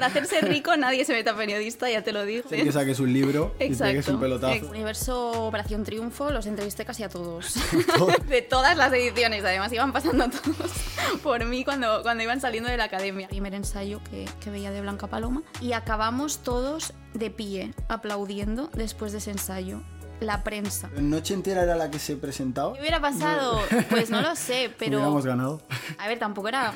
Para 0.00 0.12
hacerse 0.12 0.40
rico 0.40 0.74
nadie 0.78 1.04
se 1.04 1.12
meta 1.12 1.36
periodista, 1.36 1.90
ya 1.90 2.02
te 2.02 2.12
lo 2.12 2.24
digo. 2.24 2.48
Sí, 2.48 2.56
que 2.56 2.72
saques 2.72 3.00
un 3.00 3.12
libro 3.12 3.54
y 3.60 3.64
Exacto. 3.64 3.90
pegues 3.90 4.08
un 4.08 4.18
pelotazo. 4.18 4.66
Universo 4.70 5.46
Operación 5.46 5.84
Triunfo 5.84 6.30
los 6.30 6.46
entrevisté 6.46 6.86
casi 6.86 7.02
a 7.02 7.10
todos. 7.10 7.54
de 8.28 8.40
todas 8.40 8.78
las 8.78 8.90
ediciones, 8.94 9.44
además 9.44 9.70
iban 9.74 9.92
pasando 9.92 10.30
todos 10.30 10.72
por 11.22 11.44
mí 11.44 11.64
cuando, 11.66 12.00
cuando 12.00 12.24
iban 12.24 12.40
saliendo 12.40 12.70
de 12.70 12.78
la 12.78 12.84
academia. 12.84 13.28
Primer 13.28 13.52
ensayo 13.52 14.00
que, 14.10 14.26
que 14.40 14.48
veía 14.48 14.70
de 14.70 14.80
Blanca 14.80 15.06
Paloma 15.06 15.42
y 15.60 15.74
acabamos 15.74 16.38
todos 16.38 16.94
de 17.12 17.30
pie, 17.30 17.74
aplaudiendo 17.88 18.70
después 18.72 19.12
de 19.12 19.18
ese 19.18 19.32
ensayo. 19.32 19.82
La 20.20 20.44
prensa. 20.44 20.90
¿Noche 20.98 21.32
entera 21.32 21.62
era 21.62 21.76
la 21.76 21.90
que 21.90 21.98
se 21.98 22.14
presentaba? 22.16 22.74
¿Qué 22.74 22.80
hubiera 22.80 23.00
pasado? 23.00 23.58
Pues 23.90 24.10
no 24.10 24.20
lo 24.20 24.36
sé, 24.36 24.70
pero... 24.78 24.98
Hubiéramos 24.98 25.24
ganado. 25.26 25.62
A 25.98 26.08
ver, 26.08 26.18
tampoco 26.18 26.48
era 26.48 26.74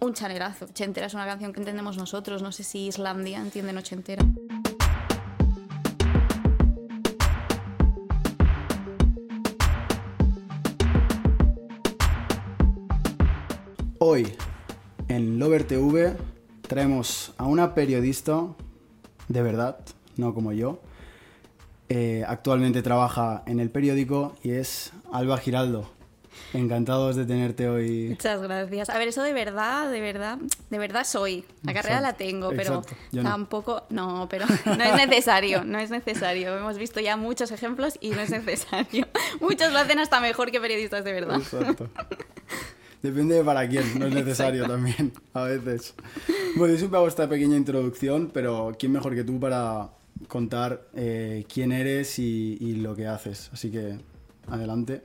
un 0.00 0.14
chanerazo. 0.14 0.66
Ochentera 0.66 1.06
es 1.06 1.14
una 1.14 1.26
canción 1.26 1.52
que 1.52 1.60
entendemos 1.60 1.96
nosotros. 1.96 2.42
No 2.42 2.52
sé 2.52 2.62
si 2.64 2.86
Islandia 2.86 3.38
entiende 3.38 3.76
ochentera. 3.76 4.24
Hoy, 14.00 14.32
en 15.08 15.38
Lover 15.38 15.64
TV, 15.64 16.16
traemos 16.62 17.34
a 17.36 17.46
una 17.46 17.74
periodista 17.74 18.46
de 19.28 19.42
verdad, 19.42 19.78
no 20.16 20.34
como 20.34 20.52
yo. 20.52 20.80
Eh, 21.88 22.24
actualmente 22.26 22.82
trabaja 22.82 23.42
en 23.46 23.60
el 23.60 23.70
periódico 23.70 24.34
y 24.42 24.52
es 24.52 24.92
Alba 25.12 25.38
Giraldo. 25.38 25.97
Encantados 26.54 27.16
de 27.16 27.26
tenerte 27.26 27.68
hoy. 27.68 28.08
Muchas 28.08 28.40
gracias. 28.40 28.88
A 28.90 28.98
ver, 28.98 29.08
eso 29.08 29.22
de 29.22 29.32
verdad, 29.32 29.90
de 29.90 30.00
verdad, 30.00 30.38
de 30.70 30.78
verdad 30.78 31.04
soy. 31.04 31.44
La 31.62 31.74
carrera 31.74 31.98
Exacto, 31.98 32.24
la 32.24 32.30
tengo, 32.30 32.50
pero 32.50 32.78
exacto. 32.78 32.96
Yo 33.12 33.22
no. 33.22 33.30
tampoco. 33.30 33.82
No, 33.90 34.26
pero 34.30 34.46
no 34.64 34.82
es 34.82 34.94
necesario, 34.94 35.64
no 35.64 35.78
es 35.78 35.90
necesario. 35.90 36.56
Hemos 36.56 36.78
visto 36.78 37.00
ya 37.00 37.16
muchos 37.16 37.50
ejemplos 37.50 37.98
y 38.00 38.10
no 38.10 38.20
es 38.20 38.30
necesario. 38.30 39.06
Muchos 39.40 39.72
lo 39.72 39.78
hacen 39.78 39.98
hasta 39.98 40.20
mejor 40.20 40.50
que 40.50 40.60
periodistas 40.60 41.04
de 41.04 41.12
verdad. 41.12 41.36
Exacto. 41.36 41.88
Depende 43.02 43.36
de 43.36 43.44
para 43.44 43.68
quién, 43.68 43.98
no 43.98 44.06
es 44.06 44.14
necesario 44.14 44.66
también, 44.66 45.12
a 45.32 45.44
veces. 45.44 45.94
Bueno, 46.56 46.74
yo 46.74 46.78
siempre 46.78 46.98
hago 46.98 47.06
esta 47.06 47.28
pequeña 47.28 47.56
introducción, 47.56 48.30
pero 48.32 48.74
¿quién 48.76 48.90
mejor 48.90 49.14
que 49.14 49.22
tú 49.22 49.38
para 49.38 49.90
contar 50.26 50.88
eh, 50.94 51.44
quién 51.52 51.70
eres 51.70 52.18
y, 52.18 52.56
y 52.60 52.74
lo 52.74 52.96
que 52.96 53.06
haces? 53.06 53.50
Así 53.52 53.70
que, 53.70 53.98
adelante. 54.48 55.02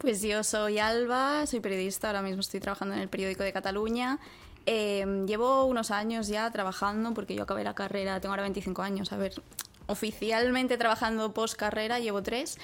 Pues 0.00 0.22
yo 0.22 0.42
soy 0.44 0.78
Alba, 0.78 1.46
soy 1.46 1.60
periodista, 1.60 2.06
ahora 2.06 2.22
mismo 2.22 2.40
estoy 2.40 2.58
trabajando 2.58 2.94
en 2.94 3.02
el 3.02 3.08
periódico 3.10 3.42
de 3.42 3.52
Cataluña. 3.52 4.18
Eh, 4.64 5.24
llevo 5.26 5.66
unos 5.66 5.90
años 5.90 6.26
ya 6.26 6.50
trabajando 6.50 7.12
porque 7.12 7.34
yo 7.34 7.42
acabé 7.42 7.64
la 7.64 7.74
carrera, 7.74 8.18
tengo 8.18 8.32
ahora 8.32 8.44
25 8.44 8.80
años, 8.80 9.12
a 9.12 9.18
ver, 9.18 9.34
oficialmente 9.88 10.78
trabajando 10.78 11.34
post 11.34 11.54
carrera 11.54 11.98
llevo 11.98 12.22
tres, 12.22 12.56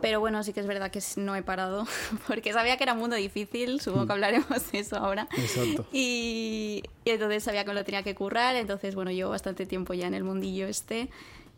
pero 0.00 0.20
bueno, 0.20 0.42
sí 0.42 0.54
que 0.54 0.60
es 0.60 0.66
verdad 0.66 0.90
que 0.90 1.00
no 1.16 1.36
he 1.36 1.42
parado 1.42 1.86
porque 2.26 2.54
sabía 2.54 2.78
que 2.78 2.84
era 2.84 2.94
un 2.94 3.00
mundo 3.00 3.16
difícil, 3.16 3.82
supongo 3.82 4.06
que 4.06 4.12
hablaremos 4.14 4.72
de 4.72 4.78
eso 4.78 4.96
ahora. 4.96 5.28
Exacto. 5.36 5.86
Y, 5.92 6.82
y 7.04 7.10
entonces 7.10 7.44
sabía 7.44 7.64
que 7.64 7.68
me 7.68 7.74
lo 7.74 7.84
tenía 7.84 8.02
que 8.02 8.14
currar, 8.14 8.56
entonces 8.56 8.94
bueno, 8.94 9.10
llevo 9.10 9.30
bastante 9.30 9.66
tiempo 9.66 9.92
ya 9.92 10.06
en 10.06 10.14
el 10.14 10.24
mundillo 10.24 10.66
este 10.66 11.10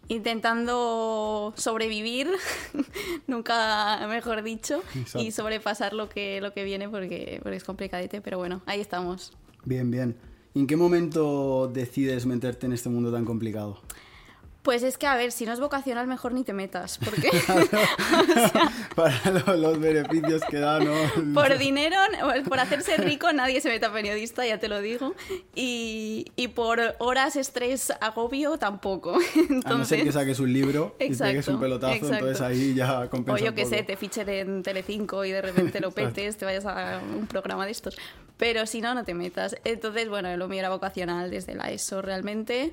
intentando 0.08 1.54
sobrevivir, 1.56 2.28
nunca 3.26 4.06
mejor 4.08 4.42
dicho, 4.42 4.82
Exacto. 4.94 5.20
y 5.20 5.30
sobrepasar 5.30 5.92
lo 5.92 6.08
que, 6.08 6.40
lo 6.40 6.52
que 6.52 6.64
viene 6.64 6.88
porque, 6.88 7.40
porque 7.42 7.56
es 7.56 7.64
complicadete, 7.64 8.20
pero 8.20 8.38
bueno, 8.38 8.62
ahí 8.66 8.80
estamos. 8.80 9.32
Bien, 9.64 9.90
bien. 9.90 10.16
¿Y 10.54 10.60
en 10.60 10.66
qué 10.66 10.76
momento 10.76 11.70
decides 11.72 12.26
meterte 12.26 12.66
en 12.66 12.72
este 12.72 12.88
mundo 12.88 13.10
tan 13.10 13.24
complicado? 13.24 13.80
Pues 14.62 14.84
es 14.84 14.96
que, 14.96 15.08
a 15.08 15.16
ver, 15.16 15.32
si 15.32 15.44
no 15.44 15.52
es 15.52 15.58
vocacional, 15.58 16.06
mejor 16.06 16.32
ni 16.32 16.44
te 16.44 16.52
metas, 16.52 16.98
porque 17.04 17.30
Para 18.94 19.30
lo- 19.30 19.56
los 19.56 19.80
beneficios 19.80 20.42
que 20.48 20.58
da, 20.58 20.78
¿no? 20.78 20.92
por 21.34 21.58
dinero, 21.58 21.96
por 22.48 22.60
hacerse 22.60 22.96
rico, 22.96 23.32
nadie 23.32 23.60
se 23.60 23.68
meta 23.68 23.92
periodista, 23.92 24.46
ya 24.46 24.58
te 24.58 24.68
lo 24.68 24.80
digo, 24.80 25.14
y, 25.54 26.26
y 26.36 26.48
por 26.48 26.94
horas, 26.98 27.36
estrés, 27.36 27.92
agobio, 28.00 28.58
tampoco. 28.58 29.14
A 29.14 29.18
no 29.18 29.24
ser 29.24 29.50
Entonces, 29.50 30.04
que 30.04 30.12
saques 30.12 30.38
un 30.40 30.52
libro 30.52 30.94
y 30.98 31.04
pegues 31.08 31.20
Exacto, 31.20 31.52
un 31.54 31.60
pelotazo, 31.60 31.94
exacto. 31.94 32.14
entonces 32.14 32.40
ahí 32.40 32.74
ya 32.74 33.00
O 33.00 33.10
compensa 33.10 33.42
yo 33.44 33.50
un 33.50 33.56
que 33.56 33.66
sé, 33.66 33.82
te 33.82 33.96
fichen 33.96 34.28
en 34.28 34.62
Telecinco 34.62 35.24
y 35.24 35.32
de 35.32 35.42
repente 35.42 35.80
lo 35.80 35.90
petes, 35.90 36.36
te 36.36 36.44
vayas 36.44 36.66
a 36.66 37.00
un 37.16 37.26
programa 37.26 37.64
de 37.66 37.72
estos. 37.72 37.96
Pero 38.36 38.66
si 38.66 38.80
no, 38.80 38.94
no 38.94 39.04
te 39.04 39.14
metas. 39.14 39.56
Entonces, 39.64 40.08
bueno, 40.08 40.36
lo 40.36 40.48
mío 40.48 40.60
era 40.60 40.68
vocacional 40.70 41.30
desde 41.30 41.54
la 41.54 41.70
ESO 41.70 42.02
realmente 42.02 42.72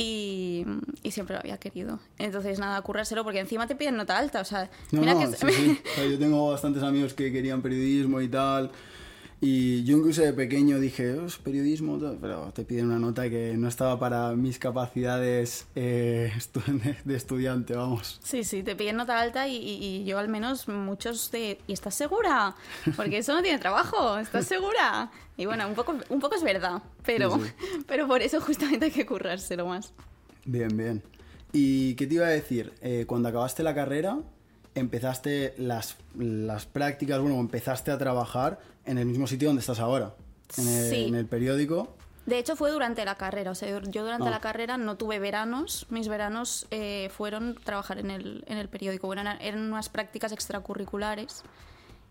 y, 0.00 0.64
y 1.02 1.10
siempre 1.10 1.34
lo 1.34 1.40
había 1.40 1.58
querido. 1.58 1.98
Entonces, 2.18 2.58
nada, 2.60 2.80
currárselo 2.82 3.24
porque 3.24 3.40
encima 3.40 3.66
te 3.66 3.74
piden 3.74 3.96
nota 3.96 4.16
alta. 4.16 4.40
O 4.40 4.44
sea, 4.44 4.70
No, 4.92 5.00
mira 5.00 5.12
no, 5.14 5.20
que... 5.20 5.26
sí, 5.36 5.46
sí. 5.50 5.80
O 5.92 5.94
sea, 5.96 6.06
yo 6.06 6.18
tengo 6.18 6.50
bastantes 6.50 6.82
amigos 6.84 7.12
que 7.14 7.30
querían 7.32 7.60
periodismo 7.60 8.20
y 8.20 8.28
tal. 8.28 8.70
Y 9.40 9.84
yo 9.84 9.96
incluso 9.98 10.22
de 10.22 10.32
pequeño 10.32 10.80
dije, 10.80 11.12
"Os, 11.12 11.38
periodismo, 11.38 11.96
tal", 11.98 12.18
pero 12.20 12.50
te 12.52 12.64
piden 12.64 12.86
una 12.86 12.98
nota 12.98 13.30
que 13.30 13.54
no 13.56 13.68
estaba 13.68 13.96
para 13.98 14.34
mis 14.34 14.58
capacidades 14.58 15.66
eh, 15.76 16.32
de, 17.04 17.14
estudiante, 17.16 17.74
vamos. 17.76 18.18
Sí, 18.24 18.42
sí, 18.42 18.64
te 18.64 18.74
piden 18.74 18.96
nota 18.96 19.20
alta 19.20 19.46
y, 19.46 19.54
y- 19.56 19.84
y 20.00 20.04
yo 20.04 20.18
al 20.18 20.28
menos 20.28 20.66
muchos 20.66 21.30
de... 21.30 21.58
¿Y 21.68 21.72
estás 21.72 21.94
segura? 21.94 22.56
Porque 22.96 23.18
eso 23.18 23.32
no 23.32 23.40
tiene 23.42 23.58
trabajo, 23.58 24.18
¿estás 24.18 24.44
segura? 24.46 25.10
Y 25.36 25.46
bueno, 25.46 25.68
un 25.68 25.74
poco, 25.74 25.94
un 26.08 26.18
poco 26.18 26.34
es 26.34 26.42
verdad, 26.42 26.82
pero, 27.04 27.36
Sí, 27.38 27.44
sí. 27.44 27.84
pero 27.86 28.08
por 28.08 28.22
eso 28.22 28.40
justamente 28.40 28.86
hay 28.86 28.90
que 28.90 29.06
currárselo 29.06 29.66
más. 29.66 29.92
Bien, 30.46 30.76
bien. 30.76 31.02
¿Y 31.52 31.94
qué 31.94 32.08
te 32.08 32.14
iba 32.14 32.26
a 32.26 32.30
decir? 32.30 32.72
Eh, 32.82 33.04
cuando 33.06 33.28
acabaste 33.28 33.62
la 33.62 33.74
carrera, 33.74 34.18
empezaste 34.78 35.54
las, 35.58 35.96
las 36.18 36.66
prácticas, 36.66 37.20
bueno, 37.20 37.38
empezaste 37.40 37.90
a 37.90 37.98
trabajar 37.98 38.58
en 38.84 38.98
el 38.98 39.06
mismo 39.06 39.26
sitio 39.26 39.48
donde 39.48 39.60
estás 39.60 39.80
ahora, 39.80 40.14
en 40.56 40.68
el, 40.68 40.90
Sí. 40.90 41.04
en 41.04 41.14
el 41.14 41.26
periódico. 41.26 41.94
De 42.26 42.38
hecho, 42.38 42.56
fue 42.56 42.70
durante 42.70 43.04
la 43.06 43.14
carrera. 43.14 43.50
O 43.50 43.54
sea, 43.54 43.68
yo 43.80 44.02
durante 44.02 44.26
Ah. 44.28 44.30
la 44.30 44.40
carrera 44.40 44.76
no 44.76 44.96
tuve 44.96 45.18
veranos. 45.18 45.86
Mis 45.88 46.08
veranos 46.08 46.66
eh, 46.70 47.10
fueron 47.16 47.54
trabajar 47.64 47.98
en 47.98 48.10
el, 48.10 48.44
en 48.46 48.58
el 48.58 48.68
periódico. 48.68 49.06
Bueno, 49.06 49.22
eran, 49.22 49.40
eran 49.40 49.60
unas 49.72 49.88
prácticas 49.88 50.32
extracurriculares. 50.32 51.42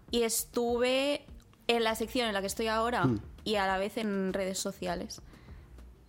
Y 0.10 0.24
estuve 0.24 1.24
en 1.68 1.84
la 1.84 1.94
sección 1.96 2.28
en 2.28 2.34
la 2.34 2.42
que 2.42 2.48
estoy 2.48 2.68
ahora 2.68 3.06
Mm. 3.06 3.20
y 3.44 3.56
a 3.56 3.68
la 3.68 3.78
vez 3.78 3.98
en 3.98 4.34
redes 4.34 4.58
sociales. 4.58 5.22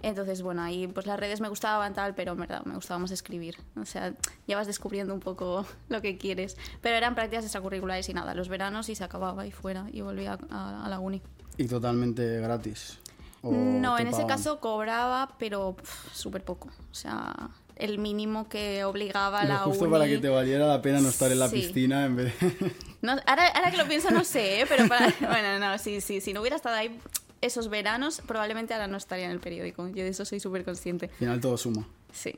Entonces, 0.03 0.42
bueno, 0.42 0.62
ahí 0.62 0.86
pues 0.86 1.06
las 1.06 1.19
redes 1.19 1.41
me 1.41 1.48
gustaban 1.48 1.92
tal, 1.94 2.14
pero 2.14 2.32
en 2.32 2.38
verdad 2.38 2.64
me 2.64 2.75
gustaba 2.75 2.98
más 3.00 3.10
escribir. 3.10 3.56
O 3.81 3.84
sea, 3.84 4.14
ya 4.47 4.56
vas 4.56 4.66
descubriendo 4.66 5.12
un 5.12 5.20
poco 5.20 5.66
lo 5.88 6.00
que 6.00 6.16
quieres. 6.19 6.56
Pero 6.81 6.97
eran 6.97 7.14
prácticas 7.14 7.44
extracurriculares 7.44 8.09
y 8.09 8.14
nada, 8.14 8.34
los 8.34 8.48
veranos 8.48 8.88
y 8.88 8.94
se 8.94 9.04
acababa 9.04 9.47
y 9.47 9.50
fuera 9.50 9.86
y 9.92 10.00
volvía 10.03 10.38
a- 10.50 10.84
a 10.86 10.88
la 10.88 11.00
uni. 11.00 11.20
Y 11.56 11.66
totalmente 11.66 12.41
gratis. 12.41 12.98
¿O 13.42 13.53
No, 13.53 13.98
en 13.98 14.06
ese 14.09 14.16
pagaban? 14.22 14.36
caso 14.36 14.60
cobraba, 14.60 15.34
pero 15.38 15.76
súper 16.12 16.44
poco. 16.44 16.69
O 16.91 16.94
sea, 16.94 17.34
el 17.76 17.98
mínimo 17.98 18.48
que 18.48 18.84
obligaba 18.84 19.41
a 19.41 19.44
la 19.44 19.59
justo 19.59 19.84
uni... 19.84 19.92
para 19.92 20.06
que 20.06 20.19
te 20.19 20.28
valiera 20.28 20.66
la 20.66 20.80
pena 20.82 21.00
no 21.00 21.09
estar 21.09 21.30
en 21.32 21.38
la 21.41 21.48
Sí. 21.48 21.56
piscina 21.60 22.04
en 22.04 22.16
vez 22.16 22.41
de... 22.41 22.72
No, 23.00 23.12
ahora, 23.26 23.47
ahora 23.48 23.70
que 23.70 23.76
lo 23.76 23.86
pienso 23.86 24.10
no 24.10 24.25
sé, 24.25 24.60
¿eh? 24.62 24.66
pero 24.69 24.88
para... 24.88 25.06
Bueno, 25.20 25.59
no, 25.60 25.78
sí, 25.78 26.00
sí, 26.00 26.20
si 26.20 26.32
no 26.32 26.41
hubiera 26.41 26.56
estado 26.56 26.75
ahí 26.76 26.98
esos 27.41 27.69
veranos, 27.69 28.21
probablemente 28.26 28.75
ahora 28.75 28.88
no 28.88 28.97
estaría 28.97 29.26
en 29.26 29.32
el 29.32 29.41
periódico. 29.41 29.88
Yo 29.88 30.04
de 30.04 30.09
eso 30.09 30.25
soy 30.25 30.41
súper 30.41 30.65
consciente. 30.65 31.06
Al 31.06 31.12
final 31.12 31.41
todo 31.41 31.56
suma. 31.56 31.87
Sí, 32.12 32.34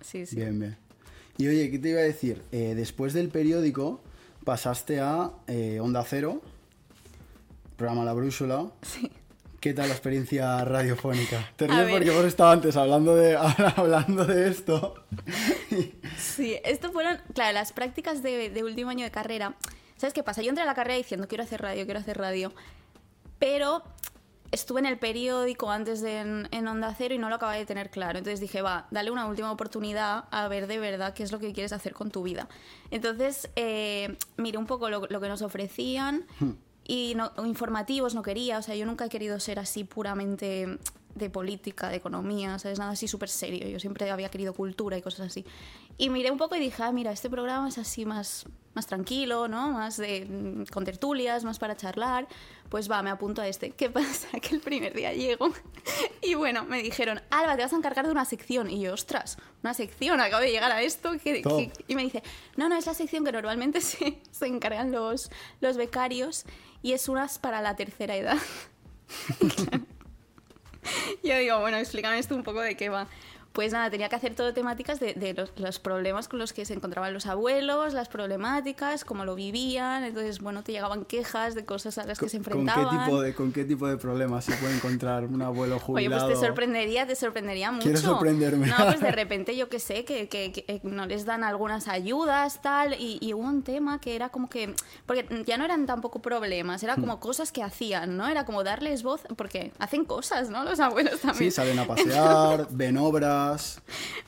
sí, 0.00 0.26
sí. 0.26 0.36
Bien, 0.36 0.58
bien. 0.58 0.76
Y 1.36 1.48
oye, 1.48 1.70
¿qué 1.70 1.78
te 1.78 1.90
iba 1.90 2.00
a 2.00 2.04
decir? 2.04 2.42
Eh, 2.52 2.74
después 2.76 3.12
del 3.12 3.28
periódico 3.28 4.00
pasaste 4.44 5.00
a 5.00 5.32
eh, 5.46 5.80
Onda 5.80 6.04
Cero, 6.04 6.40
programa 7.76 8.04
La 8.04 8.12
Brújula. 8.12 8.70
Sí. 8.82 9.10
¿Qué 9.60 9.72
tal 9.72 9.88
la 9.88 9.94
experiencia 9.94 10.62
radiofónica? 10.62 11.50
Te 11.56 11.66
porque 11.66 12.10
hemos 12.10 12.26
estado 12.26 12.50
antes 12.50 12.76
hablando 12.76 13.16
de, 13.16 13.34
hablando 13.76 14.26
de 14.26 14.50
esto. 14.50 14.94
Sí, 16.18 16.58
esto 16.64 16.92
fueron, 16.92 17.18
claro, 17.32 17.54
las 17.54 17.72
prácticas 17.72 18.22
de, 18.22 18.50
de 18.50 18.62
último 18.62 18.90
año 18.90 19.04
de 19.04 19.10
carrera. 19.10 19.56
¿Sabes 19.96 20.12
qué 20.12 20.22
pasa? 20.22 20.42
Yo 20.42 20.50
entré 20.50 20.62
a 20.62 20.66
la 20.66 20.74
carrera 20.74 20.98
diciendo 20.98 21.28
quiero 21.28 21.44
hacer 21.44 21.62
radio, 21.62 21.86
quiero 21.86 21.98
hacer 21.98 22.18
radio. 22.18 22.52
Pero 23.38 23.82
estuve 24.54 24.80
en 24.80 24.86
el 24.86 24.98
periódico 24.98 25.70
antes 25.70 26.00
de 26.00 26.20
en, 26.20 26.48
en 26.52 26.68
Onda 26.68 26.94
Cero 26.96 27.14
y 27.14 27.18
no 27.18 27.28
lo 27.28 27.34
acababa 27.34 27.58
de 27.58 27.66
tener 27.66 27.90
claro. 27.90 28.18
Entonces 28.18 28.40
dije, 28.40 28.62
va, 28.62 28.86
dale 28.90 29.10
una 29.10 29.26
última 29.26 29.50
oportunidad 29.50 30.24
a 30.30 30.48
ver 30.48 30.66
de 30.66 30.78
verdad 30.78 31.12
qué 31.12 31.24
es 31.24 31.32
lo 31.32 31.40
que 31.40 31.52
quieres 31.52 31.72
hacer 31.72 31.92
con 31.92 32.10
tu 32.10 32.22
vida. 32.22 32.48
Entonces 32.90 33.50
eh, 33.56 34.16
miré 34.36 34.56
un 34.56 34.66
poco 34.66 34.88
lo, 34.88 35.06
lo 35.08 35.20
que 35.20 35.28
nos 35.28 35.42
ofrecían 35.42 36.24
y 36.86 37.14
no, 37.16 37.32
informativos 37.44 38.14
no 38.14 38.22
quería. 38.22 38.58
O 38.58 38.62
sea, 38.62 38.76
yo 38.76 38.86
nunca 38.86 39.06
he 39.06 39.08
querido 39.08 39.40
ser 39.40 39.58
así 39.58 39.82
puramente 39.82 40.78
de 41.14 41.30
política, 41.30 41.88
de 41.88 41.96
economía, 41.96 42.58
¿sabes? 42.58 42.78
Nada 42.78 42.92
así 42.92 43.06
súper 43.08 43.28
serio. 43.28 43.68
Yo 43.68 43.78
siempre 43.78 44.10
había 44.10 44.28
querido 44.30 44.52
cultura 44.52 44.96
y 44.98 45.02
cosas 45.02 45.28
así. 45.28 45.44
Y 45.96 46.10
miré 46.10 46.30
un 46.30 46.38
poco 46.38 46.56
y 46.56 46.60
dije, 46.60 46.82
ah, 46.82 46.90
mira, 46.90 47.12
este 47.12 47.30
programa 47.30 47.68
es 47.68 47.78
así 47.78 48.04
más, 48.04 48.46
más 48.74 48.86
tranquilo, 48.88 49.46
¿no? 49.46 49.70
Más 49.70 49.96
de, 49.96 50.24
mm, 50.26 50.64
con 50.72 50.84
tertulias, 50.84 51.44
más 51.44 51.60
para 51.60 51.76
charlar. 51.76 52.26
Pues 52.68 52.90
va, 52.90 53.00
me 53.02 53.10
apunto 53.10 53.42
a 53.42 53.46
este. 53.46 53.70
¿Qué 53.70 53.90
pasa? 53.90 54.28
Que 54.40 54.56
el 54.56 54.60
primer 54.60 54.92
día 54.92 55.12
llego 55.12 55.50
y 56.20 56.34
bueno, 56.34 56.64
me 56.64 56.82
dijeron, 56.82 57.20
Alba, 57.30 57.54
te 57.54 57.62
vas 57.62 57.72
a 57.72 57.76
encargar 57.76 58.06
de 58.06 58.10
una 58.10 58.24
sección. 58.24 58.68
Y 58.68 58.80
yo, 58.80 58.92
ostras, 58.94 59.38
una 59.62 59.72
sección, 59.72 60.20
acabo 60.20 60.42
de 60.42 60.50
llegar 60.50 60.72
a 60.72 60.82
esto. 60.82 61.12
¿qué- 61.22 61.42
Top. 61.42 61.58
qué-?". 61.58 61.70
Y 61.86 61.94
me 61.94 62.02
dice, 62.02 62.24
no, 62.56 62.68
no, 62.68 62.76
es 62.76 62.86
la 62.86 62.94
sección 62.94 63.24
que 63.24 63.30
normalmente 63.30 63.80
se, 63.82 64.18
se 64.32 64.46
encargan 64.46 64.90
los, 64.90 65.30
los 65.60 65.76
becarios 65.76 66.44
y 66.82 66.92
es 66.92 67.08
unas 67.08 67.38
para 67.38 67.62
la 67.62 67.76
tercera 67.76 68.16
edad. 68.16 68.38
Yo 71.22 71.36
digo, 71.38 71.60
bueno, 71.60 71.76
explícame 71.76 72.18
esto 72.18 72.34
un 72.34 72.42
poco 72.42 72.60
de 72.60 72.76
qué 72.76 72.88
va. 72.88 73.08
Pues 73.54 73.72
nada, 73.72 73.88
tenía 73.88 74.08
que 74.08 74.16
hacer 74.16 74.34
todo 74.34 74.52
temáticas 74.52 74.98
de, 75.00 75.14
de 75.14 75.32
los, 75.32 75.52
los 75.56 75.78
problemas 75.78 76.26
con 76.28 76.38
los 76.40 76.52
que 76.52 76.64
se 76.66 76.74
encontraban 76.74 77.14
los 77.14 77.26
abuelos, 77.26 77.94
las 77.94 78.08
problemáticas, 78.08 79.04
cómo 79.04 79.24
lo 79.24 79.36
vivían. 79.36 80.02
Entonces, 80.04 80.40
bueno, 80.40 80.62
te 80.64 80.72
llegaban 80.72 81.04
quejas 81.04 81.54
de 81.54 81.64
cosas 81.64 81.96
a 81.98 82.04
las 82.04 82.18
que 82.18 82.28
se 82.28 82.38
¿Con 82.38 82.44
qué, 82.44 82.50
enfrentaban. 82.50 83.04
tipo 83.06 83.22
de, 83.22 83.32
¿Con 83.34 83.52
qué 83.52 83.64
tipo 83.64 83.86
de 83.86 83.96
problemas 83.96 84.44
se 84.44 84.54
puede 84.56 84.74
encontrar 84.74 85.24
un 85.24 85.40
abuelo 85.40 85.76
Oye, 85.76 85.84
jubilado? 85.84 86.26
pues 86.26 86.40
te 86.40 86.46
sorprendería, 86.46 87.06
te 87.06 87.14
sorprendería 87.14 87.70
mucho. 87.70 87.84
¿Quieres 87.84 88.00
sorprenderme? 88.00 88.66
No, 88.66 88.74
pues 88.86 89.00
de 89.00 89.12
repente 89.12 89.56
yo 89.56 89.68
que 89.68 89.78
sé, 89.78 90.04
que, 90.04 90.28
que- 90.28 90.50
que, 90.50 90.64
eh, 90.66 90.80
no 90.82 91.06
les 91.06 91.24
dan 91.24 91.44
algunas 91.44 91.86
ayudas, 91.86 92.60
tal, 92.60 92.94
y, 92.94 93.18
y 93.20 93.34
hubo 93.34 93.42
un 93.44 93.62
tema 93.62 94.00
que 94.00 94.16
era 94.16 94.30
como 94.30 94.50
que, 94.50 94.74
porque 95.06 95.26
ya 95.46 95.58
no 95.58 95.64
eran 95.64 95.86
tampoco 95.86 96.20
problemas, 96.20 96.82
era 96.82 96.96
Hmm. 96.96 97.00
como 97.02 97.20
cosas 97.20 97.52
que 97.52 97.62
hacían, 97.62 98.16
¿no? 98.16 98.26
Era 98.26 98.44
como 98.44 98.64
darles 98.64 99.04
voz, 99.04 99.20
porque 99.36 99.70
hacen 99.78 100.04
cosas, 100.04 100.50
¿no? 100.50 100.64
Los 100.64 100.80
abuelos 100.80 101.20
también. 101.20 101.50
Sí, 101.52 101.54
salen 101.54 101.78
a 101.78 101.86
pasear, 101.86 102.66
ven 102.70 102.96
obras, 102.96 103.43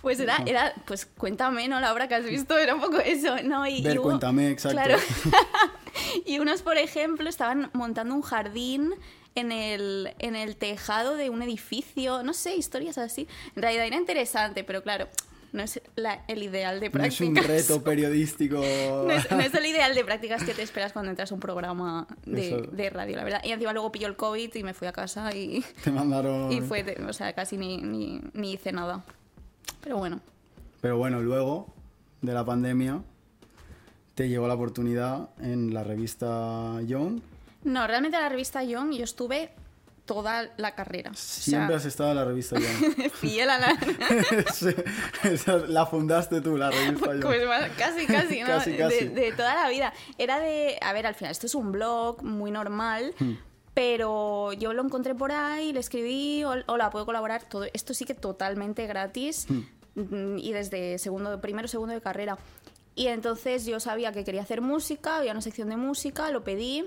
Pues 0.03 0.21
era, 0.21 0.43
era, 0.47 0.75
pues 0.87 1.07
cuéntame, 1.07 1.69
¿no? 1.69 1.81
La 1.81 1.93
obra 1.93 2.09
que 2.09 2.15
has 2.15 2.25
visto 2.25 2.57
era 2.59 2.75
un 2.75 2.81
poco 2.81 2.99
eso, 3.01 3.37
¿no? 3.45 3.67
Y, 3.67 3.83
ver, 3.83 3.97
y 3.97 3.99
hubo- 3.99 4.05
cuéntame, 4.05 4.51
exacto. 4.51 4.77
Claro. 4.77 4.99
y 6.27 6.39
unos, 6.39 6.63
por 6.63 6.77
ejemplo, 6.77 7.29
estaban 7.29 7.71
montando 7.73 8.15
un 8.15 8.23
jardín 8.23 8.95
en 9.35 9.53
el, 9.53 10.15
en 10.19 10.35
el 10.37 10.57
tejado 10.57 11.15
de 11.17 11.31
un 11.31 11.43
edificio, 11.43 12.23
no 12.23 12.33
sé, 12.33 12.57
historias 12.57 12.99
así. 12.99 13.29
En 13.55 13.63
realidad 13.63 13.87
era 13.87 13.97
interesante, 13.97 14.65
pero 14.65 14.83
claro, 14.83 15.09
no 15.53 15.63
es 15.63 15.81
la- 15.97 16.25
el 16.29 16.43
ideal 16.43 16.81
de 16.81 16.91
No 16.91 17.03
es 17.05 17.21
un 17.21 17.35
prácticas. 17.35 17.69
reto 17.69 17.83
periodístico. 17.85 18.57
No 18.57 19.11
es, 19.11 19.31
no 19.31 19.41
es 19.41 19.55
el 19.55 19.67
ideal 19.67 19.95
de 19.95 20.05
prácticas 20.05 20.45
que 20.45 20.55
te 20.55 20.63
esperas 20.63 20.93
cuando 20.93 21.11
entras 21.11 21.31
a 21.31 21.35
un 21.35 21.41
programa 21.41 22.07
de, 22.25 22.91
radio, 22.91 23.17
la 23.17 23.25
verdad. 23.25 23.41
Y 23.45 23.53
encima 23.53 23.73
luego 23.73 23.91
pilló 23.93 24.07
el 24.09 24.17
COVID 24.17 24.55
y 24.55 24.63
me 24.63 24.75
fui 24.75 24.87
a 24.89 24.93
casa 24.93 25.35
y, 25.35 25.65
Te 25.85 25.91
mandaron. 25.91 26.53
y 26.53 26.61
fue, 26.61 26.85
o 27.09 27.13
sea, 27.13 27.33
casi 27.33 27.57
ni, 27.57 27.79
ni, 27.79 28.21
ni 28.35 28.53
hice 28.53 28.73
nada. 28.73 29.05
Pero 29.83 29.99
bueno. 29.99 30.21
Pero 30.81 30.99
bueno, 30.99 31.21
luego 31.21 31.73
de 32.23 32.33
la 32.35 32.45
pandemia 32.45 33.03
te 34.15 34.29
llegó 34.29 34.49
la 34.49 34.55
oportunidad 34.55 35.29
en 35.41 35.75
la 35.75 35.85
revista 35.85 36.81
Young. 36.87 37.21
No, 37.65 37.87
realmente 37.87 38.19
la 38.19 38.29
revista 38.29 38.63
Young 38.63 38.93
yo 38.93 39.05
estuve 39.05 39.51
toda 40.07 40.51
la 40.57 40.75
carrera. 40.75 41.11
O 41.11 41.15
Siempre 41.15 41.69
sea, 41.69 41.77
has 41.77 41.85
estado 41.85 42.11
en 42.11 42.17
la 42.17 42.25
revista 42.25 42.57
Young. 42.59 43.11
fiel 43.21 43.51
a 43.51 43.59
la... 43.59 43.77
Sí, 44.55 44.69
la 45.69 45.85
fundaste 45.87 46.41
tú, 46.41 46.57
la 46.57 46.71
revista 46.71 47.07
Young. 47.13 47.23
Pues 47.23 47.47
más- 47.47 47.71
casi, 47.77 48.07
casi, 48.07 48.41
¿no? 48.41 48.47
Casi, 48.47 48.77
casi. 48.77 49.09
De, 49.09 49.11
de 49.11 49.33
toda 49.33 49.55
la 49.55 49.69
vida. 49.69 49.93
Era 50.17 50.39
de... 50.41 50.79
A 50.81 50.93
ver, 50.93 51.07
al 51.07 51.15
final, 51.15 51.33
esto 51.33 51.47
es 51.47 51.55
un 51.55 51.73
blog 51.73 52.23
muy 52.23 52.51
normal, 52.51 53.15
Hmm. 53.19 53.35
pero 53.75 54.53
yo 54.55 54.73
lo 54.73 54.83
encontré 54.83 55.15
por 55.15 55.33
ahí, 55.33 55.73
le 55.73 55.81
escribí, 55.81 56.43
"Hol- 56.45 56.65
hola, 56.67 56.89
¿puedo 56.91 57.05
colaborar? 57.05 57.43
Todo 57.49 57.65
esto 57.75 57.93
sí 57.93 58.05
que 58.05 58.15
totalmente 58.15 58.87
gratis 58.87 59.47
Hmm. 59.51 59.61
mm, 59.97 60.39
y 60.39 60.53
desde 60.53 60.99
segundo, 60.99 61.41
primero, 61.41 61.69
segundo 61.69 61.93
de 61.95 62.01
carrera. 62.01 62.39
Y 62.95 63.09
entonces 63.09 63.67
yo 63.67 63.79
sabía 63.81 64.13
que 64.13 64.25
quería 64.25 64.41
hacer 64.43 64.63
música, 64.63 65.17
había 65.19 65.33
una 65.33 65.43
sección 65.43 65.69
de 65.69 65.77
música, 65.77 66.31
lo 66.31 66.43
pedí 66.45 66.85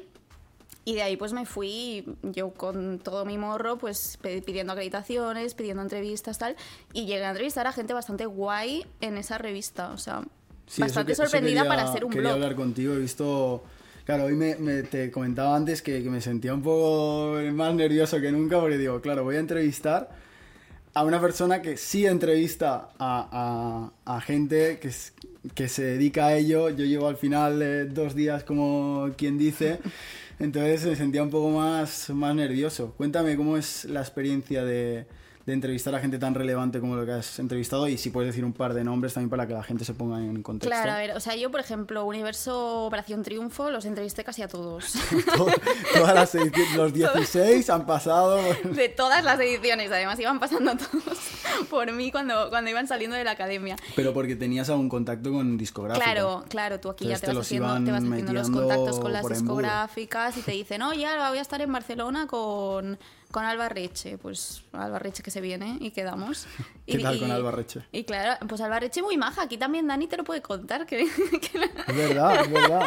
y 0.86 0.96
de 0.96 1.02
ahí 1.04 1.18
pues 1.18 1.34
me 1.34 1.46
fui 1.46 2.06
yo 2.24 2.52
con 2.52 3.00
todo 3.00 3.26
mi 3.26 3.38
morro 3.38 3.78
pues 3.78 4.18
pidiendo 4.22 4.74
acreditaciones, 4.74 5.54
pidiendo 5.54 5.84
entrevistas 5.84 6.38
tal 6.38 6.56
y 6.94 7.06
llegué 7.06 7.26
a 7.26 7.30
entrevistar 7.30 7.68
a 7.68 7.72
gente 7.72 7.94
bastante 7.94 8.26
guay 8.26 8.86
en 9.02 9.18
esa 9.18 9.38
revista, 9.38 9.92
o 9.92 9.98
sea, 9.98 10.22
Sí, 10.68 10.82
bastante 10.82 11.12
que- 11.12 11.16
sorprendida 11.16 11.62
quería- 11.64 11.70
para 11.76 11.92
ser 11.92 12.06
un 12.06 12.12
quería 12.12 12.30
blog. 12.30 12.34
hablar 12.36 12.56
contigo, 12.56 12.94
he 12.94 13.00
visto... 13.00 13.64
Claro, 14.06 14.24
hoy 14.24 14.34
me, 14.34 14.56
me- 14.56 14.82
te 14.82 15.12
comentaba 15.12 15.56
antes 15.56 15.84
que, 15.84 16.02
que 16.02 16.10
me 16.10 16.20
sentía 16.22 16.52
un 16.56 16.64
poco 16.64 17.38
más 17.54 17.76
nervioso 17.76 18.20
que 18.20 18.32
nunca 18.32 18.60
porque 18.60 18.78
digo, 18.80 19.02
claro, 19.02 19.24
voy 19.24 19.36
a 19.36 19.40
entrevistar 19.40 20.10
a 20.96 21.04
una 21.04 21.22
persona 21.22 21.62
que 21.62 21.78
sí 21.78 22.08
entrevista 22.08 22.90
a, 22.98 23.92
a- 24.08 24.16
a 24.16 24.22
gente 24.22 24.80
que, 24.80 24.90
que 25.54 25.68
se 25.70 25.84
dedica 25.84 26.26
a 26.28 26.36
ello. 26.36 26.70
Yo 26.72 26.86
llevo 26.86 27.08
al 27.08 27.18
final 27.18 27.62
eh, 27.62 27.86
dos 27.86 28.16
días 28.16 28.44
como 28.44 29.12
quien 29.16 29.38
dice, 29.38 29.80
entonces 30.40 30.86
me 30.86 30.96
sentía 30.96 31.22
un 31.22 31.30
poco 31.30 31.50
más, 31.50 32.10
más 32.10 32.34
nervioso. 32.34 32.94
Cuéntame 32.98 33.36
cómo 33.36 33.58
es 33.58 33.86
la 33.86 34.00
experiencia 34.00 34.64
de, 34.64 35.06
de 35.50 35.56
entrevistar 35.56 35.94
a 35.96 36.00
gente 36.00 36.18
tan 36.20 36.34
relevante 36.36 36.80
como 36.80 36.96
lo 36.96 37.06
que 37.06 37.12
has 37.14 37.40
entrevistado 37.40 37.88
y 37.88 37.98
si 37.98 38.10
puedes 38.10 38.30
decir 38.30 38.46
un 38.46 38.54
par 38.54 38.74
de 38.74 38.84
nombres 38.84 39.14
también 39.14 39.30
para 39.30 39.48
que 39.48 39.54
la 39.54 39.64
gente 39.64 39.84
se 39.86 39.94
ponga 39.94 40.20
en 40.20 40.42
contexto. 40.44 40.70
Claro, 40.70 40.92
a 40.94 40.98
ver, 40.98 41.12
o 41.16 41.20
sea, 41.20 41.36
yo 41.36 41.52
por 41.52 41.60
ejemplo, 41.60 42.06
Universo 42.06 42.86
Operación 42.86 43.24
Triunfo 43.24 43.70
los 43.70 43.86
entrevisté 43.86 44.24
casi 44.24 44.42
a 44.42 44.48
todos. 44.48 44.94
To- 45.36 45.48
Todas 45.94 46.16
las 46.16 46.36
ediciones, 46.36 46.76
los 46.76 46.94
16 46.94 47.70
han 47.70 47.86
pasado. 47.86 48.40
de 48.64 48.90
todas 48.90 49.24
las 49.24 49.40
ediciones, 49.40 49.92
además 49.92 50.20
iban 50.20 50.40
pasando 50.40 50.76
todos 50.78 51.18
por 51.70 51.92
mí 51.92 52.12
cuando, 52.12 52.50
cuando 52.50 52.70
iban 52.70 52.88
saliendo 52.88 53.16
de 53.18 53.24
la 53.24 53.32
academia. 53.32 53.76
Pero 53.96 54.14
porque 54.14 54.36
tenías 54.36 54.70
algún 54.70 54.90
contacto 54.90 55.32
con 55.32 55.58
discográfico. 55.58 56.04
Claro, 56.04 56.46
claro, 56.50 56.80
tú 56.80 56.90
aquí 56.90 57.06
Entonces 57.06 57.22
ya 57.22 57.26
te 57.28 57.32
te 57.32 57.38
vas, 57.38 57.46
haciendo, 57.48 57.84
te 57.84 57.92
vas 57.92 58.04
haciendo 58.04 58.34
los 58.34 58.50
contactos 58.50 59.00
con 59.00 59.14
las 59.14 59.28
discográficas 59.28 60.38
y 60.38 60.42
te 60.42 60.52
dicen, 60.52 60.82
oye, 60.82 61.06
Alba, 61.06 61.30
voy 61.30 61.38
a 61.40 61.42
estar 61.42 61.62
en 61.62 61.72
Barcelona 61.72 62.28
con, 62.28 63.00
con 63.32 63.46
Alba 63.46 63.70
Reche. 63.70 64.18
Pues 64.18 64.64
Alba 64.74 65.00
Reche 65.00 65.22
que 65.24 65.32
se 65.32 65.42
viene 65.42 65.78
y 65.80 65.92
quedamos. 65.92 66.48
¿Qué 66.86 66.98
Y- 66.98 67.02
tal 67.04 67.18
y- 67.18 67.20
con 67.20 67.32
Alba 67.32 67.52
Reche? 67.52 67.82
Y 67.92 68.04
claro, 68.04 68.46
pues 68.48 68.62
Alba 68.62 68.80
Reche 68.80 69.02
muy 69.02 69.18
maja. 69.18 69.44
Aquí 69.44 69.58
también 69.58 69.88
Dani 69.88 70.08
te 70.08 70.18
lo 70.18 70.24
puede 70.24 70.42
contar. 70.42 70.86
Que, 70.86 70.98
que 71.42 71.60
Es 71.88 71.96
verdad, 71.96 72.42
es 72.46 72.52
verdad. 72.52 72.84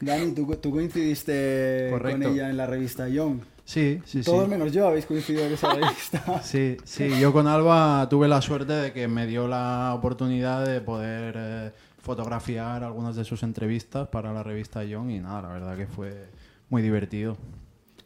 Dani, 0.00 0.32
tú, 0.34 0.46
tú 0.56 0.70
coincidiste 0.72 1.88
Correcto. 1.90 2.22
con 2.24 2.32
ella 2.34 2.50
en 2.50 2.56
la 2.56 2.66
revista 2.66 3.08
Young. 3.08 3.40
Sí, 3.64 4.02
sí, 4.04 4.22
Todos 4.22 4.44
sí. 4.46 4.50
menos 4.50 4.72
yo 4.72 4.88
habéis 4.88 5.06
coincidido 5.06 5.44
en 5.46 5.52
esa 5.52 5.72
revista. 5.74 6.42
Sí, 6.42 6.76
sí, 6.84 7.20
yo 7.20 7.32
con 7.32 7.46
Alba 7.46 8.08
tuve 8.10 8.26
la 8.26 8.42
suerte 8.42 8.72
de 8.72 8.92
que 8.92 9.06
me 9.06 9.26
dio 9.28 9.46
la 9.46 9.94
oportunidad 9.94 10.66
de 10.66 10.80
poder 10.80 11.34
eh, 11.38 11.72
fotografiar 12.02 12.82
algunas 12.82 13.14
de 13.14 13.24
sus 13.24 13.44
entrevistas 13.44 14.08
para 14.08 14.32
la 14.32 14.42
revista 14.42 14.82
Young 14.82 15.10
y 15.10 15.20
nada, 15.20 15.42
la 15.42 15.48
verdad 15.48 15.76
que 15.76 15.86
fue 15.86 16.26
muy 16.68 16.82
divertido. 16.82 17.36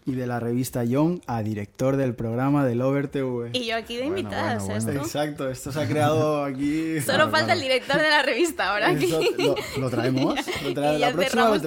Y 0.09 0.13
de 0.15 0.27
la 0.29 0.39
revista 0.39 0.85
Young 0.85 1.21
a 1.27 1.43
director 1.43 1.97
del 1.97 2.15
programa 2.15 2.65
del 2.65 2.81
Over 2.81 3.09
TV. 3.09 3.51
Y 3.55 3.67
yo 3.67 3.75
aquí 3.77 3.97
de 3.97 4.03
Bueno, 4.05 4.19
invitada, 4.21 4.59
bueno, 4.61 4.93
Exacto, 5.03 5.51
esto 5.51 5.73
se 5.73 5.81
ha 5.81 5.89
creado 5.89 6.45
aquí. 6.45 7.01
Solo 7.01 7.05
Claro, 7.17 7.23
falta 7.33 7.39
claro. 7.47 7.53
el 7.55 7.61
director 7.61 7.97
de 8.01 8.09
la 8.09 8.23
revista 8.23 8.71
ahora 8.73 8.91
aquí. 8.91 9.07
Eso- 9.07 9.21
lo, 9.37 9.55
lo 9.81 9.91
traemos. 9.91 10.35
Lo 10.63 10.71
trae- 10.75 10.97
Y 10.97 11.01
ya 11.01 11.09
la 11.11 11.13
próxima 11.13 11.49
lo 11.49 11.59
cerramos 11.59 11.63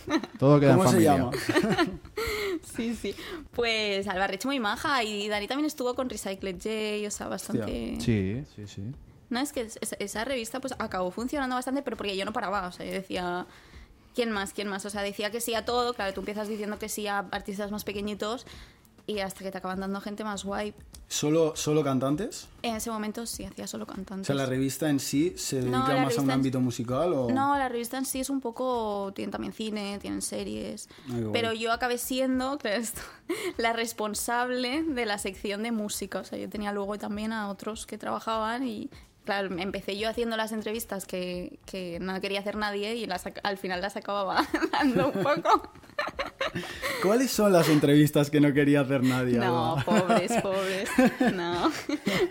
todo. 0.00 0.08
traemos. 0.08 0.28
Todo 0.38 0.60
queda 0.60 0.70
en 0.72 0.76
¿Cómo 0.78 0.88
se 0.90 0.94
familia. 0.94 1.16
llama? 1.18 1.30
Sí, 2.76 2.94
sí. 2.94 3.14
Pues 3.52 4.08
Alba 4.08 4.26
Reche 4.26 4.48
muy 4.48 4.58
maja 4.60 5.02
y 5.04 5.28
Dani 5.28 5.46
también 5.46 5.66
estuvo 5.66 5.94
con 5.94 6.08
Recycled 6.08 6.56
J, 6.56 7.06
o 7.06 7.10
sea, 7.10 7.28
bastante... 7.28 7.96
Sí, 8.00 8.42
sí, 8.56 8.66
sí. 8.66 8.82
No, 9.28 9.40
es 9.40 9.52
que 9.52 9.62
es- 9.62 9.78
esa, 9.82 9.96
esa 9.98 10.24
revista 10.24 10.60
pues 10.60 10.74
acabó 10.78 11.10
funcionando 11.10 11.56
bastante, 11.56 11.82
pero 11.82 11.96
porque 11.96 12.16
yo 12.16 12.24
no 12.24 12.32
paraba, 12.32 12.66
o 12.68 12.72
sea, 12.72 12.86
yo 12.86 12.92
decía, 12.92 13.46
¿quién 14.14 14.30
más? 14.30 14.52
¿Quién 14.52 14.68
más? 14.68 14.84
O 14.84 14.90
sea, 14.90 15.02
decía 15.02 15.30
que 15.30 15.40
sí 15.40 15.54
a 15.54 15.64
todo, 15.64 15.94
claro, 15.94 16.12
tú 16.12 16.20
empiezas 16.20 16.48
diciendo 16.48 16.78
que 16.78 16.88
sí 16.88 17.06
a 17.06 17.18
artistas 17.30 17.70
más 17.70 17.84
pequeñitos 17.84 18.46
y 19.06 19.18
hasta 19.18 19.42
que 19.42 19.50
te 19.50 19.58
acaban 19.58 19.80
dando 19.80 20.00
gente 20.00 20.22
más 20.24 20.44
guay. 20.44 20.74
¿Solo, 21.08 21.54
¿Solo 21.56 21.84
cantantes? 21.84 22.48
En 22.62 22.76
ese 22.76 22.90
momento 22.90 23.26
sí 23.26 23.44
hacía 23.44 23.66
solo 23.66 23.84
O 23.84 23.86
cantantes. 23.86 24.26
sea, 24.26 24.34
la 24.36 24.46
revista 24.46 24.88
en 24.88 24.98
sí 24.98 25.34
se 25.36 25.56
dedica 25.60 25.94
No, 25.94 26.00
más 26.04 26.16
a 26.16 26.22
un 26.22 26.30
ámbito 26.30 26.60
musical 26.60 27.12
o... 27.12 27.28
No, 27.30 27.58
la 27.58 27.68
revista 27.68 27.98
en 27.98 28.06
sí 28.06 28.20
es 28.20 28.30
un 28.30 28.40
poco. 28.40 29.12
Tienen 29.14 29.30
también 29.30 29.52
cine, 29.52 29.98
tienen 29.98 30.22
series. 30.22 30.88
Ay, 31.06 31.14
qué 31.16 31.20
guay. 31.20 31.32
Pero 31.32 31.52
yo 31.52 31.72
acabé 31.72 31.98
siendo, 31.98 32.58
la 33.58 33.72
responsable 33.74 34.84
de 34.84 35.04
la 35.04 35.18
sección 35.18 35.62
de 35.64 35.72
música. 35.72 36.20
O 36.20 36.24
sea, 36.24 36.38
yo 36.38 36.48
tenía 36.48 36.72
luego 36.72 36.96
también 36.96 37.32
a 37.32 37.50
otros 37.50 37.86
que 37.86 37.98
trabajaban 37.98 38.66
y. 38.66 38.88
Claro, 39.24 39.56
empecé 39.56 39.96
yo 39.96 40.08
haciendo 40.08 40.36
las 40.36 40.50
entrevistas 40.50 41.06
que, 41.06 41.60
que 41.64 41.98
no 42.00 42.20
quería 42.20 42.40
hacer 42.40 42.56
nadie 42.56 42.96
y 42.96 43.06
las, 43.06 43.24
al 43.44 43.56
final 43.56 43.80
las 43.80 43.96
acababa 43.96 44.46
dando 44.72 45.10
un 45.10 45.22
poco. 45.22 45.70
¿Cuáles 47.02 47.30
son 47.30 47.52
las 47.52 47.68
entrevistas 47.68 48.30
que 48.30 48.40
no 48.40 48.52
quería 48.52 48.80
hacer 48.80 49.02
nadie? 49.04 49.38
No, 49.38 49.76
Alba? 49.76 49.84
pobres, 49.84 50.32
pobres. 50.42 50.90
No. 51.34 51.70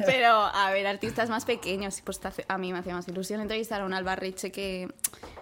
Pero, 0.06 0.32
a 0.32 0.72
ver, 0.72 0.86
artistas 0.86 1.30
más 1.30 1.46
pequeños, 1.46 2.02
pues 2.02 2.20
a 2.48 2.58
mí 2.58 2.74
me 2.74 2.80
hacía 2.80 2.94
más 2.94 3.08
ilusión 3.08 3.40
entrevistar 3.42 3.82
a 3.82 3.86
un 3.86 3.94
Alba 3.94 4.16
Reche 4.18 4.52
que, 4.52 4.90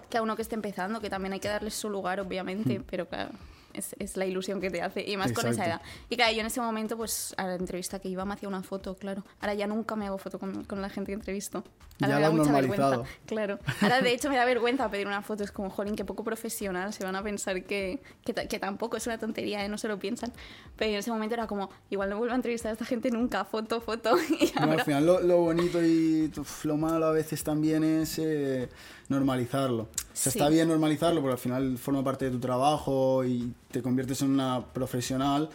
que 0.09 0.17
a 0.17 0.21
uno 0.21 0.35
que 0.35 0.43
esté 0.43 0.55
empezando, 0.55 1.01
que 1.01 1.09
también 1.09 1.33
hay 1.33 1.39
que 1.39 1.47
darles 1.47 1.73
su 1.73 1.89
lugar, 1.89 2.19
obviamente, 2.19 2.81
pero 2.89 3.07
claro. 3.07 3.31
Es, 3.79 3.95
es 3.99 4.15
la 4.17 4.25
ilusión 4.25 4.61
que 4.61 4.69
te 4.69 4.81
hace, 4.81 5.01
y 5.05 5.17
más 5.17 5.33
con 5.33 5.47
esa 5.47 5.65
edad. 5.65 5.81
Exacto. 5.81 6.05
Y 6.09 6.15
claro, 6.15 6.33
yo 6.33 6.41
en 6.41 6.45
ese 6.47 6.61
momento, 6.61 6.95
pues 6.95 7.33
a 7.37 7.47
la 7.47 7.55
entrevista 7.55 7.99
que 7.99 8.07
iba 8.09 8.23
me 8.25 8.35
hacía 8.35 8.47
una 8.47 8.61
foto, 8.63 8.95
claro. 8.95 9.25
Ahora 9.41 9.53
ya 9.55 9.65
nunca 9.67 9.95
me 9.95 10.05
hago 10.07 10.17
foto 10.17 10.37
con, 10.39 10.63
con 10.65 10.81
la 10.81 10.89
gente 10.89 11.11
que 11.11 11.15
entrevisto. 11.15 11.63
Ahora 12.01 12.13
Ya 12.13 12.15
me 12.15 12.21
da 12.21 12.29
mucha 12.31 12.51
vergüenza. 12.53 13.03
Claro. 13.25 13.59
Ahora 13.81 14.01
de 14.01 14.13
hecho 14.13 14.29
me 14.29 14.37
da 14.37 14.45
vergüenza 14.45 14.89
pedir 14.89 15.05
una 15.07 15.21
foto, 15.21 15.43
es 15.43 15.51
como, 15.51 15.69
jolín, 15.69 15.95
qué 15.97 16.05
poco 16.05 16.23
profesional, 16.23 16.93
se 16.93 17.03
van 17.03 17.15
a 17.17 17.23
pensar 17.23 17.61
que, 17.65 18.01
que, 18.23 18.33
ta- 18.33 18.47
que 18.47 18.57
tampoco 18.59 18.95
es 18.95 19.05
una 19.07 19.17
tontería, 19.17 19.65
¿eh? 19.65 19.69
no 19.69 19.77
se 19.77 19.87
lo 19.89 19.99
piensan. 19.99 20.31
Pero 20.77 20.91
en 20.91 20.97
ese 20.97 21.11
momento 21.11 21.33
era 21.35 21.45
como, 21.47 21.69
igual 21.89 22.09
no 22.09 22.17
vuelvo 22.17 22.31
a 22.33 22.35
entrevistar 22.37 22.69
a 22.69 22.73
esta 22.73 22.85
gente 22.85 23.11
nunca, 23.11 23.43
foto, 23.43 23.81
foto. 23.81 24.15
Y 24.39 24.45
No, 24.55 24.61
al 24.63 24.69
ahora- 24.69 24.85
final 24.85 25.05
lo, 25.05 25.19
lo 25.19 25.37
bonito 25.39 25.83
y 25.83 26.31
lo 26.63 26.77
malo 26.77 27.05
a 27.07 27.11
veces 27.11 27.43
también 27.43 27.83
es 27.83 28.17
eh, 28.19 28.69
normalizarlo. 29.09 29.89
O 30.19 30.21
sea, 30.21 30.31
Sí. 30.33 30.39
está 30.39 30.49
bien 30.49 30.67
normalizarlo 30.67 31.21
porque 31.21 31.33
al 31.33 31.39
final 31.39 31.77
forma 31.77 32.03
parte 32.03 32.25
de 32.25 32.31
tu 32.31 32.39
trabajo 32.39 33.23
y 33.23 33.53
te 33.71 33.81
conviertes 33.81 34.21
en 34.21 34.31
una 34.31 34.65
profesional. 34.73 35.49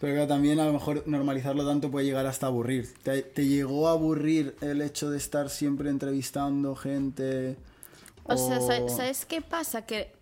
Pero 0.00 0.14
claro, 0.14 0.28
también 0.28 0.58
a 0.60 0.64
lo 0.64 0.72
mejor 0.72 1.02
normalizarlo 1.06 1.66
tanto 1.66 1.90
puede 1.90 2.06
llegar 2.06 2.24
hasta 2.26 2.46
aburrir. 2.46 2.94
¿Te, 3.02 3.20
te 3.22 3.46
llegó 3.46 3.88
a 3.88 3.92
aburrir 3.92 4.56
el 4.62 4.80
hecho 4.80 5.10
de 5.10 5.18
estar 5.18 5.50
siempre 5.50 5.90
entrevistando 5.90 6.74
gente? 6.76 7.56
O 8.24 8.36
sea, 8.38 8.60
sa- 8.60 8.88
¿sabes 8.88 9.26
qué 9.26 9.42
pasa? 9.42 9.82
Que 9.84 10.12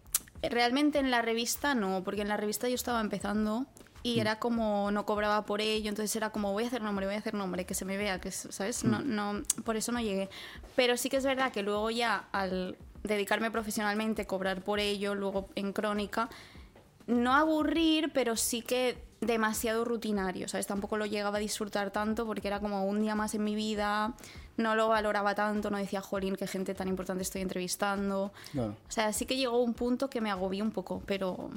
realmente 0.42 0.98
en 0.98 1.10
la 1.12 1.22
revista 1.22 1.74
no, 1.76 2.02
porque 2.04 2.22
en 2.22 2.28
la 2.28 2.36
revista 2.36 2.68
yo 2.68 2.74
estaba 2.74 3.00
empezando 3.00 3.66
y 4.02 4.18
era 4.20 4.38
como 4.38 4.90
no 4.90 5.06
cobraba 5.06 5.46
por 5.46 5.60
ello, 5.60 5.88
entonces 5.88 6.14
era 6.14 6.30
como 6.30 6.52
voy 6.52 6.64
a 6.64 6.66
hacer 6.66 6.82
nombre, 6.82 7.06
voy 7.06 7.14
a 7.14 7.18
hacer 7.18 7.34
nombre, 7.34 7.64
que 7.64 7.74
se 7.74 7.84
me 7.84 7.96
vea, 7.96 8.20
que 8.20 8.28
es- 8.28 8.48
¿sabes? 8.50 8.84
No, 8.84 9.00
no, 9.00 9.42
por 9.64 9.76
eso 9.76 9.92
no 9.92 10.00
llegué. 10.00 10.28
Pero 10.76 10.96
sí 10.96 11.08
que 11.08 11.16
es 11.16 11.24
verdad 11.24 11.50
que 11.52 11.62
luego 11.62 11.90
ya 11.90 12.28
al 12.32 12.76
dedicarme 13.04 13.50
profesionalmente, 13.50 14.26
cobrar 14.26 14.62
por 14.62 14.80
ello, 14.80 15.14
luego 15.14 15.48
en 15.54 15.72
crónica, 15.72 16.28
no 17.06 17.34
aburrir, 17.34 18.10
pero 18.12 18.34
sí 18.36 18.62
que 18.62 18.98
demasiado 19.20 19.84
rutinario, 19.84 20.48
¿sabes? 20.48 20.66
Tampoco 20.66 20.96
lo 20.96 21.06
llegaba 21.06 21.36
a 21.36 21.40
disfrutar 21.40 21.90
tanto 21.90 22.26
porque 22.26 22.48
era 22.48 22.60
como 22.60 22.84
un 22.86 23.00
día 23.00 23.14
más 23.14 23.34
en 23.34 23.44
mi 23.44 23.54
vida, 23.54 24.14
no 24.56 24.74
lo 24.74 24.88
valoraba 24.88 25.34
tanto, 25.34 25.70
no 25.70 25.78
decía, 25.78 26.00
jolín, 26.00 26.36
qué 26.36 26.46
gente 26.46 26.74
tan 26.74 26.88
importante 26.88 27.22
estoy 27.22 27.42
entrevistando. 27.42 28.32
O 28.56 28.74
sea, 28.90 29.12
sí 29.12 29.26
que 29.26 29.36
llegó 29.36 29.62
un 29.62 29.74
punto 29.74 30.08
que 30.08 30.20
me 30.20 30.30
agobió 30.30 30.64
un 30.64 30.70
poco, 30.70 31.02
pero 31.06 31.50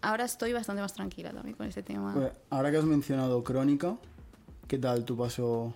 ahora 0.00 0.24
estoy 0.24 0.52
bastante 0.52 0.82
más 0.82 0.92
tranquila 0.92 1.32
también 1.32 1.56
con 1.56 1.66
ese 1.66 1.82
tema. 1.82 2.14
Pues, 2.14 2.32
ahora 2.50 2.70
que 2.70 2.78
has 2.78 2.84
mencionado 2.84 3.42
Crónica, 3.44 3.96
¿qué 4.68 4.78
tal 4.78 5.04
tu 5.04 5.16
paso 5.16 5.74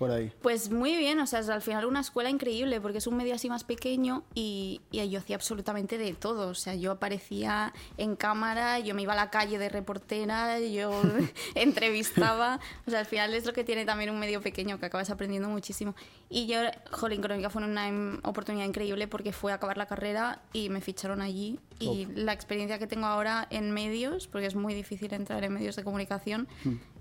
por 0.00 0.10
ahí? 0.10 0.32
Pues 0.42 0.70
muy 0.70 0.96
bien, 0.96 1.20
o 1.20 1.26
sea, 1.26 1.40
es 1.40 1.48
al 1.50 1.60
final 1.60 1.84
una 1.84 2.00
escuela 2.00 2.30
increíble 2.30 2.80
porque 2.80 2.98
es 2.98 3.06
un 3.06 3.16
medio 3.18 3.34
así 3.34 3.48
más 3.50 3.64
pequeño 3.64 4.24
y, 4.34 4.80
y 4.90 5.06
yo 5.10 5.18
hacía 5.20 5.36
absolutamente 5.36 5.98
de 5.98 6.14
todo. 6.14 6.48
O 6.48 6.54
sea, 6.54 6.74
yo 6.74 6.90
aparecía 6.92 7.72
en 7.98 8.16
cámara, 8.16 8.78
yo 8.78 8.94
me 8.94 9.02
iba 9.02 9.12
a 9.12 9.16
la 9.16 9.28
calle 9.30 9.58
de 9.58 9.68
reportera, 9.68 10.58
yo 10.58 10.90
entrevistaba. 11.54 12.60
O 12.86 12.90
sea, 12.90 13.00
al 13.00 13.06
final 13.06 13.34
es 13.34 13.44
lo 13.44 13.52
que 13.52 13.62
tiene 13.62 13.84
también 13.84 14.10
un 14.10 14.18
medio 14.18 14.40
pequeño 14.40 14.78
que 14.80 14.86
acabas 14.86 15.10
aprendiendo 15.10 15.48
muchísimo. 15.48 15.94
Y 16.28 16.46
yo, 16.46 16.60
Jolín 16.92 17.20
Crónica 17.20 17.50
fue 17.50 17.62
una 17.62 17.88
im- 17.90 18.20
oportunidad 18.22 18.64
increíble 18.66 19.06
porque 19.06 19.32
fue 19.32 19.52
a 19.52 19.56
acabar 19.56 19.76
la 19.76 19.86
carrera 19.86 20.40
y 20.52 20.70
me 20.70 20.80
ficharon 20.80 21.20
allí. 21.20 21.58
Y 21.78 22.06
la 22.14 22.32
experiencia 22.34 22.78
que 22.78 22.86
tengo 22.86 23.06
ahora 23.06 23.46
en 23.50 23.70
medios, 23.70 24.26
porque 24.28 24.46
es 24.46 24.54
muy 24.54 24.74
difícil 24.74 25.14
entrar 25.14 25.44
en 25.44 25.52
medios 25.54 25.76
de 25.76 25.84
comunicación, 25.84 26.46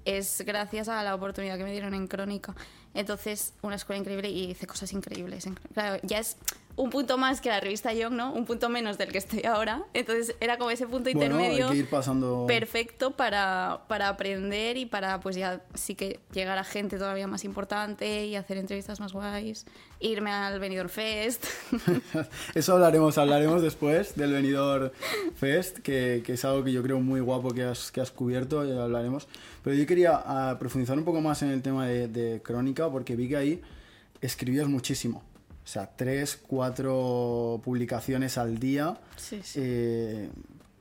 es 0.05 0.41
gracias 0.45 0.87
a 0.87 1.03
la 1.03 1.13
oportunidad 1.15 1.57
que 1.57 1.63
me 1.65 1.71
dieron 1.71 1.93
en 1.93 2.07
Crónica. 2.07 2.55
Entonces, 2.93 3.53
una 3.61 3.75
escuela 3.75 3.99
increíble 3.99 4.29
y 4.29 4.51
hice 4.51 4.67
cosas 4.67 4.91
increíbles. 4.93 5.45
Claro, 5.73 5.99
ya 6.03 6.19
es 6.19 6.37
un 6.79 6.89
punto 6.89 7.17
más 7.17 7.41
que 7.41 7.49
la 7.49 7.59
revista 7.59 7.91
Young, 7.93 8.13
¿no? 8.13 8.31
Un 8.31 8.45
punto 8.45 8.69
menos 8.69 8.97
del 8.97 9.11
que 9.11 9.17
estoy 9.17 9.43
ahora. 9.43 9.83
Entonces, 9.93 10.37
era 10.39 10.57
como 10.57 10.71
ese 10.71 10.87
punto 10.87 11.09
Bueno, 11.13 11.35
intermedio 11.35 11.73
ir 11.73 11.89
pasando... 11.89 12.45
perfecto 12.47 13.11
para, 13.11 13.81
para 13.89 14.07
aprender 14.07 14.77
y 14.77 14.85
para, 14.85 15.19
pues 15.19 15.35
ya 15.35 15.61
sí 15.73 15.95
que 15.95 16.21
llegar 16.31 16.57
a 16.57 16.63
gente 16.63 16.97
todavía 16.97 17.27
más 17.27 17.43
importante 17.43 18.25
y 18.25 18.37
hacer 18.37 18.57
entrevistas 18.57 19.01
más 19.01 19.11
guays. 19.11 19.65
Irme 19.99 20.31
al 20.31 20.61
Benidorm 20.61 20.87
Fest. 20.87 21.47
Eso 22.55 22.73
hablaremos, 22.75 23.17
hablaremos 23.17 23.61
después 23.61 24.15
del 24.15 24.31
Venidor 24.31 24.93
Fest, 25.35 25.79
que, 25.79 26.23
que 26.25 26.33
es 26.33 26.45
algo 26.45 26.63
que 26.63 26.71
yo 26.71 26.81
creo 26.81 27.01
muy 27.01 27.19
guapo 27.19 27.51
que 27.51 27.63
has, 27.63 27.91
que 27.91 27.99
has 27.99 28.11
cubierto, 28.11 28.61
hablaremos. 28.61 29.27
Pero 29.65 29.75
yo 29.75 29.85
quería 29.85 30.11
ah, 30.13 30.55
profundizar 30.57 30.97
un 30.97 31.03
poco 31.03 31.19
más 31.19 31.41
en 31.41 31.49
el 31.49 31.61
tema 31.61 31.87
de, 31.87 32.07
de 32.07 32.41
crónica, 32.41 32.89
porque 32.89 33.17
vi 33.17 33.27
que 33.27 33.35
ahí 33.35 33.61
escribías 34.21 34.69
muchísimo. 34.69 35.28
O 35.69 35.71
sea, 35.71 35.87
tres, 35.95 36.35
cuatro 36.35 37.61
publicaciones 37.63 38.39
al 38.39 38.57
día, 38.57 38.97
Sí, 39.17 39.39
sí. 39.43 39.59
eh, 39.61 40.29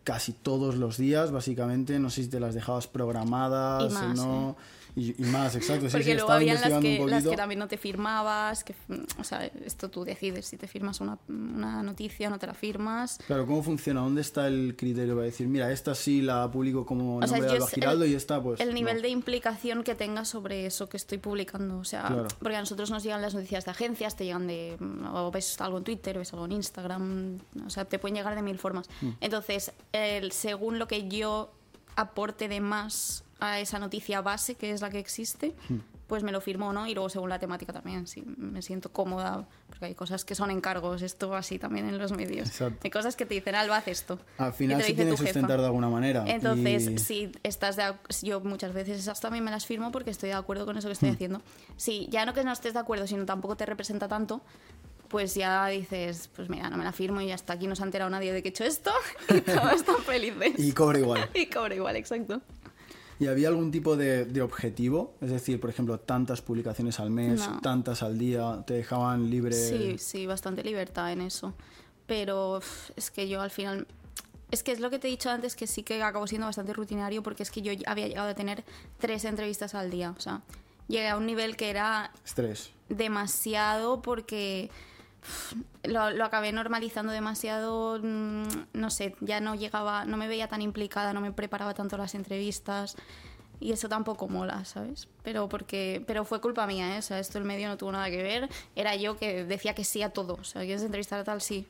casi 0.03 0.33
todos 0.33 0.77
los 0.77 0.97
días, 0.97 1.31
básicamente. 1.31 1.99
No 1.99 2.09
sé 2.09 2.23
si 2.23 2.31
te 2.31 2.41
las 2.41 2.55
dejabas 2.55 2.87
programadas 2.87 3.93
más, 3.93 4.19
o 4.19 4.25
no. 4.25 4.57
Y, 4.99 5.15
y 5.17 5.25
más, 5.27 5.55
exacto. 5.55 5.87
Sí, 5.87 5.93
Porque 5.93 6.05
sí, 6.05 6.15
luego 6.15 6.33
habían 6.33 6.61
las 6.61 6.81
que, 6.81 6.99
las 7.07 7.25
también 7.37 7.59
no 7.61 7.69
te 7.69 7.77
firmabas, 7.79 8.65
que, 8.65 8.75
o 9.19 9.23
sea, 9.25 9.45
esto 9.65 9.89
tú 9.89 10.05
decides 10.05 10.47
si 10.47 10.57
te 10.57 10.67
firmas 10.67 11.01
una, 11.01 11.19
una 11.29 11.83
noticia, 11.85 12.29
no 12.31 12.39
te 12.39 12.47
la 12.49 12.55
firmas. 12.55 13.19
Claro, 13.27 13.47
¿cómo 13.47 13.63
funciona? 13.63 14.01
¿Dónde 14.01 14.21
está 14.23 14.49
el 14.49 14.75
criterio 14.77 15.15
para 15.15 15.27
decir, 15.27 15.47
mira, 15.47 15.71
esta 15.71 15.95
sí 15.95 16.21
la 16.21 16.51
publico 16.51 16.85
como 16.85 17.19
O 17.19 17.23
sea, 17.27 17.39
nombre 17.39 17.53
de 17.59 17.65
es 17.65 17.71
Giraldo 17.71 18.05
el- 18.05 18.11
y 18.11 18.15
esta 18.15 18.43
pues 18.43 18.59
el 18.61 18.75
nivel 18.75 18.97
no? 18.97 19.03
de 19.03 19.09
implicación 19.11 19.85
que 19.85 19.95
tenga 19.95 20.25
sobre 20.25 20.67
eso 20.67 20.89
que 20.89 20.97
estoy 20.97 21.19
publicando. 21.19 21.79
O 21.79 21.85
sea, 21.85 22.07
Claro. 22.09 22.29
porque 22.41 22.57
a 22.57 22.61
nosotros 22.61 22.91
nos 22.91 23.03
llegan 23.05 23.23
las 23.23 23.35
noticias 23.35 23.65
de 23.65 23.71
agencias, 23.71 24.17
te 24.17 24.25
llegan 24.25 24.47
de. 24.49 24.77
o 25.13 25.31
ves 25.31 25.61
algo 25.61 25.79
en 25.79 25.85
Twitter, 25.85 26.19
ves 26.19 26.33
algo 26.33 26.47
en 26.47 26.53
Instagram. 26.53 27.39
O 27.67 27.71
sea, 27.71 27.85
te 27.85 27.99
pueden 27.99 28.17
llegar 28.17 28.35
de 28.35 28.43
mil 28.43 28.59
formas. 28.59 28.89
Mm. 29.01 29.09
Entonces, 29.21 29.73
el, 29.93 30.33
según 30.33 30.79
lo 30.79 30.89
que 30.89 31.09
yo 31.09 31.53
aporte 31.97 32.49
de 32.49 32.61
más 32.61 33.25
a 33.41 33.61
esa 33.61 33.79
noticia 33.79 34.21
base, 34.21 34.55
que 34.57 34.73
es 34.73 34.81
la 34.81 34.91
que 34.91 34.99
existe, 34.99 35.55
Mm. 35.69 35.77
pues 36.09 36.23
me 36.23 36.33
lo 36.33 36.41
firmo 36.41 36.69
o 36.69 36.73
no. 36.73 36.87
Y 36.87 36.95
luego, 36.95 37.09
según 37.09 37.29
la 37.29 37.39
temática 37.39 37.73
también, 37.73 38.07
si 38.07 38.23
me 38.23 38.63
siento 38.63 38.91
cómoda, 38.91 39.47
porque 39.69 39.85
hay 39.85 39.95
cosas 39.95 40.25
que 40.25 40.35
son 40.35 40.51
encargos, 40.51 41.03
esto 41.03 41.35
así 41.37 41.59
también 41.59 41.87
en 41.89 41.99
los 41.99 42.13
medios. 42.13 42.49
Exacto. 42.49 42.81
Hay 42.83 42.91
cosas 42.91 43.15
que 43.15 43.27
te 43.27 43.35
dicen, 43.35 43.55
Alba, 43.55 43.77
haz 43.77 43.89
esto. 43.89 44.19
Al 44.39 44.51
Y 44.51 44.53
final 44.55 44.79
te 44.79 44.85
se 44.85 44.91
dice 44.93 44.97
tiene 44.97 45.11
que 45.11 45.17
tu 45.19 45.23
jefa. 45.23 45.33
sustentar 45.35 45.61
de 45.61 45.67
alguna 45.67 45.89
manera. 45.89 46.25
Entonces, 46.27 46.89
y- 46.89 46.99
si 46.99 47.33
estás 47.43 47.77
de 47.77 47.93
yo 48.23 48.41
muchas 48.41 48.73
veces 48.73 48.99
esas 49.01 49.21
también 49.21 49.45
me 49.45 49.51
las 49.51 49.67
firmo 49.67 49.93
porque 49.93 50.11
estoy 50.11 50.31
de 50.31 50.35
acuerdo 50.37 50.65
con 50.67 50.77
eso 50.79 50.89
que 50.89 50.93
Hmm. 50.93 50.97
estoy 50.97 51.11
haciendo. 51.11 51.43
Si 51.77 52.09
ya 52.11 52.25
no 52.27 52.33
que 52.35 52.43
no 52.43 52.53
estés 52.53 52.73
de 52.73 52.81
acuerdo, 52.81 53.07
sino 53.07 53.25
tampoco 53.27 53.57
te 53.57 53.67
representa 53.67 54.09
tanto, 54.09 54.41
pues 55.09 55.35
ya 55.35 55.67
dices, 55.69 56.29
pues 56.37 56.51
mira, 56.51 56.69
no 56.69 56.77
me 56.77 56.85
la 56.85 56.93
firmo 56.93 57.21
y 57.23 57.33
hasta 57.33 57.55
aquí 57.55 57.67
no 57.67 57.75
se 57.75 57.83
ha 57.83 57.87
enterado 57.87 58.11
nadie 58.11 58.31
de 58.33 58.43
que 58.43 58.49
he 58.49 58.51
hecho 58.51 58.65
esto 58.65 58.91
y 59.35 59.41
todos 59.41 59.73
están 59.75 59.97
felices. 60.05 60.53
Y 60.59 60.73
cobra 60.73 60.99
igual. 60.99 61.31
Y 61.35 61.47
cobra 61.47 61.75
igual, 61.75 61.97
exacto. 61.97 62.43
¿Y 63.21 63.27
había 63.27 63.49
algún 63.49 63.71
tipo 63.73 63.97
de, 63.97 64.25
de 64.25 64.43
objetivo? 64.43 65.15
Es 65.21 65.31
decir, 65.31 65.61
por 65.61 65.71
ejemplo, 65.71 65.99
tantas 65.99 66.41
publicaciones 66.41 67.01
al 67.01 67.11
mes, 67.11 67.41
No. 67.49 67.61
tantas 67.61 68.03
al 68.03 68.17
día, 68.19 68.63
te 68.67 68.75
dejaban 68.75 69.29
libre. 69.29 69.53
Sí, 69.55 69.97
sí, 69.99 70.27
bastante 70.27 70.63
libertad 70.63 71.11
en 71.13 71.23
eso. 71.23 71.55
Pero 72.07 72.61
es 72.97 73.11
que 73.11 73.29
yo 73.29 73.41
al 73.41 73.51
final... 73.51 73.87
Es 74.51 74.63
que 74.63 74.73
es 74.73 74.81
lo 74.81 74.89
que 74.89 74.99
te 74.99 75.09
he 75.09 75.11
dicho 75.11 75.29
antes, 75.31 75.57
que 75.57 75.67
sí 75.67 75.83
que 75.83 76.03
acabo 76.03 76.27
siendo 76.27 76.47
bastante 76.47 76.73
rutinario 76.73 77.23
porque 77.23 77.43
es 77.43 77.51
que 77.51 77.61
yo 77.61 77.73
había 77.87 78.09
llegado 78.09 78.29
a 78.31 78.35
tener 78.35 78.65
tres 78.99 79.25
entrevistas 79.27 79.75
al 79.75 79.91
día. 79.91 80.15
O 80.17 80.21
sea, 80.21 80.41
llegué 80.87 81.09
a 81.09 81.17
un 81.19 81.27
nivel 81.27 81.55
que 81.57 81.69
era 81.69 82.13
Estrés. 82.25 82.71
demasiado 82.89 84.01
porque 84.01 84.71
lo, 85.85 86.11
lo 86.11 86.25
acabé 86.25 86.53
normalizando 86.53 87.13
demasiado, 87.13 87.99
mm, 88.03 88.47
no 88.73 88.91
sé, 88.91 89.17
ya 89.21 89.41
no 89.41 89.55
llegaba, 89.55 90.05
no 90.05 90.17
me 90.17 90.29
veía 90.29 90.49
tan 90.49 90.63
implicada, 90.63 91.13
no 91.13 91.21
me 91.21 91.33
preparaba 91.33 91.75
tanto 91.75 91.97
las 91.97 92.15
entrevistas 92.15 92.97
y 93.61 93.73
eso 93.73 93.89
tampoco 93.89 94.29
mola, 94.29 94.65
¿sabes? 94.65 95.09
Pero 95.23 95.49
porque 95.49 96.03
pero 96.07 96.25
fue 96.25 96.41
culpa 96.41 96.67
mía, 96.67 96.97
¿eh? 96.97 96.99
O 96.99 97.03
sea, 97.03 97.19
esto 97.19 97.39
el 97.39 97.45
medio 97.45 97.69
no 97.69 97.77
tuvo 97.77 97.93
nada 97.93 98.11
que 98.11 98.23
ver, 98.23 98.49
era 98.77 98.95
yo 98.97 99.17
que 99.17 99.45
decía 99.45 99.75
que 99.75 99.85
sí 99.85 100.03
a 100.03 100.11
todo, 100.11 100.35
o 100.41 100.45
sea, 100.45 100.63
quieres 100.63 100.83
entrevistar 100.83 101.21
a 101.21 101.25
tal, 101.25 101.41
sí. 101.41 101.67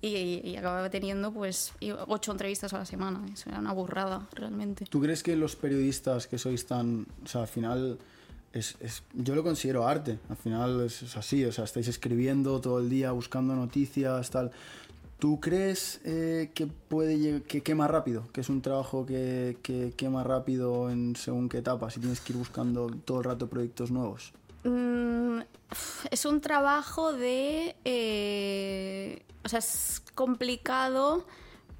Y, 0.00 0.42
y 0.44 0.56
acababa 0.56 0.88
teniendo 0.90 1.32
pues 1.32 1.72
y 1.80 1.90
ocho 1.90 2.30
entrevistas 2.30 2.72
a 2.72 2.78
la 2.78 2.84
semana, 2.84 3.20
eso 3.32 3.50
era 3.50 3.58
una 3.58 3.72
burrada 3.72 4.28
realmente. 4.32 4.84
¿Tú 4.84 5.00
crees 5.00 5.24
que 5.24 5.34
los 5.34 5.56
periodistas 5.56 6.28
que 6.28 6.38
sois 6.38 6.64
tan... 6.66 7.06
O 7.24 7.26
sea, 7.26 7.40
al 7.42 7.48
final... 7.48 7.98
Es, 8.52 8.76
es- 8.80 9.02
yo 9.14 9.34
lo 9.34 9.42
considero 9.42 9.86
arte, 9.86 10.18
al 10.28 10.36
final 10.36 10.80
es, 10.80 11.16
así, 11.16 11.44
o 11.44 11.52
sea, 11.52 11.64
estáis 11.64 11.88
escribiendo 11.88 12.60
todo 12.60 12.78
el 12.80 12.88
día, 12.88 13.12
buscando 13.12 13.54
noticias, 13.54 14.30
tal. 14.30 14.50
¿Tú 15.18 15.40
crees 15.40 16.00
eh, 16.04 16.50
que 16.54 16.66
puede 16.68 17.42
que 17.42 17.60
quema 17.62 17.88
rápido? 17.88 18.24
Que 18.32 18.40
es 18.40 18.48
un 18.48 18.62
trabajo 18.62 19.04
que, 19.04 19.58
que 19.62 19.92
quema 19.96 20.22
rápido 20.22 20.90
en 20.90 21.16
según 21.16 21.48
qué 21.48 21.58
etapa, 21.58 21.90
si 21.90 21.98
tienes 22.00 22.20
que 22.20 22.32
ir 22.32 22.38
buscando 22.38 22.86
todo 23.04 23.18
el 23.18 23.24
rato 23.24 23.48
proyectos 23.48 23.90
nuevos. 23.90 24.32
Mm, 24.62 25.40
es 26.10 26.24
un 26.24 26.40
trabajo 26.40 27.12
de... 27.12 27.74
eh, 27.84 29.22
o 29.44 29.48
sea, 29.48 29.58
es 29.58 30.02
complicado, 30.14 31.26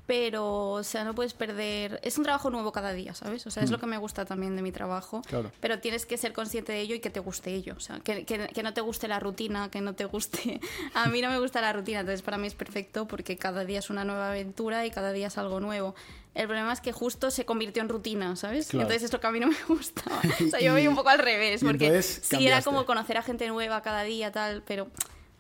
pero, 0.09 0.71
o 0.71 0.83
sea, 0.83 1.05
no 1.05 1.15
puedes 1.15 1.35
perder... 1.35 2.01
Es 2.03 2.17
un 2.17 2.25
trabajo 2.25 2.49
nuevo 2.49 2.73
cada 2.73 2.95
día, 2.95 3.13
¿sabes? 3.15 3.47
O 3.47 3.51
sea, 3.51 3.63
es 3.63 3.71
lo 3.71 3.79
que 3.79 3.85
me 3.85 3.99
gusta 3.99 4.25
también 4.25 4.57
de 4.57 4.63
mi 4.63 4.73
trabajo. 4.73 5.21
Claro. 5.27 5.53
Pero 5.61 5.81
tienes 5.81 6.07
que 6.07 6.17
ser 6.17 6.33
consciente 6.33 6.73
de 6.73 6.81
ello 6.81 6.95
y 6.95 7.01
que 7.01 7.11
te 7.11 7.21
guste 7.21 7.53
ello. 7.53 7.75
O 7.77 7.81
sea, 7.81 8.01
que, 8.01 8.25
que- 8.25 8.49
que 8.49 8.63
no 8.63 8.73
te 8.73 8.81
guste 8.81 9.07
la 9.07 9.21
rutina, 9.21 9.71
que 9.71 9.83
no 9.83 9.95
te 9.95 10.07
guste... 10.07 10.61
A 10.95 11.09
mí 11.09 11.21
no 11.21 11.29
me 11.29 11.39
gusta 11.39 11.61
la 11.61 11.75
rutina, 11.75 12.01
entonces 12.01 12.23
para 12.23 12.39
mí 12.39 12.47
es 12.47 12.55
perfecto 12.55 13.07
porque 13.07 13.37
cada 13.37 13.67
día 13.67 13.81
es 13.81 13.91
una 13.91 14.03
nueva 14.05 14.31
aventura 14.31 14.87
y 14.87 14.91
cada 14.91 15.13
día 15.13 15.27
es 15.27 15.37
algo 15.37 15.61
nuevo. 15.61 15.95
El 16.35 16.47
problema 16.47 16.73
es 16.73 16.81
que 16.81 16.93
justo 16.93 17.31
se 17.31 17.45
convirtió 17.45 17.83
en 17.83 17.91
rutina, 17.91 18.35
¿sabes? 18.37 18.69
Claro. 18.69 18.85
Entonces 18.85 19.03
es 19.05 19.13
lo 19.13 19.21
que 19.21 19.27
a 19.27 19.31
mí 19.31 19.41
no 19.41 19.49
me 19.49 19.57
gustaba. 19.69 20.23
O 20.47 20.49
sea, 20.49 20.59
yo 20.59 20.73
Y- 20.73 20.75
veía 20.75 20.89
un 20.89 20.97
poco 20.97 21.11
al 21.11 21.19
revés, 21.19 21.63
porque 21.63 22.03
sí 22.03 22.47
era 22.47 22.63
como 22.63 22.87
conocer 22.87 23.19
a 23.19 23.23
gente 23.23 23.47
nueva 23.49 23.83
cada 23.83 24.05
día, 24.05 24.33
tal, 24.33 24.63
pero 24.67 24.89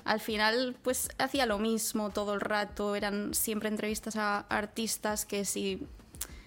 al 0.08 0.20
final 0.20 0.74
pues 0.82 1.10
hacía 1.18 1.44
lo 1.44 1.58
mismo 1.58 2.08
todo 2.10 2.32
el 2.32 2.40
rato, 2.40 2.96
eran 2.96 3.34
siempre 3.34 3.68
entrevistas 3.68 4.16
a 4.16 4.40
artistas 4.48 5.26
que 5.26 5.44
sí, 5.44 5.86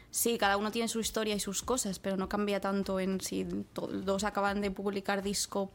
sí, 0.10 0.38
cada 0.40 0.58
uno 0.58 0.72
tiene 0.72 0.88
su 0.88 1.00
historia 1.00 1.36
y 1.36 1.40
sus 1.40 1.62
cosas, 1.62 2.00
pero 2.00 2.18
no 2.18 2.28
cambia 2.28 2.60
tanto 2.60 3.00
en 3.00 3.22
si 3.22 3.46
dos 3.76 4.24
acaban 4.24 4.62
de 4.62 4.72
publicar 4.72 5.22
disco 5.22 5.72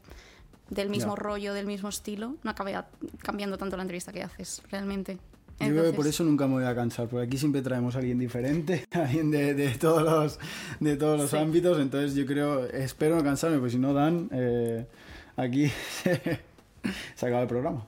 del 0.69 0.89
mismo 0.89 1.15
rollo, 1.15 1.53
del 1.53 1.65
mismo 1.65 1.87
estilo, 1.87 2.35
no 2.43 2.51
acaba 2.51 2.87
cambiando 3.19 3.57
tanto 3.57 3.77
la 3.77 3.83
entrevista 3.83 4.11
que 4.11 4.21
haces, 4.21 4.61
realmente. 4.69 5.17
Yo 5.59 5.69
creo 5.69 5.85
que 5.85 5.93
por 5.93 6.05
eso 6.05 6.25
nunca 6.25 6.45
me 6.45 6.55
voy 6.55 6.65
a 6.65 6.75
cansar, 6.75 7.07
porque 7.07 7.25
aquí 7.25 7.37
siempre 7.37 7.61
traemos 7.61 7.95
a 7.95 7.99
alguien 7.99 8.19
diferente, 8.19 8.85
alguien 8.91 9.31
de, 9.31 9.53
de 9.53 9.69
todos 9.75 10.03
los, 10.03 10.39
de 10.81 10.97
todos 10.97 11.19
los 11.21 11.29
Sí. 11.29 11.37
ámbitos, 11.37 11.79
entonces 11.79 12.13
yo 12.15 12.25
creo, 12.25 12.65
espero 12.65 13.15
no 13.15 13.23
cansarme, 13.23 13.57
porque 13.59 13.71
si 13.71 13.79
no 13.79 13.93
dan, 13.93 14.29
eh, 14.33 14.85
aquí 15.37 15.71
se, 17.15 17.25
acaba 17.25 17.41
el 17.41 17.47
programa. 17.47 17.85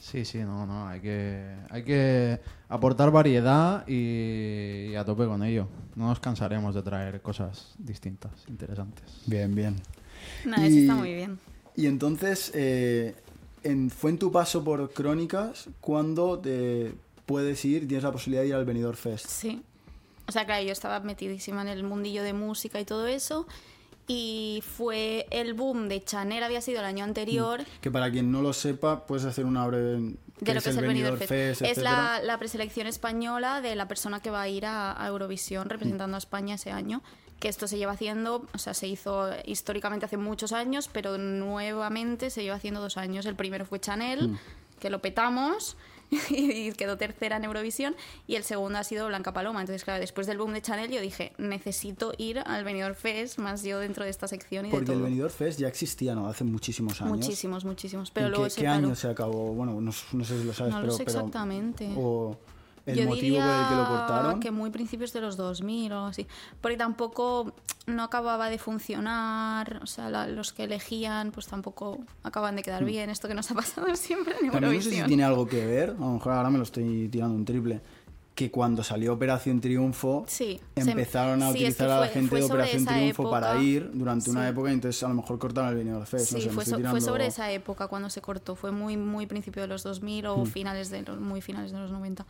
Sí, 0.00 0.24
sí, 0.24 0.38
no, 0.38 0.66
no, 0.66 0.86
hay 0.88 1.00
que, 1.00 1.56
hay 1.68 1.82
que 1.82 2.40
aportar 2.68 3.10
variedad 3.10 3.86
y, 3.88 4.90
y 4.90 4.94
a 4.94 5.04
tope 5.04 5.26
con 5.26 5.42
ello. 5.42 5.68
No 5.96 6.06
nos 6.08 6.20
cansaremos 6.20 6.74
de 6.74 6.82
traer 6.82 7.20
cosas 7.20 7.74
distintas, 7.78 8.32
interesantes. 8.48 9.04
Bien, 9.26 9.54
bien. 9.54 9.76
No, 10.44 10.56
eso 10.56 10.78
está 10.78 10.94
muy 10.94 11.14
bien. 11.14 11.38
Y 11.74 11.86
entonces, 11.86 12.52
eh, 12.54 13.14
en- 13.62 13.90
fue 13.90 14.10
en 14.10 14.18
tu 14.18 14.30
paso 14.30 14.62
por 14.62 14.92
Crónicas 14.92 15.68
cuando 15.80 16.38
te 16.38 16.94
puedes 17.26 17.64
ir, 17.64 17.86
tienes 17.88 18.04
la 18.04 18.12
posibilidad 18.12 18.42
de 18.42 18.48
ir 18.48 18.54
al 18.54 18.64
Benidorm 18.64 18.96
Fest. 18.96 19.26
Sí. 19.26 19.62
O 20.28 20.32
sea, 20.32 20.44
claro, 20.46 20.64
yo 20.64 20.72
estaba 20.72 21.00
metidísima 21.00 21.62
en 21.62 21.68
el 21.68 21.82
mundillo 21.82 22.22
de 22.22 22.32
música 22.32 22.80
y 22.80 22.84
todo 22.84 23.06
eso. 23.06 23.46
Y 24.08 24.62
fue 24.76 25.26
el 25.30 25.54
boom 25.54 25.88
de 25.88 26.04
Chanel, 26.04 26.44
había 26.44 26.60
sido 26.60 26.78
el 26.80 26.86
año 26.86 27.04
anterior. 27.04 27.64
Que 27.80 27.90
para 27.90 28.10
quien 28.10 28.30
no 28.30 28.40
lo 28.40 28.52
sepa, 28.52 29.06
puedes 29.06 29.24
hacer 29.24 29.44
una 29.44 29.66
breve... 29.66 30.14
De 30.38 30.54
lo 30.54 30.60
que 30.60 30.68
es 30.68 30.76
el 30.76 30.86
Benidorm 30.86 31.18
Fest. 31.18 31.32
es 31.32 31.62
etcétera. 31.62 32.18
la, 32.18 32.22
la 32.22 32.38
preselección 32.38 32.86
española 32.86 33.62
de 33.62 33.74
la 33.74 33.88
persona 33.88 34.20
que 34.20 34.30
va 34.30 34.42
a 34.42 34.48
ir 34.48 34.66
a, 34.66 35.02
a 35.02 35.08
Eurovisión 35.08 35.68
representando 35.70 36.14
a 36.14 36.18
España 36.18 36.56
ese 36.56 36.70
año. 36.70 37.02
Que 37.40 37.48
esto 37.48 37.66
se 37.66 37.78
lleva 37.78 37.92
haciendo, 37.92 38.46
o 38.54 38.58
sea, 38.58 38.74
se 38.74 38.86
hizo 38.86 39.30
históricamente 39.44 40.06
hace 40.06 40.18
muchos 40.18 40.52
años, 40.52 40.88
pero 40.92 41.18
nuevamente 41.18 42.30
se 42.30 42.42
lleva 42.42 42.56
haciendo 42.56 42.80
dos 42.80 42.96
años. 42.96 43.26
El 43.26 43.34
primero 43.34 43.66
fue 43.66 43.80
Chanel, 43.80 44.38
que 44.78 44.90
lo 44.90 45.00
petamos 45.00 45.76
y 46.30 46.72
quedó 46.72 46.96
tercera 46.96 47.36
en 47.36 47.44
Eurovisión. 47.44 47.94
Y 48.26 48.36
el 48.36 48.44
segundo 48.44 48.78
ha 48.78 48.84
sido 48.84 49.06
Blanca 49.08 49.32
Paloma. 49.32 49.60
Entonces, 49.60 49.84
claro, 49.84 50.00
después 50.00 50.26
del 50.26 50.38
boom 50.38 50.52
de 50.52 50.62
Chanel, 50.62 50.90
yo 50.90 51.00
dije, 51.00 51.32
necesito 51.38 52.12
ir 52.18 52.38
al 52.40 52.64
Benidorm 52.64 52.94
Fest, 52.94 53.38
más 53.38 53.62
yo 53.62 53.78
dentro 53.78 54.04
de 54.04 54.10
esta 54.10 54.28
sección 54.28 54.66
y 54.66 54.70
Porque 54.70 54.86
de 54.86 54.92
el 54.92 54.98
todo. 54.98 55.04
Benidorm 55.08 55.32
Fest 55.32 55.58
ya 55.60 55.68
existía, 55.68 56.14
¿no? 56.14 56.28
Hace 56.28 56.44
muchísimos 56.44 57.00
años. 57.02 57.16
Muchísimos, 57.16 57.64
muchísimos. 57.64 58.10
Pero 58.10 58.26
¿En 58.26 58.32
luego 58.32 58.44
qué, 58.44 58.50
se 58.50 58.60
qué 58.60 58.66
paró. 58.66 58.78
año 58.86 58.94
se 58.94 59.08
acabó? 59.08 59.52
Bueno, 59.54 59.72
no, 59.80 59.92
no 60.12 60.24
sé 60.24 60.38
si 60.38 60.44
lo 60.44 60.52
sabes, 60.52 60.72
No 60.72 60.80
lo 60.80 60.86
pero... 60.86 60.96
sé 60.96 61.04
pero- 61.04 61.18
exactamente. 61.18 61.92
o 61.96 62.36
el 62.86 62.96
Yo 62.96 63.04
motivo 63.06 63.36
por 63.38 63.46
el 63.46 63.68
que 63.68 63.74
lo 63.74 63.86
cortaron. 63.88 64.40
que 64.40 64.50
muy 64.50 64.70
principios 64.70 65.12
de 65.12 65.20
los 65.20 65.36
2000 65.36 65.92
o 65.92 66.06
así. 66.06 66.26
Porque 66.60 66.76
tampoco 66.76 67.52
no 67.86 68.02
acababa 68.04 68.48
de 68.48 68.58
funcionar, 68.58 69.80
o 69.82 69.86
sea, 69.86 70.08
la- 70.10 70.26
los 70.28 70.52
que 70.52 70.64
elegían 70.64 71.30
pues 71.32 71.46
tampoco 71.46 71.98
acaban 72.22 72.56
de 72.56 72.62
quedar 72.62 72.84
bien. 72.84 73.10
Esto 73.10 73.28
que 73.28 73.34
nos 73.34 73.50
ha 73.50 73.54
pasado 73.54 73.86
siempre 73.96 74.34
en. 74.40 74.50
También 74.50 74.62
no 74.62 74.68
sé 74.82 74.90
si 74.90 74.96
Eurovisión. 74.98 75.08
tiene 75.08 75.24
algo 75.24 75.46
que 75.46 75.66
ver, 75.66 75.90
a 75.90 76.00
lo 76.00 76.12
mejor 76.14 76.32
ahora 76.32 76.50
me 76.50 76.58
lo 76.58 76.64
estoy 76.64 77.08
tirando 77.08 77.34
un 77.34 77.44
triple, 77.44 77.80
que 78.34 78.50
cuando 78.50 78.84
salió 78.84 79.14
Operación 79.14 79.62
Triunfo 79.62 80.24
Sí, 80.28 80.60
se- 80.76 80.90
empezaron 80.90 81.42
a 81.42 81.52
sí, 81.52 81.64
es 81.64 81.76
que 81.76 81.84
utilizar 81.84 81.88
a 81.90 82.00
la 82.00 82.06
fue- 82.06 82.14
gente 82.14 82.28
fue 82.28 82.38
de 82.40 82.44
Operación 82.44 82.84
Triunfo 82.84 83.30
para 83.30 83.50
época. 83.52 83.64
ir 83.64 83.90
durante 83.94 84.30
una 84.30 84.42
Sí. 84.42 84.48
época 84.50 84.70
y 84.70 84.72
entonces 84.74 85.02
a 85.02 85.08
lo 85.08 85.14
mejor 85.14 85.38
cortaron 85.38 85.70
el 85.70 85.76
Benidorm 85.76 86.04
Fest. 86.06 86.26
Sí, 86.26 86.34
no 86.34 86.40
sé, 86.42 86.50
fue, 86.50 86.64
so- 86.66 86.78
fue 86.90 87.00
sobre 87.00 87.26
esa 87.26 87.50
época 87.50 87.88
cuando 87.88 88.10
se 88.10 88.20
cortó. 88.20 88.54
Fue 88.54 88.72
muy, 88.72 88.96
muy 88.98 89.26
principio 89.26 89.62
de 89.62 89.68
los 89.68 89.82
2000 89.84 90.26
o 90.26 90.36
Hmm. 90.44 90.46
finales 90.46 90.90
de 90.90 91.02
muy 91.18 91.40
finales 91.40 91.72
de 91.72 91.78
los 91.78 91.90
90. 91.90 92.26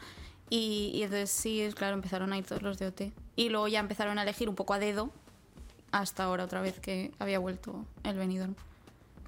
Y, 0.51 0.93
y 0.95 1.03
entonces 1.03 1.31
sí, 1.31 1.69
claro, 1.75 1.95
empezaron 1.95 2.33
a 2.33 2.39
ir 2.39 2.45
todos 2.45 2.63
los 2.63 2.79
de 2.79 2.87
OT. 2.87 3.03
Y 3.37 3.49
luego 3.49 3.69
ya 3.69 3.81
empezaron 3.81 4.19
a 4.19 4.23
elegir 4.23 4.49
un 4.49 4.55
poco 4.55 4.75
a 4.75 4.79
dedo 4.79 5.11
hasta 5.93 6.25
ahora 6.25 6.45
otra 6.45 6.61
vez 6.61 6.79
que 6.81 7.13
había 7.19 7.39
vuelto 7.39 7.85
el 8.05 8.17
Benidorm. 8.17 8.55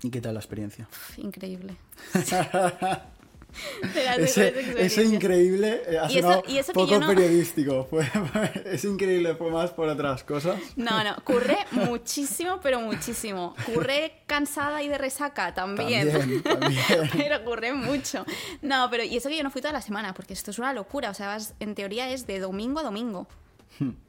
¿Y 0.03 0.11
qué 0.11 0.21
tal 0.21 0.35
la 0.35 0.41
experiencia? 0.41 0.87
Pf, 0.87 1.21
Increíble. 1.21 1.77
Ese, 4.19 4.55
ese 4.85 5.05
increíble 5.05 5.83
eh, 5.87 5.99
ha 5.99 6.11
Y 6.11 6.19
eso- 6.19 6.43
y 6.47 6.59
eso 6.59 6.73
que 6.73 6.75
poco 6.75 6.91
yo 6.93 7.01
no- 7.01 7.07
periodístico. 7.09 7.87
Fue, 7.89 8.07
ese 8.67 8.89
increíble 8.89 9.35
fue 9.35 9.51
más 9.51 9.71
por 9.71 9.89
otras 9.89 10.25
cosas. 10.25 10.59
No, 10.77 11.03
no, 11.05 11.17
curré 11.25 11.59
muchísimo, 11.73 12.61
pero 12.63 12.81
muchísimo. 12.81 13.55
Curré 13.67 14.23
cansada 14.27 14.83
y 14.83 14.89
de 14.89 14.99
resaca 14.99 15.55
también. 15.55 16.11
También, 16.11 16.43
también. 16.43 16.83
pero 17.17 17.45
curré 17.45 17.73
mucho. 17.73 18.25
No, 18.63 18.89
pero 18.91 19.05
y 19.05 19.17
eso 19.17 19.29
que 19.29 19.37
yo 19.37 19.43
no 19.43 19.51
fui 19.51 19.61
toda 19.61 19.73
la 19.73 19.83
semana, 19.83 20.15
porque 20.15 20.33
esto 20.35 20.51
es 20.51 20.59
una 20.59 20.73
locura. 20.73 21.11
O 21.11 21.15
sea, 21.15 21.27
vas- 21.29 21.55
en 21.61 21.75
teoría 21.75 22.11
es 22.11 22.27
de 22.27 22.39
domingo 22.41 22.81
a 22.81 22.83
domingo. 22.83 23.27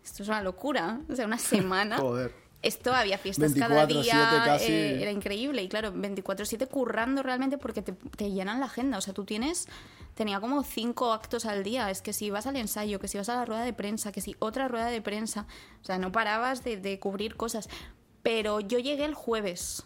Esto 0.04 0.24
es 0.24 0.30
una 0.30 0.42
locura. 0.42 1.00
O 1.10 1.16
sea, 1.16 1.26
una 1.26 1.38
semana. 1.38 1.98
Joder. 1.98 2.34
Esto 2.62 2.94
había 2.94 3.18
fiestas 3.18 3.54
cada 3.54 3.86
24/7 3.88 4.04
día, 4.04 4.42
casi. 4.46 4.72
eh, 4.72 5.02
era 5.02 5.12
increíble. 5.12 5.64
Y 5.64 5.70
claro, 5.70 5.94
24-7 5.94 6.68
currando 6.68 7.24
realmente 7.24 7.58
porque 7.58 7.82
te, 7.82 7.94
te 7.94 8.32
llenan 8.32 8.60
la 8.60 8.66
agenda. 8.66 8.98
O 8.98 9.02
sea, 9.02 9.14
tú 9.14 9.24
tienes, 9.24 9.68
tenía 10.14 10.42
como 10.42 10.64
cinco 10.64 11.14
actos 11.14 11.46
al 11.46 11.64
día. 11.64 11.90
Es 11.90 12.02
que 12.02 12.12
si 12.12 12.30
vas 12.30 12.48
al 12.48 12.58
ensayo, 12.58 13.00
que 13.00 13.08
si 13.08 13.18
vas 13.18 13.30
a 13.30 13.36
la 13.36 13.46
rueda 13.46 13.64
de 13.64 13.72
prensa, 13.72 14.12
que 14.12 14.20
si 14.20 14.36
otra 14.40 14.68
rueda 14.68 14.88
de 14.88 15.02
prensa. 15.02 15.48
O 15.82 15.86
sea, 15.86 15.98
no 15.98 16.12
parabas 16.12 16.64
de, 16.66 16.76
de 16.76 17.00
cubrir 17.00 17.36
cosas. 17.38 17.70
Pero 18.24 18.60
yo 18.60 18.78
llegué 18.80 19.06
el 19.06 19.14
jueves. 19.14 19.86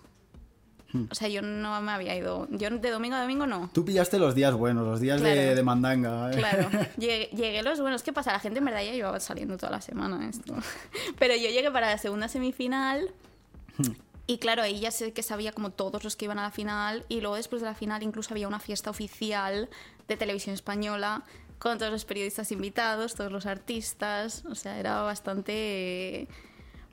Hmm. 0.94 1.06
O 1.10 1.16
sea, 1.16 1.28
yo 1.28 1.42
no 1.42 1.82
me 1.82 1.92
había 1.92 2.16
ido. 2.16 2.48
Yo 2.52 2.70
de 2.70 2.90
domingo 2.92 3.16
a 3.16 3.22
domingo 3.22 3.46
no. 3.48 3.70
Tú 3.74 3.84
pillaste 3.84 4.20
los 4.20 4.36
días 4.36 4.54
buenos, 4.54 4.86
los 4.88 5.00
días 5.02 5.20
de, 5.22 5.34
Claro. 5.34 5.56
de 5.56 5.64
mandanga. 5.64 6.32
¿eh? 6.32 6.38
Claro, 6.38 6.70
llegué, 6.98 7.30
llegué 7.36 7.64
los 7.64 7.82
buenos. 7.82 8.04
¿Qué 8.04 8.14
pasa? 8.14 8.32
La 8.32 8.40
gente 8.40 8.60
en 8.60 8.66
verdad 8.66 8.84
ya 8.84 8.92
llevaba 8.92 9.20
saliendo 9.20 9.58
toda 9.58 9.72
la 9.72 9.82
semana 9.82 10.30
esto. 10.30 10.56
Pero 11.20 11.36
yo 11.36 11.50
llegué 11.50 11.72
para 11.72 11.90
la 11.90 11.98
segunda 11.98 12.28
semifinal. 12.28 13.12
Y 14.28 14.38
claro, 14.38 14.62
ahí 14.62 14.80
ya 14.80 14.92
sé 14.92 15.12
que 15.14 15.24
sabía 15.24 15.52
como 15.52 15.72
todos 15.72 16.04
los 16.04 16.16
que 16.16 16.26
iban 16.26 16.40
a 16.40 16.44
la 16.44 16.52
final. 16.52 17.06
Y 17.10 17.22
luego 17.22 17.36
después 17.36 17.62
de 17.62 17.68
la 17.68 17.76
final 17.76 18.04
incluso 18.04 18.34
había 18.34 18.48
una 18.48 18.60
fiesta 18.60 18.90
oficial 18.90 19.70
de 20.08 20.16
televisión 20.18 20.54
española 20.54 21.24
con 21.60 21.78
todos 21.78 21.92
los 21.92 22.06
periodistas 22.06 22.52
invitados, 22.52 23.16
todos 23.16 23.32
los 23.32 23.46
artistas. 23.46 24.44
O 24.50 24.54
sea, 24.56 24.78
era 24.80 25.02
bastante 25.02 26.28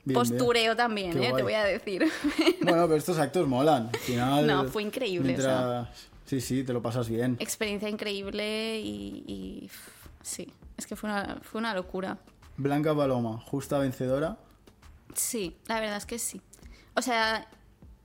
Bien, 0.03 0.15
postureo 0.15 0.75
también, 0.75 1.11
Qué 1.13 1.29
¿eh? 1.29 1.33
te 1.35 1.43
voy 1.43 1.53
a 1.53 1.63
decir. 1.63 2.05
Bueno, 2.61 2.83
pero 2.87 2.95
estos 2.95 3.17
actos 3.19 3.47
molan. 3.47 3.89
Al 3.93 3.99
final. 3.99 4.47
No, 4.47 4.65
fue 4.65 4.83
increíble, 4.83 5.27
mientras- 5.27 5.87
Sí, 6.25 6.39
sí, 6.39 6.63
te 6.63 6.71
lo 6.73 6.81
pasas 6.81 7.09
bien. 7.09 7.35
Experiencia 7.39 7.89
increíble 7.89 8.79
y, 8.79 9.23
y, 9.27 9.69
sí, 10.23 10.47
es 10.77 10.87
que 10.87 10.95
fue 10.95 11.09
una, 11.09 11.39
fue 11.41 11.59
una 11.59 11.73
locura. 11.73 12.17
Blanca 12.57 12.95
Paloma, 12.95 13.39
justa 13.45 13.77
vencedora. 13.79 14.37
Sí, 15.13 15.57
la 15.67 15.79
verdad 15.81 15.97
es 15.97 16.05
que 16.05 16.19
sí. 16.19 16.39
O 16.95 17.01
sea, 17.01 17.49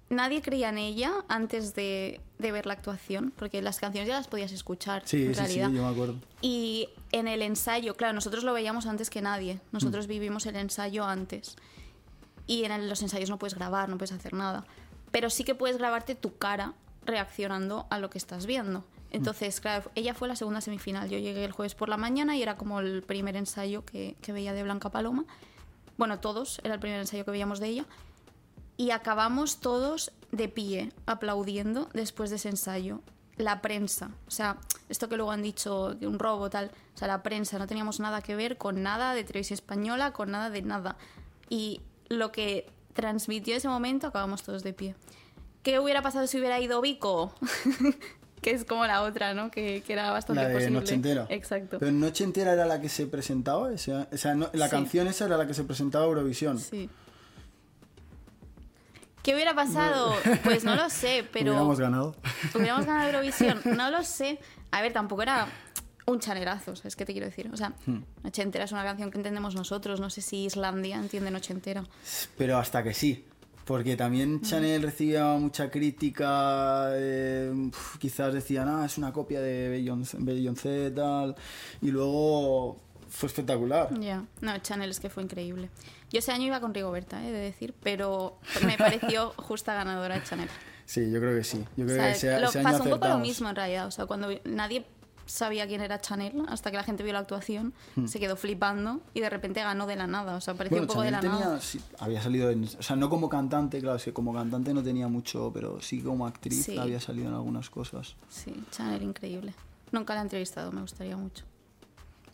nadie 0.08 0.42
creía 0.42 0.70
en 0.70 0.78
ella 0.78 1.12
antes 1.28 1.74
de, 1.76 2.20
de 2.38 2.52
ver 2.52 2.66
la 2.66 2.72
actuación, 2.72 3.32
porque 3.36 3.62
las 3.62 3.78
canciones 3.78 4.08
ya 4.08 4.16
las 4.16 4.26
podías 4.28 4.50
escuchar, 4.50 5.02
Sí, 5.04 5.18
en 5.26 5.28
sí, 5.28 5.34
sí, 5.34 5.40
realidad. 5.40 5.70
yo 5.70 5.82
me 5.84 5.88
acuerdo. 5.92 6.16
Y 6.42 6.88
en 7.12 7.28
el 7.28 7.42
ensayo, 7.42 7.94
claro, 7.94 8.12
nosotros 8.14 8.42
lo 8.42 8.52
veíamos 8.52 8.86
antes 8.86 9.08
que 9.08 9.22
nadie. 9.22 9.60
Nosotros 9.70 10.08
vivimos 10.08 10.46
el 10.46 10.56
ensayo 10.56 11.04
antes. 11.04 11.54
Y 12.46 12.64
en 12.64 12.88
los 12.88 13.02
ensayos 13.02 13.30
no 13.30 13.38
puedes 13.38 13.54
grabar, 13.54 13.88
no 13.88 13.98
puedes 13.98 14.12
hacer 14.12 14.34
nada. 14.34 14.64
Pero 15.10 15.30
sí 15.30 15.44
que 15.44 15.54
puedes 15.54 15.78
grabarte 15.78 16.14
tu 16.14 16.36
cara 16.36 16.74
reaccionando 17.04 17.86
a 17.90 17.98
lo 17.98 18.10
que 18.10 18.18
estás 18.18 18.46
viendo. 18.46 18.84
Entonces, 19.10 19.60
claro, 19.60 19.90
ella 19.94 20.14
fue 20.14 20.28
la 20.28 20.36
segunda 20.36 20.60
semifinal. 20.60 21.08
Yo 21.08 21.18
llegué 21.18 21.44
el 21.44 21.52
jueves 21.52 21.74
por 21.74 21.88
la 21.88 21.96
mañana 21.96 22.36
y 22.36 22.42
era 22.42 22.56
como 22.56 22.80
el 22.80 23.02
primer 23.02 23.36
ensayo 23.36 23.84
que, 23.84 24.16
que 24.20 24.32
veía 24.32 24.52
de 24.52 24.62
Blanca 24.62 24.90
Paloma. 24.90 25.24
Bueno, 25.96 26.18
todos, 26.18 26.60
era 26.64 26.74
el 26.74 26.80
primer 26.80 27.00
ensayo 27.00 27.24
que 27.24 27.30
veíamos 27.30 27.60
de 27.60 27.68
ella. 27.68 27.86
Y 28.76 28.90
acabamos 28.90 29.60
todos 29.60 30.12
de 30.32 30.48
pie, 30.48 30.92
aplaudiendo 31.06 31.88
después 31.94 32.30
de 32.30 32.36
ese 32.36 32.50
ensayo. 32.50 33.00
La 33.36 33.60
prensa, 33.60 34.10
o 34.26 34.30
sea, 34.30 34.56
esto 34.88 35.08
que 35.08 35.16
luego 35.16 35.30
han 35.30 35.42
dicho 35.42 35.94
de 35.94 36.06
un 36.06 36.18
robo, 36.18 36.48
tal, 36.48 36.70
o 36.94 36.98
sea, 36.98 37.06
la 37.06 37.22
prensa, 37.22 37.58
no 37.58 37.66
teníamos 37.66 38.00
nada 38.00 38.22
que 38.22 38.34
ver 38.34 38.56
con 38.56 38.82
nada 38.82 39.12
de 39.12 39.24
televisión 39.24 39.56
española, 39.56 40.12
con 40.12 40.30
nada 40.30 40.48
de 40.48 40.62
nada. 40.62 40.96
Y 41.50 41.82
lo 42.08 42.32
que 42.32 42.68
transmitió 42.92 43.56
ese 43.56 43.68
momento, 43.68 44.06
acabamos 44.06 44.42
todos 44.42 44.62
de 44.62 44.72
pie. 44.72 44.94
¿Qué 45.62 45.80
hubiera 45.80 46.00
pasado 46.02 46.26
si 46.26 46.38
hubiera 46.38 46.60
ido 46.60 46.80
Vico? 46.80 47.34
que 48.42 48.50
es 48.52 48.64
como 48.64 48.86
la 48.86 49.02
otra, 49.02 49.34
¿no? 49.34 49.50
Que, 49.50 49.82
que 49.86 49.92
era 49.92 50.10
bastante 50.12 50.42
La 50.42 50.48
de 50.48 50.54
posible. 50.54 50.78
Noche 50.80 50.94
Entera. 50.94 51.26
Exacto. 51.28 51.78
Pero 51.80 51.90
Noche 51.92 52.22
Entera 52.24 52.52
era 52.52 52.64
la 52.66 52.80
que 52.80 52.88
se 52.88 53.06
presentaba. 53.06 53.62
O 53.68 53.78
sea, 53.78 54.08
o 54.12 54.16
sea, 54.16 54.34
no- 54.34 54.48
la 54.52 54.66
Sí. 54.66 54.70
canción 54.70 55.08
esa 55.08 55.24
era 55.26 55.36
la 55.36 55.46
que 55.46 55.54
se 55.54 55.64
presentaba 55.64 56.04
a 56.04 56.08
Eurovisión. 56.08 56.58
Sí. 56.60 56.88
¿Qué 59.22 59.34
hubiera 59.34 59.54
pasado? 59.54 60.14
Pues 60.44 60.62
no 60.64 60.76
lo 60.76 60.88
sé, 60.88 61.26
pero... 61.32 61.50
Hubiéramos 61.50 61.80
ganado. 61.80 62.14
¿Hubiéramos 62.54 62.86
ganado 62.86 63.08
Eurovisión? 63.08 63.60
No 63.64 63.90
lo 63.90 64.04
sé. 64.04 64.38
A 64.70 64.82
ver, 64.82 64.92
tampoco 64.92 65.22
era 65.22 65.48
un 66.06 66.20
chanelazo, 66.20 66.76
¿sabes 66.76 66.94
qué 66.96 67.04
te 67.04 67.12
quiero 67.12 67.26
decir? 67.26 67.50
O 67.52 67.56
sea, 67.56 67.72
Hmm. 67.86 67.98
Noche 68.22 68.42
entera 68.42 68.64
es 68.64 68.72
una 68.72 68.84
canción 68.84 69.10
que 69.10 69.18
entendemos 69.18 69.54
nosotros, 69.54 70.00
no 70.00 70.08
sé 70.10 70.20
si 70.22 70.44
Islandia 70.44 70.96
entiende 70.96 71.30
Noche 71.30 71.52
entera. 71.52 71.84
Pero 72.38 72.58
hasta 72.58 72.82
que 72.82 72.94
sí. 72.94 73.24
Porque 73.64 73.96
también 73.96 74.42
Chanel 74.42 74.80
recibía 74.82 75.24
mucha 75.32 75.68
crítica, 75.72 76.90
eh, 76.92 77.52
quizás 77.98 78.32
decían, 78.32 78.68
ah, 78.68 78.84
es 78.86 78.96
una 78.96 79.12
copia 79.12 79.40
de 79.40 79.68
Beyoncé, 80.14 80.90
tal, 80.92 81.34
y 81.82 81.90
luego 81.90 82.76
fue 83.08 83.26
espectacular. 83.26 83.88
Ya, 83.98 84.24
no, 84.40 84.56
Chanel 84.58 84.90
es 84.90 85.00
que 85.00 85.10
fue 85.10 85.24
increíble. 85.24 85.68
Yo 86.12 86.20
ese 86.20 86.30
año 86.30 86.44
iba 86.46 86.60
con 86.60 86.72
Rigoberta, 86.74 87.26
he 87.26 87.32
de 87.32 87.38
decir, 87.40 87.74
pero 87.82 88.38
me 88.64 88.78
pareció 88.78 89.30
justa 89.36 89.74
ganadora 89.74 90.22
Chanel. 90.22 90.48
Sí, 90.84 91.10
yo 91.10 91.18
creo 91.18 91.36
que 91.36 91.42
sí. 91.42 91.58
Yo 91.76 91.84
O 91.84 91.88
creo 91.88 91.96
sea, 91.98 92.06
que 92.06 92.12
ese, 92.12 92.40
lo- 92.40 92.48
ese 92.48 92.58
año 92.60 92.68
pasó 92.70 92.84
un 92.84 92.90
poco 92.90 93.08
lo 93.08 93.18
mismo 93.18 93.48
en 93.48 93.56
realidad. 93.56 93.88
O 93.88 93.90
sea, 93.90 94.06
cuando 94.06 94.28
nadie 94.44 94.86
sabía 95.26 95.66
quién 95.66 95.80
era 95.80 96.00
Chanel, 96.00 96.44
hasta 96.48 96.70
que 96.70 96.76
la 96.76 96.82
gente 96.84 97.02
vio 97.02 97.12
la 97.12 97.18
actuación, 97.18 97.74
se 98.06 98.18
quedó 98.18 98.36
flipando 98.36 99.00
y 99.12 99.20
de 99.20 99.28
repente 99.28 99.60
ganó 99.60 99.86
de 99.86 99.96
la 99.96 100.06
nada. 100.06 100.36
O 100.36 100.40
sea, 100.40 100.54
Hmm. 100.54 100.58
Bueno, 100.58 100.80
un 100.82 100.86
poco 100.86 101.02
de 101.02 101.10
la 101.10 101.20
tenía, 101.20 101.38
nada. 101.40 101.60
sí, 101.60 101.80
había 101.98 102.22
salido 102.22 102.50
en, 102.50 102.64
o 102.64 102.82
sea, 102.82 102.96
no 102.96 103.10
como 103.10 103.28
cantante, 103.28 103.80
claro, 103.80 103.96
es 103.96 104.04
que 104.04 104.12
como 104.12 104.32
cantante 104.32 104.72
no 104.72 104.82
tenía 104.82 105.08
mucho, 105.08 105.50
pero 105.52 105.82
sí 105.82 106.00
como 106.00 106.26
actriz 106.26 106.64
Sí. 106.64 106.78
había 106.78 107.00
salido 107.00 107.28
en 107.28 107.34
algunas 107.34 107.68
cosas. 107.70 108.14
Sí, 108.30 108.54
Chanel 108.70 109.02
increíble. 109.02 109.52
Nunca 109.92 110.14
la 110.14 110.20
he 110.20 110.22
entrevistado, 110.22 110.72
me 110.72 110.80
gustaría 110.80 111.16
mucho. 111.16 111.44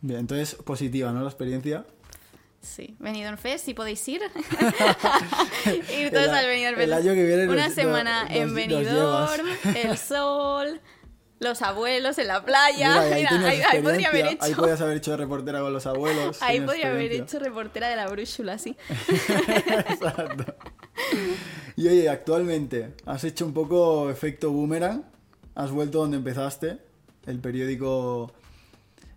Bien, 0.00 0.20
entonces 0.20 0.54
positiva, 0.56 1.12
¿no? 1.12 1.20
La 1.22 1.28
experiencia. 1.28 1.84
Sí, 2.60 2.94
Benidorm 3.00 3.38
Fest, 3.38 3.64
si 3.64 3.74
podéis 3.74 4.06
ir. 4.08 4.20
ir 5.98 6.10
todos 6.10 6.24
El 6.26 6.30
al 6.30 6.46
Benidorm 6.46 6.80
el 6.80 6.88
Fest. 6.90 6.92
año 7.04 7.14
que 7.14 7.24
viene 7.24 7.48
Una 7.48 7.66
nos- 7.66 7.74
semana 7.74 8.22
nos- 8.24 8.32
en 8.32 8.44
nos 8.46 8.54
Benidorm, 8.54 9.46
el 9.76 9.98
sol, 9.98 10.80
los 11.42 11.60
abuelos 11.62 12.18
en 12.18 12.28
la 12.28 12.44
playa. 12.44 12.88
Mira, 12.88 13.00
ahí, 13.02 13.26
Mira, 13.30 13.48
ahí, 13.48 13.60
ahí 13.60 13.82
podría 13.82 14.08
haber 14.08 14.26
ahí 14.26 14.38
hecho. 14.50 14.56
podías 14.56 14.80
haber 14.80 14.96
hecho 14.96 15.10
de 15.10 15.16
reportera 15.18 15.60
con 15.60 15.72
los 15.72 15.86
abuelos. 15.86 16.40
Ahí 16.42 16.60
podría 16.60 16.90
haber 16.90 17.12
hecho 17.12 17.38
reportera 17.38 17.88
de 17.88 17.96
la 17.96 18.08
brújula, 18.08 18.58
sí. 18.58 18.76
Exacto. 19.88 20.54
Y 21.76 21.88
oye, 21.88 22.08
actualmente, 22.08 22.94
has 23.06 23.24
hecho 23.24 23.44
un 23.46 23.52
poco 23.54 24.10
efecto 24.10 24.50
boomerang. 24.50 25.04
Has 25.54 25.70
vuelto 25.70 25.98
donde 25.98 26.16
empezaste, 26.16 26.78
el 27.26 27.38
periódico 27.38 28.32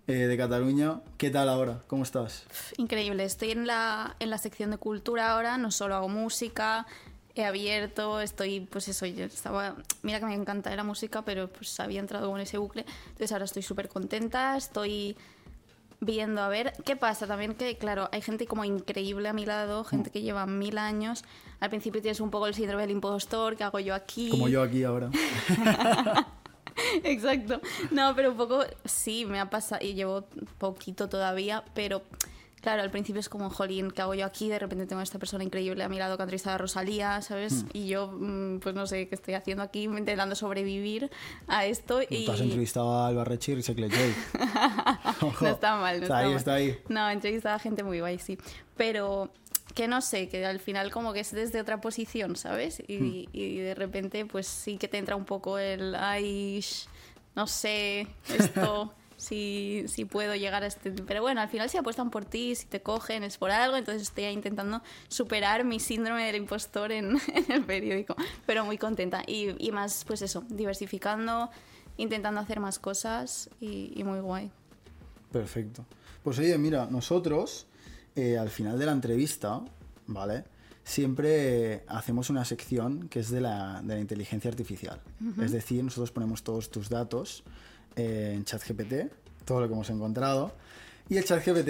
eh, 0.07 0.13
de 0.13 0.37
Cataluña. 0.37 1.01
¿Qué 1.17 1.29
tal 1.29 1.47
ahora? 1.47 1.79
¿Cómo 1.87 2.03
estás? 2.03 2.43
Increíble, 2.77 3.23
estoy 3.23 3.51
en 3.51 3.65
la, 3.67 4.15
en 4.19 4.29
la 4.29 4.37
sección 4.37 4.71
de 4.71 4.77
cultura 4.77 5.31
ahora, 5.31 5.57
no 5.57 5.71
solo 5.71 5.95
hago 5.95 6.09
música, 6.09 6.85
he 7.35 7.45
abierto, 7.45 8.21
estoy, 8.21 8.61
pues 8.61 8.87
eso, 8.87 9.05
yo 9.05 9.25
estaba, 9.25 9.75
mira 10.03 10.19
que 10.19 10.25
me 10.25 10.33
encanta 10.33 10.75
la 10.75 10.83
música, 10.83 11.23
pero 11.23 11.49
pues 11.49 11.79
había 11.79 11.99
entrado 11.99 12.25
como 12.25 12.37
en 12.37 12.43
ese 12.43 12.57
bucle, 12.57 12.85
entonces 13.05 13.31
ahora 13.31 13.45
estoy 13.45 13.61
súper 13.61 13.89
contenta, 13.89 14.55
estoy 14.57 15.17
viendo 15.99 16.41
a 16.41 16.49
ver 16.49 16.73
qué 16.83 16.95
pasa 16.95 17.25
también 17.25 17.55
que 17.55 17.77
claro 17.77 18.09
hay 18.11 18.21
gente 18.21 18.45
como 18.45 18.65
increíble 18.65 19.29
a 19.29 19.33
mi 19.33 19.45
lado 19.45 19.85
gente 19.85 20.11
que 20.11 20.21
lleva 20.21 20.45
mil 20.45 20.77
años 20.77 21.23
al 21.61 21.69
principio 21.69 22.01
tienes 22.01 22.19
un 22.19 22.29
poco 22.29 22.47
el 22.47 22.53
síndrome 22.53 22.81
del 22.81 22.91
impostor 22.91 23.55
que 23.55 23.63
hago 23.63 23.79
yo 23.79 23.95
aquí 23.95 24.29
Como 24.29 24.49
yo 24.49 24.61
aquí 24.61 24.83
ahora. 24.83 25.09
Exacto. 27.03 27.61
No, 27.91 28.15
pero 28.15 28.31
un 28.31 28.37
poco 28.37 28.63
sí, 28.83 29.25
me 29.25 29.39
ha 29.39 29.49
pasado 29.49 29.83
y 29.85 29.93
llevo 29.93 30.25
poquito 30.57 31.07
todavía, 31.07 31.63
pero 31.73 32.01
claro, 32.65 32.81
al 32.81 32.89
principio 32.89 33.19
es 33.19 33.29
como, 33.29 33.51
jolín, 33.51 33.91
¿qué 33.91 34.01
hago 34.01 34.15
yo 34.15 34.25
aquí? 34.25 34.49
De 34.49 34.57
repente 34.57 34.87
tengo 34.87 34.99
a 34.99 35.03
esta 35.03 35.19
persona 35.19 35.43
increíble 35.43 35.83
a 35.83 35.87
mi 35.87 35.99
lado 35.99 36.17
que 36.17 36.23
ha 36.23 36.25
entrevistado 36.25 36.55
a 36.55 36.57
Rosalía, 36.57 37.21
¿sabes? 37.21 37.63
Hmm. 37.63 37.67
Y 37.73 37.87
yo, 37.89 38.07
mm, 38.07 38.57
pues 38.57 38.73
no 38.73 38.87
sé 38.87 39.07
qué 39.07 39.13
estoy 39.13 39.35
haciendo 39.35 39.61
aquí, 39.61 39.83
intentando 39.83 40.33
sobrevivir 40.33 41.11
a 41.47 41.67
esto 41.67 42.01
y... 42.09 42.25
Tú 42.25 42.31
has 42.31 42.41
entrevistado 42.41 42.91
a 42.91 43.07
Alba 43.07 43.23
Rechi 43.23 43.51
y. 43.51 43.55
No 45.41 45.47
está 45.47 45.75
mal, 45.75 45.99
no 45.99 46.03
Está 46.05 46.17
ahí, 46.17 46.27
mal. 46.29 46.37
está 46.37 46.53
ahí. 46.55 46.79
No, 46.89 47.07
he 47.07 47.13
entrevistado 47.13 47.55
a 47.55 47.59
gente 47.59 47.83
muy 47.83 47.99
guay, 47.99 48.17
sí. 48.17 48.39
Pero 48.75 49.29
que 49.75 49.87
no 49.87 50.01
sé, 50.01 50.27
que 50.27 50.43
al 50.43 50.59
final 50.59 50.89
como 50.89 51.13
que 51.13 51.19
es 51.19 51.31
desde 51.33 51.61
otra 51.61 51.81
posición, 51.81 52.35
¿sabes? 52.35 52.79
Hmm. 52.79 53.05
Y, 53.05 53.29
y 53.31 53.57
de 53.59 53.75
repente 53.75 54.25
pues 54.25 54.47
sí 54.47 54.79
que 54.79 54.87
te 54.87 54.97
entra 54.97 55.15
un 55.15 55.25
poco 55.25 55.59
el, 55.59 55.93
ay, 55.93 56.65
no 57.35 57.45
sé, 57.45 58.07
esto, 58.27 58.91
si, 59.25 59.85
si 59.87 60.05
puedo 60.05 60.35
llegar 60.35 60.63
a 60.63 60.67
este... 60.67 60.91
Pero 60.91 61.21
bueno, 61.21 61.41
al 61.41 61.49
final 61.49 61.69
si 61.69 61.77
apuestan 61.77 62.11
por 62.11 62.25
ti, 62.25 62.55
si 62.55 62.65
te 62.67 62.81
cogen, 62.81 63.23
es 63.23 63.37
por 63.37 63.51
algo, 63.51 63.75
entonces 63.77 64.03
estoy 64.03 64.25
intentando 64.25 64.81
superar 65.07 65.63
mi 65.63 65.79
síndrome 65.79 66.25
del 66.25 66.35
impostor 66.35 66.91
en, 66.91 67.17
en 67.33 67.51
el 67.51 67.63
periódico, 67.63 68.15
pero 68.45 68.65
muy 68.65 68.77
contenta. 68.77 69.23
Y, 69.25 69.55
y 69.65 69.71
más, 69.71 70.05
pues 70.05 70.21
eso, 70.21 70.43
diversificando, 70.49 71.49
intentando 71.97 72.39
hacer 72.39 72.59
más 72.59 72.79
cosas 72.79 73.49
y, 73.59 73.91
y 73.95 74.03
muy 74.03 74.19
guay. 74.19 74.51
Perfecto. 75.31 75.85
Pues 76.23 76.39
oye, 76.39 76.57
mira, 76.57 76.87
nosotros 76.89 77.67
eh, 78.15 78.37
al 78.37 78.49
final 78.49 78.79
de 78.79 78.85
la 78.85 78.93
entrevista, 78.93 79.61
¿vale? 80.07 80.45
Siempre 80.83 81.83
hacemos 81.87 82.29
una 82.29 82.45
sección 82.45 83.09
que 83.09 83.19
es 83.19 83.29
de 83.29 83.41
la, 83.41 83.81
de 83.83 83.95
la 83.95 83.99
inteligencia 83.99 84.49
artificial. 84.49 85.01
Es 85.41 85.51
decir, 85.51 85.83
nosotros 85.83 86.11
ponemos 86.11 86.43
todos 86.43 86.69
tus 86.69 86.89
datos 86.89 87.43
eh, 87.95 88.33
en 88.35 88.45
ChatGPT, 88.45 89.11
todo 89.45 89.61
lo 89.61 89.67
que 89.67 89.73
hemos 89.73 89.89
encontrado, 89.89 90.53
y 91.09 91.17
el 91.17 91.23
ChatGPT 91.23 91.67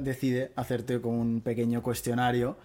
decide 0.00 0.52
hacerte 0.56 1.00
como 1.00 1.20
un 1.20 1.40
pequeño 1.40 1.82
cuestionario. 1.82 2.56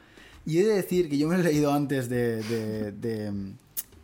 Y 0.46 0.58
he 0.60 0.64
de 0.66 0.74
decir 0.76 1.10
que 1.10 1.18
yo 1.18 1.28
me 1.28 1.36
lo 1.38 1.42
he 1.42 1.46
leído 1.52 1.72
antes 1.72 2.10
de, 2.10 2.42
de- 2.44 2.92
de- 2.92 3.54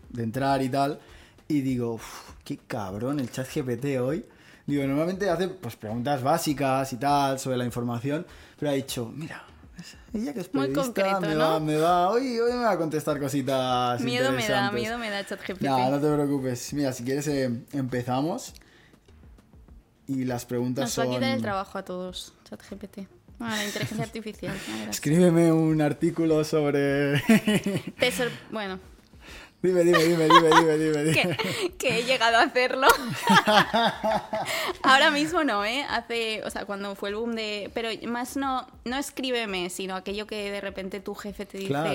de 0.10 0.24
entrar 0.24 0.62
y 0.62 0.70
tal, 0.70 1.00
y 1.48 1.62
digo, 1.62 1.94
"Uf, 1.96 2.32
qué 2.44 2.58
cabrón 2.68 3.20
el 3.20 3.30
ChatGPT 3.32 3.98
hoy. 4.00 4.24
Digo, 4.66 4.86
normalmente 4.86 5.30
hace 5.30 5.48
pues 5.48 5.76
preguntas 5.76 6.22
básicas 6.22 6.92
y 6.94 6.98
tal 6.98 7.40
sobre 7.40 7.58
la 7.58 7.66
información, 7.66 8.26
pero 8.60 8.72
ha 8.72 8.76
dicho, 8.76 9.12
mira, 9.16 9.44
ella 10.14 10.34
que 10.34 10.42
es 10.42 10.54
Muy 10.54 10.68
periodista 10.68 11.04
concreto, 11.04 11.22
me, 11.22 11.36
¿no? 11.36 11.40
va, 11.40 11.60
me 11.60 11.78
va, 11.78 12.10
hoy, 12.10 12.40
hoy 12.40 12.52
me 12.52 12.64
va 12.64 12.72
a 12.72 12.78
contestar 12.78 13.20
cositas 13.20 14.02
Miedo 14.02 14.26
me 14.32 14.36
da, 14.38 14.42
interesantes". 14.42 14.82
miedo 14.82 14.98
me 14.98 15.10
da 15.10 15.26
ChatGPT. 15.26 15.62
No, 15.62 15.90
no 15.90 16.00
te 16.00 16.14
preocupes. 16.14 16.74
Mira, 16.74 16.92
si 16.94 17.04
quieres 17.04 17.28
eh, 17.28 17.50
empezamos. 17.74 18.54
Y 20.08 20.24
las 20.24 20.46
preguntas 20.46 20.86
Nos 20.86 21.00
va 21.00 21.04
a 21.04 21.06
son... 21.06 21.15
quitar 21.15 21.36
el 21.36 21.41
trabajo 21.41 21.78
a 21.78 21.84
todos, 21.84 22.34
ChatGPT. 22.50 23.00
Bueno, 23.39 23.56
la 23.56 23.65
inteligencia 23.65 24.04
artificial. 24.06 24.56
Escríbeme 24.89 25.52
un 25.52 25.82
artículo 25.82 26.43
sobre... 26.43 27.20
Te 28.00 28.12
sor- 28.12 28.32
Bueno, 28.50 28.80
dime, 29.62 29.84
dime, 29.84 30.04
dime, 30.04 30.28
dime, 30.28 30.50
dime, 30.50 30.78
dime. 30.78 31.04
dime. 31.12 31.13
que, 31.38 31.74
que 31.78 32.00
he 32.00 32.04
llegado 32.06 32.38
a 32.38 32.43
hacerlo. 32.43 32.88
Ahora 34.84 35.12
mismo 35.12 35.43
no, 35.43 35.63
¿eh? 35.65 35.86
Hace, 35.89 36.41
o 36.43 36.50
sea, 36.50 36.65
cuando 36.65 36.96
fue 36.96 37.10
el 37.10 37.15
boom 37.15 37.36
de... 37.36 37.70
Pero 37.74 37.89
más 38.08 38.38
no, 38.38 38.65
no 38.86 38.98
escríbeme, 38.98 39.70
sino 39.70 39.96
aquello 39.96 40.26
que 40.26 40.52
de 40.52 40.62
repente 40.62 41.00
tu 41.00 41.13
jefe 41.15 41.46
te 41.46 41.58
dice... 41.58 41.70
Claro. 41.70 41.93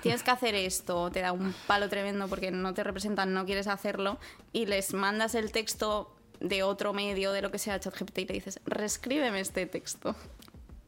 Tienes 0.00 0.22
que 0.22 0.30
hacer 0.30 0.54
esto, 0.54 1.10
te 1.10 1.20
da 1.20 1.32
un 1.32 1.52
palo 1.66 1.88
tremendo 1.88 2.28
porque 2.28 2.52
no 2.52 2.72
te 2.72 2.84
representan, 2.84 3.34
no 3.34 3.44
quieres 3.44 3.66
hacerlo, 3.66 4.20
y 4.52 4.66
les 4.66 4.94
mandas 4.94 5.34
el 5.34 5.50
texto 5.50 6.14
de 6.40 6.62
otro 6.62 6.92
medio, 6.92 7.32
de 7.32 7.42
lo 7.42 7.50
que 7.50 7.58
sea, 7.58 7.78
ChatGPT, 7.80 8.18
y 8.20 8.26
le 8.26 8.34
dices, 8.34 8.60
reescríbeme 8.66 9.40
este 9.40 9.66
texto. 9.66 10.14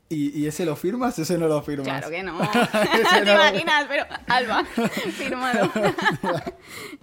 ¿Y, 0.09 0.37
y 0.37 0.49
ese 0.49 0.65
lo 0.65 0.75
firmas? 0.75 1.19
Ese 1.21 1.39
no 1.39 1.47
lo 1.47 1.63
firmas. 1.63 1.87
Claro 1.87 2.11
que 2.11 2.23
no. 2.25 2.39
¿Te 2.73 3.21
no 3.21 3.25
lo- 3.27 3.33
imaginas? 3.33 3.87
Pero, 3.89 4.05
Alba, 4.27 4.65
firmado. 5.17 5.71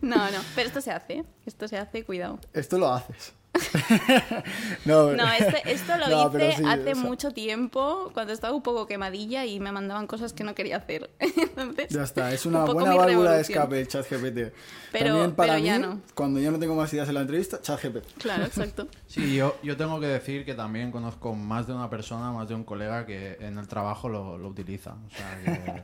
no, 0.02 0.18
no, 0.32 0.38
pero 0.56 0.68
esto 0.68 0.82
se 0.82 0.92
hace. 0.92 1.24
Esto 1.46 1.68
se 1.68 1.78
hace, 1.78 2.04
cuidado. 2.04 2.40
Esto 2.54 2.78
lo 2.78 2.92
haces. 2.94 3.34
no, 4.86 5.14
No, 5.14 5.32
este- 5.32 5.72
esto 5.72 5.98
lo 5.98 6.08
No, 6.10 6.28
hice 6.38 6.58
sí, 6.58 6.64
hace 6.66 6.92
o 6.92 6.96
sea, 6.96 7.04
mucho 7.04 7.32
tiempo, 7.32 8.12
cuando 8.14 8.34
estaba 8.34 8.54
un 8.56 8.62
poco 8.64 8.88
quemadilla 8.88 9.46
y 9.46 9.60
me 9.60 9.72
mandaban 9.72 10.08
cosas 10.08 10.34
que 10.34 10.44
no 10.44 10.56
quería 10.56 10.78
hacer. 10.78 11.10
Entonces, 11.20 11.90
Ya 11.90 12.04
está, 12.04 12.32
es 12.34 12.46
un 12.46 12.56
una 12.56 12.66
buena 12.66 12.96
válvula 12.96 13.34
de 13.34 13.42
escape 13.42 13.80
el 13.82 13.88
chat 13.88 14.06
GPT. 14.10 14.54
Pero- 14.92 15.08
También 15.10 15.32
para 15.36 15.54
pero 15.54 15.66
ya 15.66 15.80
no. 15.80 16.02
cuando 16.16 16.40
yo 16.40 16.52
no 16.52 16.60
tengo 16.60 16.76
más 16.76 16.92
ideas 16.94 17.08
en 17.10 17.16
la 17.16 17.22
entrevista, 17.22 17.62
chat 17.62 17.82
GPT. 17.82 18.06
Claro, 18.20 18.46
exacto. 18.46 18.88
Sí, 19.08 19.36
yo, 19.36 19.58
yo 19.64 19.78
tengo 19.78 20.00
que 20.00 20.08
decir 20.08 20.46
que 20.46 20.54
también 20.54 20.92
conozco 20.92 21.34
más 21.36 21.68
de 21.68 21.74
una 21.74 21.90
persona, 21.90 22.32
más 22.32 22.48
de 22.48 22.56
un 22.56 22.64
colega 22.64 23.06
que 23.06 23.38
en 23.40 23.58
el 23.58 23.68
trabajo 23.68 24.10
lo, 24.10 24.38
lo 24.38 24.48
utiliza. 24.48 24.94
O 24.94 25.10
sea, 25.10 25.40
que 25.44 25.84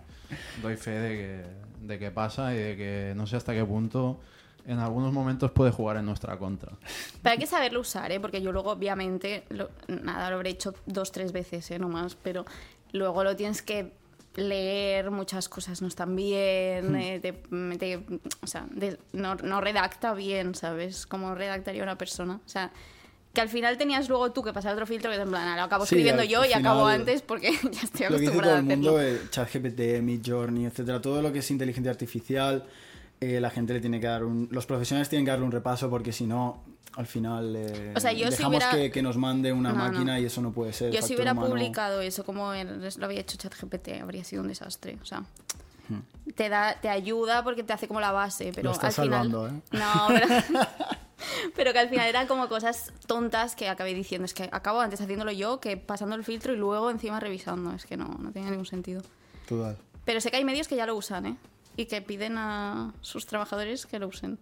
doy 0.61 0.77
fe 0.77 0.91
de 0.91 1.09
que, 1.17 1.43
de 1.87 1.99
que 1.99 2.11
pasa 2.11 2.53
y 2.53 2.57
de 2.57 2.77
que 2.77 3.13
no 3.15 3.27
sé 3.27 3.35
hasta 3.35 3.53
qué 3.53 3.63
punto 3.65 4.19
en 4.65 4.79
algunos 4.79 5.11
momentos 5.13 5.51
puede 5.51 5.71
jugar 5.71 5.97
en 5.97 6.05
nuestra 6.05 6.37
contra. 6.37 6.71
Pero 7.21 7.33
hay 7.33 7.37
que 7.39 7.47
saberlo 7.47 7.81
usar, 7.81 8.11
¿eh? 8.11 8.19
Porque 8.19 8.41
yo 8.41 8.51
luego, 8.51 8.71
obviamente, 8.71 9.43
lo- 9.49 9.69
nada, 9.87 10.29
lo 10.29 10.37
habré 10.37 10.51
hecho 10.51 10.73
dos, 10.85 11.11
tres 11.11 11.31
veces, 11.31 11.69
¿eh? 11.71 11.79
No 11.79 11.89
más, 11.89 12.15
pero 12.15 12.45
luego 12.91 13.23
lo 13.23 13.35
tienes 13.35 13.61
que 13.61 13.91
leer, 14.35 15.11
muchas 15.11 15.47
cosas 15.47 15.81
no 15.81 15.87
están 15.87 16.15
bien, 16.15 16.95
eh, 16.95 17.19
te- 17.21 17.33
te- 17.77 18.03
o 18.41 18.47
sea, 18.47 18.65
de- 18.71 18.97
no, 19.11 19.35
no 19.35 19.61
redacta 19.61 20.13
bien, 20.13 20.55
¿sabes? 20.55 21.05
Como 21.05 21.35
redactaría 21.35 21.83
una 21.83 21.97
persona. 21.97 22.39
O 22.43 22.49
sea, 22.49 22.71
que 23.33 23.41
al 23.41 23.49
final 23.49 23.77
tenías 23.77 24.09
luego 24.09 24.31
tú 24.31 24.43
que 24.43 24.53
pasar 24.53 24.73
otro 24.73 24.85
filtro 24.87 25.09
que 25.11 25.17
es 25.17 25.21
en 25.23 25.29
plan, 25.29 25.47
"Ah, 25.47 25.55
lo 25.55 25.63
acabo 25.63 25.85
Sí, 25.85 25.95
escribiendo 25.95 26.21
al- 26.23 26.27
yo 26.27 26.41
al 26.41 26.49
y 26.49 26.53
acabo 26.53 26.81
final- 26.81 26.99
antes 27.01 27.21
porque 27.21 27.51
ya 27.71 27.81
estoy 27.81 28.07
Lo 28.07 28.15
que 28.15 28.21
dice 28.21 28.31
todo 28.31 28.41
acostumbrada 28.41 28.57
el 28.59 28.63
mundo, 28.63 28.97
hacerlo. 28.97 29.29
ChatGPT, 29.29 30.01
Midjourney, 30.01 30.65
etcétera, 30.65 31.01
todo 31.01 31.21
lo 31.21 31.31
que 31.33 31.39
es 31.39 31.51
inteligencia 31.51 31.91
artificial, 31.91 32.63
eh, 33.23 33.41
la 33.41 33.49
gente 33.49 33.73
le 33.73 33.79
tiene 33.81 33.99
que 33.99 34.07
dar 34.07 34.23
un... 34.23 34.47
Los 34.51 34.65
profesionales 34.65 35.09
tienen 35.09 35.25
que 35.25 35.31
darle 35.31 35.45
un 35.45 35.51
repaso 35.51 35.89
porque 35.89 36.11
si 36.11 36.25
no, 36.25 36.63
al 36.95 37.05
final 37.07 37.55
eh, 37.55 37.93
O 37.95 37.99
sea, 37.99 38.11
yo 38.13 38.25
si 38.25 38.37
dejamos 38.37 38.49
hubiera- 38.57 38.71
que, 38.71 38.91
que 38.91 39.01
nos 39.01 39.17
mande 39.17 39.51
una 39.51 39.69
No, 39.71 39.75
máquina 39.79 40.13
no. 40.13 40.19
y 40.19 40.25
eso 40.25 40.41
no 40.41 40.51
puede 40.51 40.73
ser. 40.73 40.91
Yo 40.91 41.01
si 41.01 41.15
hubiera 41.15 41.31
humano. 41.33 41.49
publicado 41.49 42.01
eso 42.01 42.23
como 42.23 42.53
lo 42.53 43.05
había 43.05 43.19
hecho 43.21 43.37
ChatGPT, 43.37 44.01
habría 44.01 44.23
sido 44.23 44.41
un 44.41 44.47
desastre. 44.49 44.97
O 45.01 45.05
sea, 45.05 45.23
Hmm. 45.89 45.99
te 46.35 46.47
da, 46.47 46.77
te 46.79 46.87
ayuda 46.87 47.43
porque 47.43 47.61
te 47.61 47.73
hace 47.73 47.89
como 47.89 47.99
la 47.99 48.13
base, 48.13 48.51
pero 48.55 48.69
Lo 48.69 48.71
estás 48.71 48.97
al 48.99 49.05
final. 49.05 49.29
salvando, 49.29 49.47
¿eh? 49.49 49.61
No, 49.73 50.07
pero. 50.07 50.27
pero 51.55 51.73
que 51.73 51.79
al 51.79 51.89
final 51.89 52.07
eran 52.07 52.25
como 52.27 52.47
cosas 52.47 52.93
tontas 53.05 53.55
que 53.55 53.67
acabé 53.67 53.93
diciendo. 53.93 54.23
Es 54.25 54.33
que 54.33 54.47
acabo 54.51 54.79
antes 54.79 55.01
haciéndolo 55.01 55.31
yo 55.33 55.59
que 55.59 55.75
pasando 55.75 56.15
el 56.15 56.23
filtro 56.23 56.53
y 56.53 56.57
luego 56.57 56.89
encima 56.89 57.19
revisando. 57.19 57.73
Es 57.73 57.85
que 57.85 57.97
no, 57.97 58.05
no 58.19 58.31
tenía 58.31 58.49
ningún 58.49 58.65
sentido. 58.65 59.01
Total. 59.47 59.77
Pero 60.05 60.21
sé 60.21 60.31
que 60.31 60.37
hay 60.37 60.45
medios 60.45 60.67
que 60.69 60.75
ya 60.77 60.85
lo 60.85 60.95
usan, 60.95 61.25
¿eh? 61.25 61.35
Y 61.75 61.85
que 61.85 62.01
piden 62.01 62.37
a 62.37 62.93
sus 63.01 63.25
trabajadores 63.25 63.85
que 63.85 63.99
lo 63.99 64.07
usen. 64.07 64.37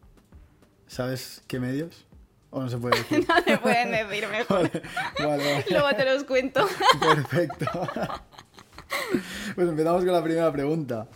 ¿Sabes 0.88 1.42
qué 1.48 1.60
medios? 1.60 2.06
¿O 2.50 2.62
no 2.62 2.70
se 2.70 2.78
puede 2.78 2.98
decir? 3.10 3.26
No 3.28 3.44
te 3.44 3.58
pueden 3.58 3.92
decir 3.92 4.28
mejor. 4.28 4.70
vale, 4.70 4.82
vale, 5.20 5.54
vale. 5.54 5.66
Luego 5.70 5.90
te 5.96 6.06
los 6.06 6.24
cuento. 6.26 6.68
Perfecto. 7.00 7.66
Pues 9.56 9.70
empezamos 9.70 10.04
con 10.04 10.14
la 10.14 10.24
primera 10.24 10.52
pregunta. 10.52 11.08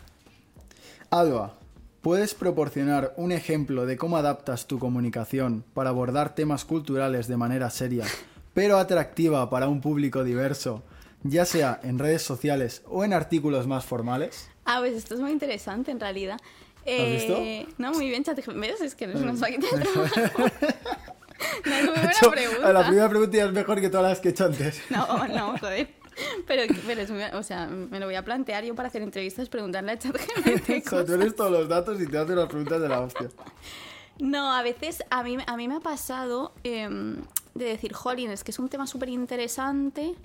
Alba, 1.10 1.56
¿puedes 2.01 2.34
proporcionar 2.34 3.13
un 3.17 3.32
ejemplo 3.34 3.86
de 3.86 3.97
cómo 3.97 4.17
adaptas 4.17 4.67
tu 4.67 4.80
comunicación 4.80 5.65
para 5.73 5.89
abordar 5.89 6.36
temas 6.36 6.63
culturales 6.65 7.28
de 7.28 7.38
manera 7.38 7.69
seria, 7.69 8.06
pero 8.54 8.78
atractiva 8.78 9.49
para 9.49 9.67
un 9.67 9.82
público 9.82 10.23
diverso, 10.23 10.84
ya 11.23 11.45
sea 11.45 11.80
en 11.84 11.99
redes 11.99 12.21
sociales 12.21 12.82
o 12.88 13.04
en 13.04 13.12
artículos 13.13 13.67
más 13.67 13.84
formales? 13.86 14.49
Ah, 14.65 14.80
pues 14.80 14.93
esto 14.93 15.13
es 15.15 15.21
muy 15.21 15.32
interesante 15.32 15.91
en 15.91 15.99
realidad. 15.99 16.39
visto? 16.86 17.38
Eh, 17.38 17.67
No, 17.78 17.93
muy 17.93 18.10
bien, 18.10 18.23
chat. 18.23 18.39
¿Ves? 18.45 18.82
Es 18.82 18.95
que 18.95 19.08
nos 19.08 19.41
va 19.41 19.47
a 19.47 19.51
quitar 19.51 19.69
el 19.73 19.88
trabajo. 19.88 20.51
No, 21.65 21.75
es 21.75 21.84
muy 21.84 21.93
buena 21.93 22.32
pregunta. 22.32 22.69
a 22.69 22.73
la 22.73 22.88
primera 22.88 23.10
pregunta 23.10 23.38
ya 23.38 23.45
es 23.45 23.51
mejor 23.51 23.82
que 23.82 23.89
todas 23.89 24.10
las 24.10 24.19
que 24.19 24.30
he 24.30 24.32
hecho 24.32 24.45
antes. 24.45 24.82
No, 24.89 25.28
no, 25.28 25.58
joder. 25.58 25.89
Pero, 26.47 26.73
pero 26.88 27.01
es 27.01 27.12
muy, 27.12 27.23
o 27.34 27.43
sea, 27.43 27.67
me 27.67 27.99
lo 27.99 28.06
voy 28.06 28.15
a 28.15 28.23
plantear 28.23 28.63
yo 28.63 28.73
para 28.73 28.88
hacer 28.88 29.01
entrevistas, 29.01 29.49
preguntarle 29.49 29.91
a 29.91 29.99
ChatGPT 29.99 30.69
O 30.88 30.89
sea, 30.89 31.06
tú 31.06 31.13
eres 31.13 31.36
todos 31.36 31.51
los 31.51 31.67
datos 31.67 31.99
y 32.01 32.08
te 32.08 32.17
hace 32.17 32.36
las 32.36 32.47
preguntas 32.47 32.82
de 32.82 32.88
la 32.88 33.01
hostia. 33.01 33.30
No, 34.19 34.54
a 34.54 34.63
veces 34.63 35.04
a 35.10 35.23
mí, 35.23 35.38
a 35.45 35.58
mí 35.58 35.67
me 35.67 35.75
ha 35.75 35.80
pasado 35.82 36.54
em, 36.63 37.17
de 37.54 37.65
decir, 37.65 37.91
jolín, 37.93 38.32
es 38.32 38.45
que 38.45 38.51
es 38.51 38.60
un 38.60 38.69
tema 38.69 38.88
súper 38.88 39.10
interesante, 39.10 40.15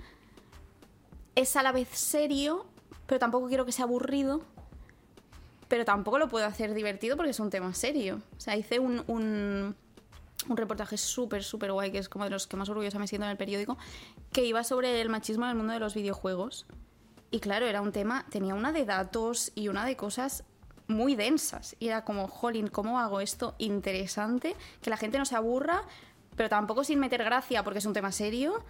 es 1.35 1.55
a 1.57 1.63
la 1.63 1.73
vez 1.73 1.89
serio, 1.91 2.65
pero 3.11 3.19
tampoco 3.19 3.49
quiero 3.49 3.65
que 3.65 3.73
sea 3.73 3.83
aburrido, 3.83 4.41
pero 5.67 5.83
tampoco 5.83 6.17
lo 6.17 6.29
puedo 6.29 6.45
hacer 6.45 6.73
divertido 6.73 7.17
porque 7.17 7.31
es 7.31 7.41
un 7.41 7.49
tema 7.49 7.73
serio. 7.73 8.21
O 8.37 8.39
sea, 8.39 8.55
hice 8.55 8.79
un, 8.79 9.03
un, 9.07 9.75
reportaje 10.55 10.95
súper, 10.95 11.43
súper 11.43 11.73
guay, 11.73 11.91
que 11.91 11.97
es 11.97 12.07
como 12.07 12.23
de 12.23 12.31
los 12.31 12.47
que 12.47 12.55
más 12.55 12.69
orgullosa 12.69 12.99
me 12.99 13.07
siento 13.09 13.25
en 13.25 13.31
el 13.31 13.37
periódico, 13.37 13.77
que 14.31 14.45
iba 14.45 14.63
sobre 14.63 15.01
el 15.01 15.09
machismo 15.09 15.43
en 15.43 15.49
el 15.49 15.57
mundo 15.57 15.73
de 15.73 15.81
los 15.81 15.93
videojuegos. 15.93 16.65
Y 17.31 17.41
claro, 17.41 17.65
era 17.65 17.81
un 17.81 17.91
tema, 17.91 18.25
tenía 18.29 18.55
una 18.55 18.71
de 18.71 18.85
datos 18.85 19.51
y 19.55 19.67
una 19.67 19.85
de 19.85 19.97
cosas 19.97 20.45
muy 20.87 21.17
densas. 21.17 21.75
Y 21.79 21.89
era 21.89 22.05
como, 22.05 22.29
jolín, 22.29 22.67
¿cómo 22.67 22.97
hago 22.97 23.19
esto 23.19 23.55
interesante? 23.57 24.55
Que 24.81 24.89
la 24.89 24.95
gente 24.95 25.17
no 25.17 25.25
se 25.25 25.35
aburra, 25.35 25.83
pero 26.37 26.47
tampoco 26.47 26.85
sin 26.85 26.97
meter 26.99 27.25
gracia 27.25 27.61
porque 27.65 27.79
es 27.79 27.85
un 27.85 27.91
tema 27.91 28.13
serio. 28.13 28.63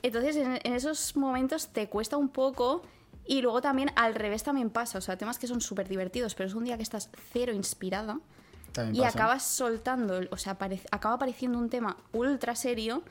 Entonces, 0.00 0.36
en, 0.36 0.60
en 0.64 0.72
esos 0.72 1.14
momentos 1.14 1.68
te 1.74 1.90
cuesta 1.90 2.16
un 2.16 2.30
poco. 2.30 2.80
Y 3.26 3.40
luego 3.42 3.60
también 3.60 3.90
al 3.96 4.14
revés 4.14 4.42
también 4.42 4.70
pasa. 4.70 4.98
O 4.98 5.00
sea, 5.00 5.16
temas 5.16 5.38
que 5.38 5.46
son 5.46 5.60
súper 5.60 5.88
divertidos, 5.88 6.34
pero 6.34 6.48
es 6.48 6.54
un 6.54 6.64
día 6.64 6.76
que 6.76 6.82
estás 6.82 7.10
cero 7.32 7.52
inspirada 7.52 8.18
También 8.72 8.96
y 8.96 9.06
pasa. 9.06 9.18
acabas 9.18 9.42
soltando, 9.44 10.20
o 10.30 10.36
sea, 10.36 10.58
acaba 10.90 11.14
apareciendo 11.14 11.58
un 11.58 11.68
tema 11.68 11.96
ultra 12.12 12.56
serio 12.56 13.02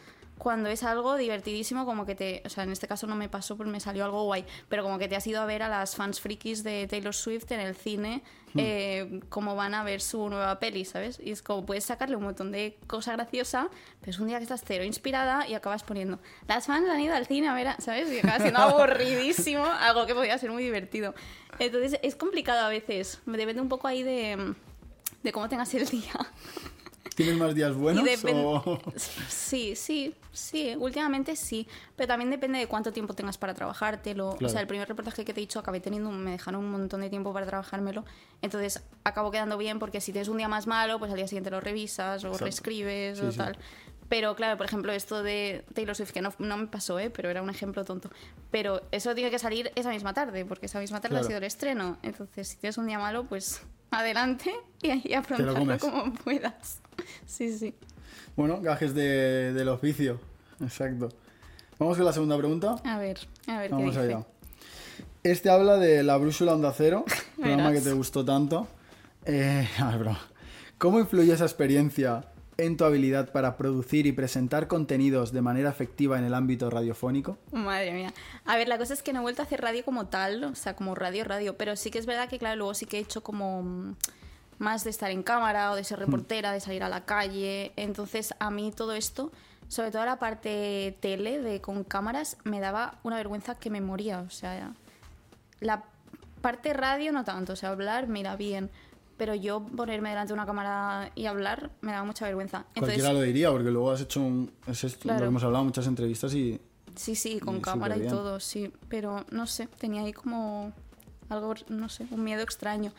cuando 0.42 0.70
es 0.70 0.82
algo 0.82 1.18
divertidísimo, 1.18 1.86
como 1.86 2.04
que 2.04 2.16
te, 2.16 2.42
o 2.44 2.50
sea, 2.50 2.64
en 2.64 2.72
este 2.72 2.88
caso 2.88 3.06
no 3.06 3.16
me 3.16 3.30
pasó 3.30 3.56
porque 3.56 3.72
me 3.72 3.80
salió 3.80 4.04
algo 4.06 4.24
guay, 4.24 4.44
pero 4.70 4.82
como 4.82 4.98
que 4.98 5.08
te 5.08 5.16
has 5.16 5.28
ido 5.28 5.40
a 5.40 5.46
ver 5.46 5.62
a 5.62 5.70
las 5.70 5.96
fans 5.96 6.20
frikis 6.20 6.64
de 6.64 6.88
Taylor 6.88 7.14
Swift 7.14 7.52
en 7.52 7.60
el 7.60 7.76
cine, 7.76 8.24
Hmm. 8.54 8.60
eh, 8.60 9.20
como 9.30 9.56
van 9.56 9.74
a 9.76 9.84
ver 9.84 10.02
su 10.02 10.28
nueva 10.30 10.60
peli, 10.60 10.84
¿sabes? 10.84 11.22
Y 11.24 11.32
es 11.32 11.42
como 11.42 11.66
puedes 11.66 11.86
sacarle 11.86 12.16
un 12.18 12.24
montón 12.24 12.52
de 12.52 12.76
cosa 12.88 13.14
graciosa, 13.14 13.70
pero 14.00 14.10
es 14.10 14.20
un 14.20 14.28
día 14.28 14.40
que 14.40 14.44
estás 14.44 14.64
cero 14.66 14.84
inspirada 14.84 15.48
y 15.48 15.54
acabas 15.54 15.84
poniendo, 15.84 16.20
las 16.48 16.66
fans 16.66 16.90
han 16.90 17.00
ido 17.00 17.14
al 17.14 17.28
cine 17.28 17.48
a 17.48 17.54
ver, 17.54 17.68
a-", 17.70 17.80
¿sabes? 17.80 18.12
Y 18.12 18.18
acaba 18.18 18.40
siendo 18.40 18.60
aburridísimo, 18.62 19.64
algo 19.64 20.06
que 20.08 20.16
podía 20.16 20.38
ser 20.40 20.52
muy 20.52 20.64
divertido. 20.64 21.14
Entonces 21.60 22.00
es 22.04 22.16
complicado 22.16 22.66
a 22.66 22.70
veces, 22.70 23.20
depende 23.26 23.62
un 23.62 23.70
poco 23.70 23.88
ahí 23.88 24.02
de 24.02 24.56
de 25.24 25.32
cómo 25.32 25.48
tengas 25.48 25.72
el 25.76 25.88
día. 25.88 26.12
¿Tienes 27.24 27.40
más 27.40 27.56
días 27.56 27.76
buenos 27.76 28.04
Y 28.08 28.28
o...? 28.34 28.80
Sí, 29.30 29.76
sí, 29.76 30.14
sí, 30.32 30.76
últimamente 30.78 31.36
sí, 31.36 31.68
pero 31.96 32.08
también 32.08 32.30
depende 32.32 32.60
de 32.60 32.68
cuánto 32.68 32.92
tiempo 32.92 33.14
tengas 33.14 33.38
para 33.38 33.54
trabajártelo. 33.54 34.30
O 34.30 34.36
Claro. 34.38 34.52
sea, 34.52 34.62
el 34.62 34.68
primer 34.68 34.88
reportaje 34.88 35.24
que 35.26 35.34
te 35.34 35.40
he 35.40 35.44
dicho 35.44 35.60
acabé 35.60 35.80
teniendo, 35.80 36.10
me 36.12 36.32
dejaron 36.32 36.64
un 36.64 36.72
montón 36.72 37.02
de 37.02 37.10
tiempo 37.10 37.34
para 37.34 37.46
trabajármelo, 37.46 38.06
entonces 38.42 38.84
acabó 39.04 39.32
quedando 39.32 39.58
bien 39.58 39.80
porque 39.80 40.02
si 40.02 40.12
tienes 40.12 40.28
un 40.30 40.38
día 40.38 40.48
más 40.48 40.68
malo, 40.68 41.00
pues 41.00 41.12
al 41.12 41.18
día 41.18 41.28
siguiente 41.28 41.50
lo 41.52 41.60
revisas 41.62 42.24
o 42.24 42.28
Exacto. 42.28 42.46
reescribes 42.46 43.20
Sí, 43.20 43.26
o 43.26 43.32
sí. 43.32 43.38
tal. 43.38 43.58
Pero 44.10 44.36
claro, 44.36 44.58
por 44.58 44.66
ejemplo, 44.66 44.92
esto 44.92 45.24
de 45.24 45.64
Taylor 45.74 45.96
Swift, 45.96 46.12
que 46.12 46.22
no, 46.22 46.34
no 46.38 46.58
me 46.58 46.68
pasó, 46.68 47.00
¿eh? 47.00 47.10
pero 47.10 47.30
era 47.30 47.42
un 47.42 47.50
ejemplo 47.50 47.86
tonto. 47.86 48.10
Pero 48.52 48.82
eso 48.92 49.16
tiene 49.16 49.32
que 49.32 49.40
salir 49.40 49.72
esa 49.76 49.90
misma 49.90 50.14
tarde, 50.14 50.44
porque 50.44 50.66
esa 50.66 50.80
misma 50.82 51.00
tarde 51.00 51.14
Claro. 51.14 51.24
ha 51.26 51.28
sido 51.28 51.38
el 51.38 51.46
estreno. 51.46 51.98
Entonces, 52.04 52.50
si 52.50 52.58
tienes 52.58 52.78
un 52.78 52.88
día 52.88 53.00
malo, 53.00 53.24
pues 53.24 53.62
adelante 53.90 54.54
y 54.82 54.90
ahí 54.90 55.14
afrontarlo 55.14 55.78
como 55.80 56.14
puedas. 56.14 56.81
Sí, 57.26 57.58
sí. 57.58 57.74
Bueno, 58.36 58.62
gajes 58.62 58.94
de- 58.94 59.54
del 59.54 59.70
oficio. 59.70 60.20
Exacto. 60.62 61.10
Vamos 61.80 61.98
con 61.98 62.06
la 62.06 62.14
segunda 62.14 62.38
pregunta. 62.38 62.76
A 62.84 62.98
ver, 62.98 63.20
a 63.48 63.60
ver 63.60 63.70
qué 63.70 63.76
Vamos 63.76 63.96
dice. 63.96 64.06
allá. 64.08 64.26
Este 65.24 65.50
habla 65.50 65.78
de 65.78 66.04
la 66.04 66.18
brújula 66.18 66.54
onda 66.54 66.74
cero, 66.76 67.06
programa 67.38 67.72
que 67.72 67.82
te 67.82 67.94
gustó 67.94 68.24
tanto. 68.26 68.68
Eh, 69.26 69.68
a 69.80 69.88
ver, 69.92 70.00
broma. 70.00 70.20
¿Cómo 70.78 71.00
influye 71.00 71.34
esa 71.34 71.46
experiencia 71.46 72.26
en 72.58 72.76
tu 72.78 72.86
habilidad 72.86 73.32
para 73.32 73.56
producir 73.58 74.06
y 74.08 74.12
presentar 74.12 74.68
contenidos 74.68 75.32
de 75.32 75.42
manera 75.42 75.70
efectiva 75.70 76.18
en 76.20 76.26
el 76.26 76.34
ámbito 76.34 76.70
radiofónico? 76.70 77.38
Madre 77.52 77.94
mía. 77.94 78.14
A 78.46 78.56
ver, 78.58 78.68
la 78.68 78.78
cosa 78.78 78.94
es 78.94 79.02
que 79.04 79.14
no 79.14 79.20
he 79.20 79.22
vuelto 79.22 79.42
a 79.42 79.46
hacer 79.46 79.62
radio 79.62 79.84
como 79.86 80.08
tal, 80.08 80.44
o 80.44 80.56
sea, 80.56 80.76
como 80.76 80.94
radio, 80.96 81.24
radio, 81.24 81.56
pero 81.58 81.76
sí 81.76 81.90
que 81.92 82.00
es 82.00 82.06
verdad 82.06 82.30
que, 82.30 82.40
claro, 82.40 82.56
luego 82.58 82.74
sí 82.74 82.86
que 82.86 82.98
he 82.98 83.02
hecho 83.02 83.22
como 83.24 83.62
mm, 83.64 83.96
más 84.62 84.84
de 84.84 84.92
estar 84.92 85.10
en 85.10 85.24
cámara 85.24 85.72
o 85.72 85.76
de 85.76 85.84
ser 85.84 85.98
reportera, 86.00 86.52
de 86.52 86.60
salir 86.60 86.84
a 86.84 86.90
la 86.90 87.04
calle. 87.04 87.74
Entonces, 87.76 88.34
a 88.40 88.52
mí 88.52 88.72
todo 88.72 88.94
esto, 88.94 89.32
sobre 89.68 89.90
todo 89.92 90.06
la 90.06 90.20
parte 90.20 90.96
tele 91.02 91.42
de 91.42 91.62
con 91.62 91.84
cámaras, 91.84 92.38
me 92.44 92.60
daba 92.60 93.00
una 93.04 93.16
vergüenza 93.16 93.56
que 93.56 93.70
me 93.72 93.82
moría. 93.82 94.20
O 94.20 94.30
sea, 94.30 94.74
la 95.60 95.84
parte 96.42 96.74
radio 96.74 97.12
no 97.12 97.24
tanto, 97.24 97.54
o 97.54 97.56
sea, 97.56 97.70
hablar, 97.70 98.08
mira, 98.08 98.36
bien. 98.36 98.70
Pero 99.18 99.34
yo 99.36 99.62
ponerme 99.64 100.10
delante 100.10 100.30
de 100.30 100.34
una 100.36 100.46
cámara 100.46 101.12
y 101.16 101.26
hablar 101.26 101.72
me 101.82 101.92
daba 101.92 102.04
mucha 102.06 102.26
vergüenza. 102.26 102.66
Entonces, 102.76 102.96
Cualquiera 102.98 103.14
lo 103.14 103.22
diría, 103.22 103.52
porque 103.52 103.72
luego 103.72 103.92
has 103.92 104.02
hecho 104.02 104.22
un, 104.22 104.52
es 104.68 104.84
esto, 104.84 105.00
lo 105.00 105.14
Claro. 105.14 105.20
que 105.22 105.28
hemos 105.28 105.44
hablado 105.44 105.64
muchas 105.66 105.88
entrevistas 105.88 106.34
y 106.34 106.60
Sí, 106.96 107.16
sí, 107.16 107.40
con 107.40 107.58
Y 107.58 107.62
cámara 107.62 107.98
y 107.98 108.06
todo, 108.08 108.40
sí. 108.40 108.72
Pero 108.90 109.26
no 109.32 109.48
sé, 109.48 109.68
tenía 109.68 110.02
ahí 110.04 110.12
como 110.14 110.72
algo, 111.30 111.54
no 111.70 111.88
sé, 111.90 112.06
un 112.12 112.24
miedo 112.24 112.42
extraño. 112.44 112.92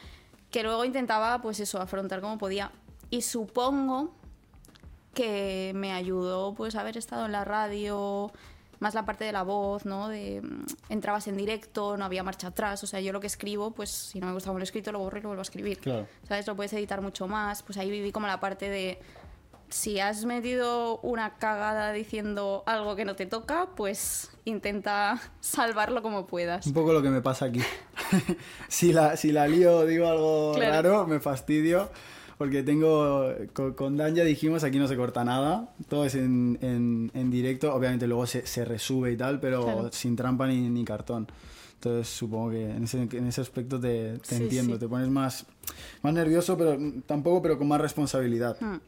Que 0.53 0.63
luego 0.63 0.85
intentaba, 0.85 1.43
pues 1.43 1.59
eso, 1.59 1.81
afrontar 1.81 2.21
como 2.21 2.39
podía. 2.39 2.71
Y 3.11 3.23
supongo 3.23 4.15
que 5.15 5.73
me 5.75 5.93
ayudó, 5.93 6.55
pues, 6.55 6.77
haber 6.77 6.97
estado 6.97 7.27
en 7.27 7.33
la 7.33 7.45
radio, 7.45 8.31
más 8.79 8.95
la 8.95 9.05
parte 9.05 9.25
de 9.25 9.33
la 9.33 9.43
voz, 9.43 9.85
¿no? 9.85 10.09
De 10.09 10.41
mm, 10.43 10.65
entrabas 10.91 11.27
en 11.27 11.37
directo, 11.37 11.97
no 11.97 12.05
había 12.05 12.23
marcha 12.23 12.49
atrás. 12.49 12.83
O 12.85 12.87
sea, 12.87 13.01
yo 13.01 13.13
lo 13.13 13.21
que 13.21 13.27
escribo, 13.27 13.71
pues, 13.71 13.91
si 13.91 14.21
no 14.21 14.27
me 14.27 14.33
gusta 14.35 14.49
como 14.49 14.59
lo 14.59 14.63
he 14.63 14.65
escrito, 14.65 14.93
lo 14.93 14.99
borro 14.99 15.19
y 15.19 15.23
lo 15.23 15.29
vuelvo 15.31 15.41
a 15.41 15.43
escribir. 15.43 15.79
Claro. 15.79 16.07
¿Sabes? 16.29 16.47
Lo 16.47 16.55
puedes 16.55 16.73
editar 16.75 17.01
mucho 17.01 17.27
más. 17.27 17.63
Pues 17.63 17.79
ahí 17.79 17.91
viví 17.91 18.13
como 18.13 18.27
la 18.27 18.41
parte 18.41 18.69
de 18.69 19.01
si 19.73 19.99
has 20.01 20.25
metido 20.25 20.99
una 21.01 21.37
cagada 21.39 21.93
diciendo 21.93 22.63
algo 22.67 22.95
que 22.95 23.05
no 23.05 23.17
te 23.17 23.27
toca, 23.27 23.69
pues 23.75 24.31
intenta 24.45 25.21
salvarlo 25.41 26.03
como 26.03 26.27
puedas. 26.27 26.67
un 26.67 26.73
poco 26.75 26.93
lo 26.93 27.03
que 27.03 27.11
me 27.11 27.23
pasa 27.23 27.47
aquí. 27.47 27.61
si, 28.69 28.93
la, 28.93 29.17
si 29.17 29.33
la 29.33 29.49
lío, 29.49 29.87
digo 29.87 30.07
algo 30.09 30.53
Claro. 30.55 30.73
raro, 30.73 31.07
me 31.07 31.21
fastidio. 31.21 31.91
Porque 32.39 32.65
tengo, 32.65 33.29
con, 33.53 33.75
con 33.75 33.97
Dan 33.97 34.17
ya 34.17 34.25
dijimos, 34.25 34.65
aquí 34.65 34.79
no 34.79 34.89
se 34.89 34.97
corta 34.97 35.23
nada, 35.25 35.69
todo 35.89 36.05
es 36.05 36.17
en, 36.17 36.59
en- 36.61 37.11
en 37.15 37.31
directo, 37.31 37.73
obviamente 37.73 38.09
luego 38.09 38.27
se, 38.27 38.45
se 38.47 38.65
resube 38.65 39.13
y 39.13 39.17
tal, 39.17 39.39
pero 39.39 39.63
Claro. 39.65 39.93
sin 39.93 40.17
trampa 40.17 40.49
ni, 40.49 40.69
ni 40.69 40.85
cartón. 40.85 41.29
Entonces 41.75 42.09
supongo 42.09 42.51
que 42.51 42.65
en 42.71 42.83
ese, 42.85 43.03
en 43.13 43.27
ese 43.29 43.41
aspecto 43.43 43.79
te, 43.79 44.19
te 44.19 44.37
Sí, 44.37 44.43
entiendo, 44.43 44.75
sí. 44.75 44.81
te 44.81 44.89
pones 44.89 45.09
más, 45.09 45.47
más 46.03 46.15
nervioso, 46.15 46.57
pero 46.59 46.77
tampoco, 47.07 47.43
pero 47.43 47.59
con 47.59 47.69
más 47.69 47.81
responsabilidad. 47.81 48.57
Hmm. 48.61 48.79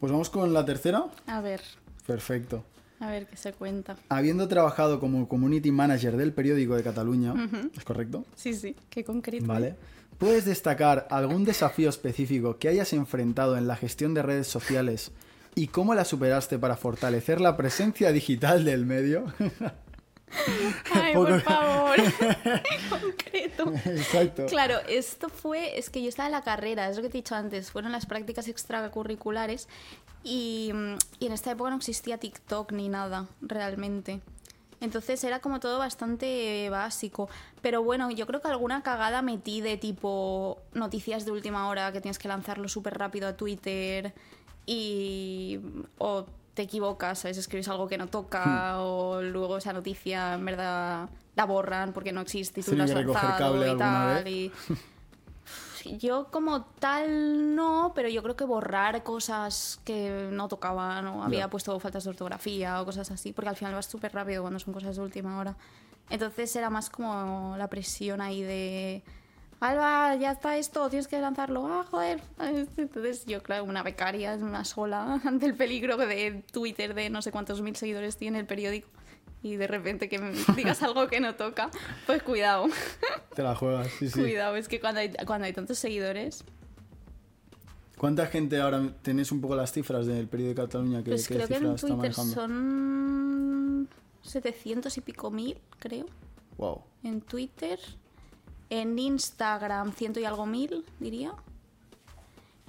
Pues 0.00 0.12
vamos 0.12 0.30
con 0.30 0.52
la 0.52 0.64
tercera. 0.64 1.04
A 1.26 1.40
ver, 1.40 1.60
Perfecto. 2.06 2.64
a 3.00 3.10
ver 3.10 3.26
qué 3.26 3.36
se 3.36 3.52
cuenta. 3.52 3.96
Habiendo 4.08 4.46
trabajado 4.48 5.00
como 5.00 5.28
community 5.28 5.70
manager 5.70 6.16
del 6.16 6.32
periódico 6.32 6.76
de 6.76 6.82
Cataluña, 6.82 7.34
¿es 7.76 7.84
correcto? 7.84 8.24
Sí, 8.34 8.54
sí, 8.54 8.76
qué 8.90 9.04
concreto. 9.04 9.46
Vale. 9.46 9.74
¿puedes 10.18 10.46
destacar 10.46 11.06
algún 11.10 11.44
desafío 11.44 11.90
específico 11.90 12.56
que 12.58 12.68
hayas 12.68 12.92
enfrentado 12.94 13.58
en 13.58 13.66
la 13.66 13.76
gestión 13.76 14.14
de 14.14 14.22
redes 14.22 14.46
sociales 14.46 15.12
y 15.54 15.66
cómo 15.68 15.94
la 15.94 16.06
superaste 16.06 16.58
para 16.58 16.76
fortalecer 16.76 17.38
la 17.40 17.56
presencia 17.56 18.12
digital 18.12 18.64
del 18.64 18.86
medio? 18.86 19.24
Ay, 20.92 21.14
Poco- 21.14 21.26
por 21.30 21.40
favor. 21.42 21.98
en 21.98 22.90
concreto. 23.00 23.72
Exacto. 23.84 24.46
Claro, 24.46 24.78
esto 24.88 25.28
fue, 25.28 25.78
es 25.78 25.90
que 25.90 26.02
yo 26.02 26.08
estaba 26.08 26.26
en 26.26 26.32
la 26.32 26.42
carrera, 26.42 26.88
es 26.88 26.96
lo 26.96 27.02
que 27.02 27.08
te 27.08 27.18
he 27.18 27.22
dicho 27.22 27.34
antes, 27.34 27.70
fueron 27.70 27.92
las 27.92 28.06
prácticas 28.06 28.48
extracurriculares 28.48 29.68
y, 30.24 30.70
mm, 30.74 30.94
y 31.20 31.26
en 31.26 31.32
esta 31.32 31.52
época 31.52 31.70
no 31.70 31.76
existía 31.76 32.18
TikTok 32.18 32.72
ni 32.72 32.88
nada, 32.88 33.26
realmente. 33.40 34.20
Entonces 34.80 35.24
era 35.24 35.40
como 35.40 35.58
todo 35.58 35.78
bastante 35.78 36.68
básico. 36.68 37.30
Pero 37.62 37.82
bueno, 37.82 38.10
yo 38.10 38.26
creo 38.26 38.42
que 38.42 38.48
alguna 38.48 38.82
cagada 38.82 39.22
metí 39.22 39.62
de 39.62 39.78
tipo 39.78 40.58
noticias 40.74 41.24
de 41.24 41.30
última 41.30 41.66
hora 41.68 41.92
que 41.92 42.02
tienes 42.02 42.18
que 42.18 42.28
lanzarlo 42.28 42.68
súper 42.68 42.98
rápido 42.98 43.26
a 43.26 43.36
Twitter 43.38 44.12
y... 44.66 45.60
o 45.96 46.26
te 46.56 46.62
equivocas, 46.62 47.20
¿sabes? 47.20 47.36
Escribes 47.38 47.68
algo 47.68 47.86
que 47.86 47.98
no 47.98 48.08
toca 48.08 48.80
o 48.80 49.20
luego 49.22 49.58
esa 49.58 49.72
noticia 49.72 50.34
en 50.34 50.44
verdad 50.44 51.08
la 51.36 51.44
borran 51.44 51.92
porque 51.92 52.10
no 52.12 52.22
existe 52.22 52.60
y 52.60 52.62
tú 52.64 52.70
Sí, 52.72 52.76
la 52.76 52.84
has 52.84 52.90
lanzado 53.28 53.56
y 53.74 53.78
tal. 53.78 54.28
y- 54.28 54.52
Yo 55.98 56.26
como 56.32 56.62
tal 56.64 57.54
no, 57.54 57.92
pero 57.94 58.08
yo 58.08 58.22
creo 58.22 58.34
que 58.34 58.44
borrar 58.44 59.04
cosas 59.04 59.78
que 59.84 60.28
no 60.32 60.48
tocaban 60.48 61.06
o 61.06 61.22
había 61.22 61.48
puesto 61.48 61.78
faltas 61.78 62.02
de 62.04 62.10
ortografía 62.10 62.80
o 62.80 62.84
cosas 62.84 63.10
así, 63.12 63.32
porque 63.32 63.50
al 63.50 63.56
final 63.56 63.74
vas 63.74 63.86
súper 63.86 64.12
rápido 64.12 64.42
cuando 64.42 64.58
son 64.58 64.74
cosas 64.74 64.96
de 64.96 65.02
última 65.02 65.38
hora. 65.38 65.54
Entonces 66.10 66.56
era 66.56 66.70
más 66.70 66.90
como 66.90 67.54
la 67.56 67.68
presión 67.68 68.20
ahí 68.20 68.42
de... 68.42 69.02
Alba, 69.60 70.14
ya 70.16 70.32
está 70.32 70.58
esto, 70.58 70.88
tienes 70.90 71.08
que 71.08 71.18
lanzarlo. 71.18 71.66
Ah, 71.66 71.84
joder. 71.90 72.20
Entonces 72.76 73.24
yo, 73.26 73.42
claro, 73.42 73.64
una 73.64 73.82
becaria, 73.82 74.34
una 74.34 74.64
sola, 74.64 75.20
ante 75.24 75.46
el 75.46 75.54
peligro 75.54 75.96
de 75.96 76.42
Twitter 76.52 76.94
de 76.94 77.10
no 77.10 77.22
sé 77.22 77.32
cuántos 77.32 77.62
mil 77.62 77.76
seguidores 77.76 78.16
tiene 78.16 78.38
el 78.38 78.46
periódico. 78.46 78.88
Y 79.42 79.56
de 79.56 79.66
repente 79.66 80.08
que 80.08 80.18
me 80.18 80.32
digas 80.56 80.82
algo 80.82 81.06
que 81.08 81.20
no 81.20 81.34
toca, 81.34 81.70
pues 82.06 82.22
cuidado. 82.22 82.66
Te 83.34 83.42
la 83.42 83.54
juegas, 83.54 83.88
sí, 83.98 84.10
sí. 84.10 84.20
Cuidado, 84.20 84.56
es 84.56 84.68
que 84.68 84.80
cuando 84.80 85.00
hay, 85.00 85.12
cuando 85.26 85.46
hay 85.46 85.52
tantos 85.52 85.78
seguidores, 85.78 86.44
¿Cuánta 87.96 88.26
gente 88.26 88.60
ahora 88.60 88.92
tenéis 89.00 89.32
un 89.32 89.40
poco 89.40 89.56
las 89.56 89.72
cifras 89.72 90.06
del 90.06 90.28
periódico 90.28 90.60
de 90.60 90.66
Cataluña 90.66 91.02
que, 91.02 91.12
pues 91.12 91.26
qué 91.26 91.36
creo 91.36 91.48
que 91.48 91.54
en 91.54 91.76
Twitter 91.76 91.96
manejando? 91.96 92.34
son 92.34 93.88
700 94.20 94.98
y 94.98 95.00
pico 95.00 95.30
mil, 95.30 95.58
creo. 95.78 96.04
Wow. 96.58 96.82
En 97.04 97.22
Twitter. 97.22 97.78
En 98.70 98.98
Instagram, 98.98 99.92
ciento 99.92 100.18
y 100.20 100.24
algo 100.24 100.46
mil, 100.46 100.84
diría. 101.00 101.32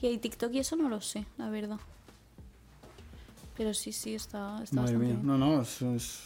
Y 0.02 0.08
hay 0.08 0.18
TikTok 0.20 0.54
y 0.54 0.60
eso 0.60 0.76
no 0.76 0.90
lo 0.90 1.02
sé, 1.02 1.26
la 1.38 1.50
verdad. 1.50 1.80
Pero 3.58 3.74
sí, 3.74 3.92
sí, 3.92 4.14
está, 4.14 4.62
está 4.64 4.76
Madre 4.76 4.94
bastante 4.94 4.98
mía. 4.98 5.14
bien. 5.16 5.26
No, 5.26 5.38
no, 5.38 5.62
es, 5.62 5.82
es, 5.82 6.22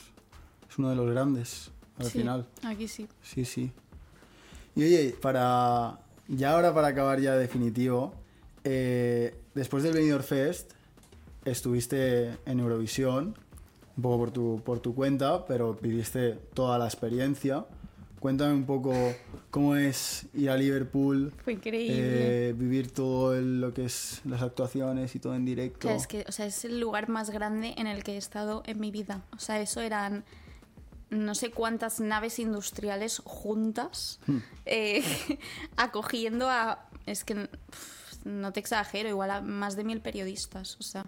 es 0.69 0.77
uno 0.77 0.89
de 0.89 0.95
los 0.97 1.09
grandes 1.09 1.71
al 1.97 2.05
Sí, 2.07 2.19
final. 2.19 2.45
Aquí 2.63 2.87
sí. 2.89 3.07
Sí, 3.23 3.45
sí. 3.45 3.71
Y 4.75 4.83
oye, 4.83 5.15
para. 5.21 5.99
Ya 6.27 6.53
ahora 6.53 6.73
para 6.73 6.87
acabar 6.87 7.19
ya 7.19 7.35
definitivo. 7.35 8.13
eh, 8.63 9.37
después 9.53 9.83
del 9.83 9.93
Benidorm 9.93 10.23
Fest 10.23 10.71
estuviste 11.45 12.37
en 12.45 12.59
Eurovisión, 12.59 13.35
un 13.97 14.03
poco 14.03 14.17
por 14.17 14.31
tu, 14.31 14.61
por 14.63 14.79
tu 14.79 14.93
cuenta, 14.95 15.45
pero 15.45 15.73
viviste 15.73 16.33
toda 16.53 16.77
la 16.77 16.85
experiencia. 16.85 17.65
Cuéntame 18.21 18.53
un 18.53 18.65
poco 18.65 18.93
cómo 19.49 19.75
es 19.75 20.27
ir 20.35 20.51
a 20.51 20.55
Liverpool, 20.55 21.33
Fue 21.43 21.53
increíble. 21.53 22.49
eh, 22.49 22.53
vivir 22.53 22.91
todo 22.91 23.35
el- 23.35 23.59
lo 23.59 23.73
que 23.73 23.83
es 23.85 24.21
las 24.25 24.43
actuaciones 24.43 25.15
y 25.15 25.19
todo 25.19 25.33
en 25.35 25.43
directo. 25.43 25.79
Claro, 25.79 25.97
es 25.97 26.05
que, 26.05 26.23
o 26.27 26.31
sea, 26.31 26.45
es 26.45 26.63
el 26.63 26.79
lugar 26.79 27.09
más 27.09 27.31
grande 27.31 27.73
en 27.77 27.87
el 27.87 28.03
que 28.03 28.13
he 28.13 28.17
estado 28.17 28.61
en 28.67 28.79
mi 28.79 28.91
vida. 28.91 29.23
O 29.35 29.39
sea, 29.39 29.59
eso 29.59 29.81
eran 29.81 30.23
no 31.09 31.33
sé 31.35 31.49
cuántas 31.51 31.99
naves 31.99 32.37
industriales 32.39 33.21
juntas 33.25 34.19
eh, 34.65 35.03
acogiendo 35.75 36.47
a. 36.49 36.87
Es 37.07 37.23
que 37.23 37.49
no 38.23 38.53
te 38.53 38.59
exagero, 38.59 39.09
igual 39.09 39.31
a 39.31 39.41
más 39.41 39.75
de 39.75 39.83
mil 39.83 39.99
periodistas. 39.99 40.77
O 40.79 40.83
sea, 40.83 41.07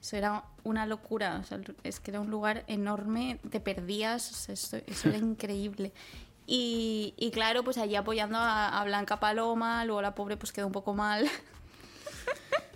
eso 0.00 0.16
era 0.16 0.44
una 0.62 0.86
locura. 0.86 1.40
O 1.42 1.44
sea, 1.44 1.60
es 1.82 1.98
que 1.98 2.12
era 2.12 2.20
un 2.20 2.30
lugar 2.30 2.62
enorme, 2.68 3.40
te 3.50 3.58
perdías, 3.58 4.30
o 4.30 4.34
sea, 4.34 4.54
eso, 4.54 4.76
eso 4.86 5.08
era 5.08 5.18
increíble. 5.32 5.92
Y, 6.46 7.14
y 7.16 7.30
claro, 7.30 7.62
pues 7.62 7.78
allí 7.78 7.94
apoyando 7.96 8.38
a, 8.38 8.82
Blanca 8.84 9.20
Paloma, 9.20 9.84
luego 9.84 10.02
la 10.02 10.14
pobre 10.14 10.36
pues 10.36 10.52
quedó 10.52 10.66
un 10.66 10.72
poco 10.72 10.94
mal. 10.94 11.28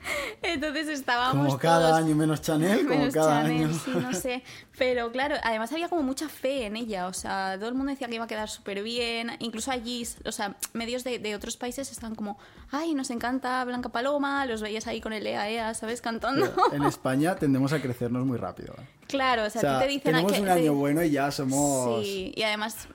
Entonces 0.43 0.89
estábamos 0.89 1.47
como 1.47 1.59
cada 1.59 1.89
todos- 1.91 2.05
año 2.05 2.15
menos 2.15 2.43
Chanel, 2.43 2.87
como 2.87 2.99
menos 2.99 3.15
cada 3.15 3.43
Chanel, 3.43 3.65
año. 3.65 3.75
sí, 3.85 3.91
no 3.95 4.13
sé. 4.13 4.43
Pero 4.79 5.11
claro, 5.11 5.37
además 5.43 5.73
había 5.73 5.89
como 5.89 6.03
mucha 6.03 6.29
fe 6.29 6.67
en 6.67 6.77
ella. 6.77 7.07
O 7.07 7.13
sea, 7.15 7.57
todo 7.59 7.69
el 7.71 7.75
mundo 7.75 7.91
decía 7.91 8.09
que 8.09 8.15
iba 8.17 8.25
a 8.25 8.29
quedar 8.29 8.49
súper 8.51 8.83
bien. 8.83 9.31
Incluso 9.39 9.71
allí, 9.71 10.07
o 10.27 10.33
sea, 10.33 10.55
medios 10.75 11.03
de, 11.03 11.19
de 11.19 11.35
otros 11.35 11.57
países 11.57 11.91
estaban 11.91 12.15
como, 12.15 12.39
ay, 12.71 12.95
nos 12.95 13.11
encanta 13.11 13.65
Blanca 13.65 13.89
Paloma. 13.89 14.45
Los 14.47 14.61
veías 14.61 14.87
ahí 14.87 15.01
con 15.01 15.13
el 15.15 15.27
EA, 15.27 15.49
EA, 15.51 15.75
¿sabes? 15.75 16.03
Cantando. 16.03 16.53
Pero 16.71 16.75
en 16.75 16.85
España 16.89 17.37
tendemos 17.37 17.73
a 17.73 17.81
crecernos 17.81 18.27
muy 18.27 18.37
rápido. 18.39 18.75
¿eh? 18.79 18.87
claro, 19.09 19.45
o 19.45 19.51
sea, 19.51 19.61
O 19.61 19.63
sea, 19.63 19.79
a 19.79 19.81
ti 19.81 19.87
te 19.87 19.93
dicen 19.93 20.03
tenemos 20.13 20.33
que- 20.33 20.41
un 20.41 20.49
año 20.49 20.75
bueno 20.75 21.03
y 21.03 21.11
ya 21.13 21.31
somos... 21.31 22.05
Sí, 22.05 22.33
y 22.37 22.43
además, 22.43 22.89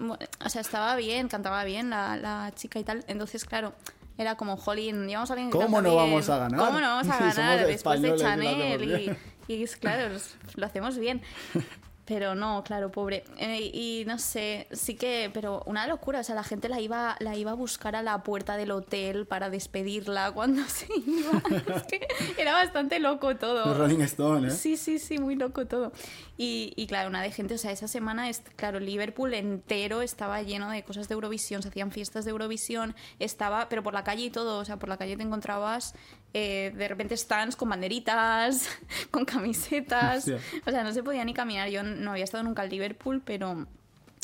o 0.46 0.50
sea, 0.50 0.60
estaba 0.62 0.96
bien, 0.98 1.30
cantaba 1.30 1.64
bien 1.64 1.90
la, 1.90 2.18
la 2.18 2.52
chica 2.54 2.80
y 2.80 2.84
tal. 2.84 3.04
Entonces, 3.08 3.46
claro, 3.46 3.74
era 4.18 4.36
como, 4.36 4.58
jolín, 4.58 5.08
llevamos 5.08 5.30
a 5.30 5.34
alguien 5.34 5.50
que 5.52 5.58
¿Cómo 5.58 5.82
no 5.82 5.90
bien. 5.92 6.04
vamos 6.04 6.30
a 6.30 6.38
ganar? 6.38 6.60
¿Cómo 6.60 6.80
no 6.80 6.88
vamos 6.88 7.08
a 7.10 7.18
Sí, 7.32 7.38
ganar 7.42 7.66
después 7.68 8.02
de 8.02 8.16
Chanel? 8.16 9.18
Y, 9.48 9.54
y 9.54 9.66
claro, 9.68 10.16
lo 10.56 10.66
hacemos 10.66 10.98
bien. 10.98 11.22
Pero 12.06 12.36
no, 12.36 12.64
claro, 12.64 12.92
pobre. 12.92 13.24
Eh, 13.38 13.72
y 13.74 14.04
no 14.08 14.18
sé, 14.18 14.68
sí 14.72 14.96
que, 14.96 15.30
pero 15.34 15.64
una 15.66 15.88
locura. 15.88 16.22
O 16.22 16.24
sea, 16.24 16.36
la 16.36 16.44
gente 16.44 16.68
la 16.68 16.80
iba, 16.82 17.16
la 17.20 17.36
iba 17.36 17.52
a 17.52 17.54
buscar 17.54 17.96
a 17.96 18.02
la 18.02 18.24
puerta 18.24 18.58
del 18.58 18.72
hotel 18.72 19.26
para 19.28 19.50
despedirla 19.50 20.32
cuando 20.34 20.64
se 20.68 20.88
iba. 21.06 21.42
Es 21.76 21.84
que 21.84 22.08
era 22.38 22.54
bastante 22.54 23.00
loco 23.00 23.36
todo. 23.36 23.66
Los 23.66 23.78
Rolling 23.78 24.02
Stone, 24.02 24.48
¿eh? 24.48 24.52
Sí, 24.52 24.78
sí, 24.78 25.00
sí, 25.00 25.20
muy 25.20 25.36
loco 25.36 25.68
todo. 25.68 25.92
Y, 26.38 26.74
y 26.76 26.88
claro, 26.88 27.10
una 27.10 27.22
de 27.22 27.32
gente, 27.32 27.54
o 27.54 27.58
sea, 27.58 27.72
esa 27.72 27.88
semana, 27.88 28.30
es, 28.30 28.42
claro, 28.56 28.80
Liverpool 28.80 29.34
entero 29.34 30.02
estaba 30.02 30.42
lleno 30.42 30.72
de 30.72 30.84
cosas 30.84 31.08
de 31.08 31.14
Eurovisión, 31.14 31.62
se 31.62 31.70
hacían 31.70 31.92
fiestas 31.92 32.26
de 32.26 32.32
Eurovisión, 32.32 32.96
estaba, 33.20 33.70
pero 33.70 33.84
por 33.84 33.94
la 33.94 34.04
calle 34.04 34.26
y 34.26 34.30
todo, 34.32 34.58
o 34.58 34.66
sea, 34.66 34.78
por 34.78 34.90
la 34.90 34.98
calle 34.98 35.18
te 35.18 35.24
encontrabas 35.24 35.94
eh, 36.34 36.72
de 36.76 36.88
repente 36.88 37.16
stands 37.18 37.56
con 37.56 37.70
banderitas, 37.70 38.70
con 39.12 39.26
camisetas, 39.26 40.28
o 40.66 40.72
sea, 40.72 40.84
no 40.84 40.94
se 40.94 41.04
podía 41.04 41.24
ni 41.26 41.34
caminar. 41.34 41.70
Yo 41.70 41.84
no 41.84 42.12
había 42.12 42.24
estado 42.24 42.44
nunca 42.44 42.64
en 42.64 42.70
Liverpool, 42.72 43.22
pero... 43.26 43.68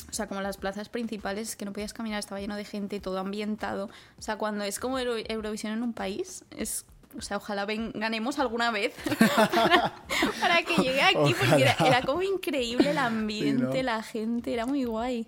O 0.09 0.13
sea, 0.13 0.27
como 0.27 0.39
las 0.39 0.55
plazas 0.55 0.87
principales 0.87 1.57
que 1.57 1.65
no 1.65 1.73
podías 1.73 1.91
caminar, 1.93 2.19
estaba 2.19 2.39
lleno 2.39 2.55
de 2.55 2.63
gente, 2.63 3.01
todo 3.01 3.19
ambientado. 3.19 3.89
O 4.17 4.21
sea, 4.21 4.37
cuando 4.37 4.63
es 4.63 4.79
como 4.79 4.97
Euro- 4.99 5.17
Eurovisión 5.27 5.73
en 5.73 5.83
un 5.83 5.91
país, 5.93 6.45
es... 6.55 6.85
O 7.17 7.21
sea, 7.21 7.37
ojalá 7.37 7.65
ven- 7.65 7.91
ganemos 7.93 8.39
alguna 8.39 8.71
vez 8.71 8.93
para, 9.55 9.93
para 10.39 10.63
que 10.63 10.75
llegue 10.81 11.01
aquí, 11.01 11.33
porque 11.37 11.61
era, 11.63 11.73
Ojalá. 11.73 11.97
era 11.97 12.01
como 12.05 12.21
increíble 12.21 12.91
el 12.91 12.97
ambiente, 12.97 13.65
Sí, 13.71 13.77
¿no? 13.79 13.83
la 13.83 14.01
gente, 14.03 14.53
era 14.53 14.65
muy 14.65 14.85
guay. 14.85 15.27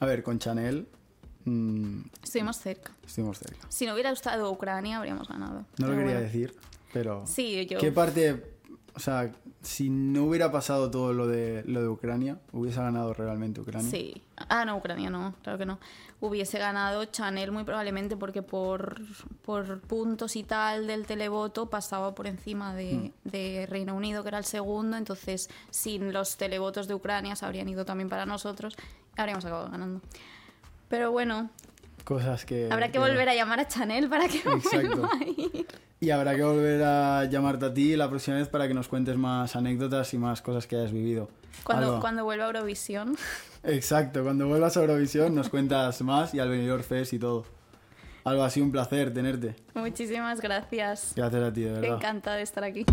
A 0.00 0.06
ver, 0.06 0.22
con 0.22 0.38
Chanel 0.38 0.86
mm, 1.44 2.00
Estuvimos 2.22 2.56
cerca. 2.58 2.92
estuvimos 3.06 3.38
cerca. 3.38 3.66
Si 3.68 3.86
no 3.86 3.94
hubiera 3.94 4.10
estado 4.10 4.50
Ucrania, 4.50 4.98
habríamos 4.98 5.28
ganado. 5.28 5.60
No 5.60 5.66
Pero 5.76 5.88
lo 5.88 5.94
quería 5.96 6.12
bueno. 6.12 6.20
decir, 6.20 6.54
pero... 6.92 7.26
Sí, 7.26 7.66
yo. 7.66 7.78
¿Qué 7.78 7.92
parte... 7.92 8.52
O 8.94 9.00
sea, 9.00 9.32
si 9.62 9.88
no 9.88 10.24
hubiera 10.24 10.52
pasado 10.52 10.90
todo 10.90 11.14
lo 11.14 11.26
de, 11.26 11.62
lo 11.66 11.80
de 11.80 11.88
Ucrania, 11.88 12.38
¿hubiese 12.52 12.78
ganado 12.78 13.14
realmente 13.14 13.62
Ucrania? 13.62 13.90
Sí. 13.90 14.20
Ah, 14.36 14.66
no, 14.66 14.76
Ucrania 14.76 15.08
no, 15.08 15.34
claro 15.42 15.56
que 15.56 15.64
no. 15.64 15.78
Hubiese 16.20 16.58
ganado 16.58 17.02
Chanel 17.06 17.52
muy 17.52 17.64
probablemente 17.64 18.18
porque 18.18 18.42
por, 18.42 19.00
por 19.46 19.80
puntos 19.80 20.36
y 20.36 20.42
tal 20.42 20.86
del 20.86 21.06
televoto 21.06 21.70
pasaba 21.70 22.14
por 22.14 22.26
encima 22.26 22.74
de, 22.74 23.12
de 23.24 23.66
Reino 23.66 23.94
Unido, 23.96 24.22
que 24.22 24.28
era 24.28 24.38
el 24.38 24.44
segundo. 24.44 24.98
Entonces, 24.98 25.48
sin 25.70 26.12
los 26.12 26.36
televotos 26.36 26.86
de 26.86 26.94
Ucrania 26.94 27.34
se 27.34 27.46
habrían 27.46 27.70
ido 27.70 27.86
también 27.86 28.10
para 28.10 28.26
nosotros. 28.26 28.76
Habríamos 29.16 29.44
acabado 29.46 29.70
ganando. 29.70 30.02
Pero 30.92 31.10
bueno, 31.10 31.48
Cosas 32.04 32.44
que... 32.44 32.68
habrá 32.70 32.92
que 32.92 32.98
volver 32.98 33.26
a 33.26 33.34
llamar 33.34 33.60
a 33.60 33.66
Chanel 33.66 34.10
para 34.10 34.28
que 34.28 34.36
Exacto. 34.46 35.08
Y 36.00 36.10
habrá 36.10 36.36
que 36.36 36.42
volver 36.42 36.82
a 36.82 37.24
llamarte 37.24 37.64
a 37.64 37.72
ti 37.72 37.96
la 37.96 38.10
próxima 38.10 38.36
vez 38.36 38.48
para 38.48 38.68
que 38.68 38.74
nos 38.74 38.88
cuentes 38.88 39.16
más 39.16 39.56
anécdotas 39.56 40.12
y 40.12 40.18
más 40.18 40.42
cosas 40.42 40.66
que 40.66 40.76
hayas 40.76 40.92
vivido. 40.92 41.30
Cuando, 41.64 41.86
Alba. 41.86 42.00
cuando 42.00 42.24
vuelva 42.24 42.44
a 42.44 42.46
Eurovisión. 42.48 43.16
Exacto, 43.64 44.22
cuando 44.22 44.46
vuelvas 44.48 44.76
a 44.76 44.80
Eurovisión 44.80 45.34
nos 45.34 45.48
cuentas 45.48 46.02
más 46.02 46.34
y 46.34 46.40
al 46.40 46.50
Benidorm 46.50 46.82
Fest 46.82 47.14
y 47.14 47.18
todo. 47.18 47.46
Algo 48.24 48.44
ha 48.44 48.50
sido 48.50 48.66
un 48.66 48.72
placer 48.72 49.14
tenerte. 49.14 49.56
Muchísimas 49.72 50.42
gracias. 50.42 51.14
Gracias 51.16 51.42
a 51.42 51.52
ti, 51.54 51.62
de 51.62 51.72
verdad. 51.72 51.96
Encantada 51.96 52.36
de 52.36 52.42
estar 52.42 52.64
aquí. 52.64 52.84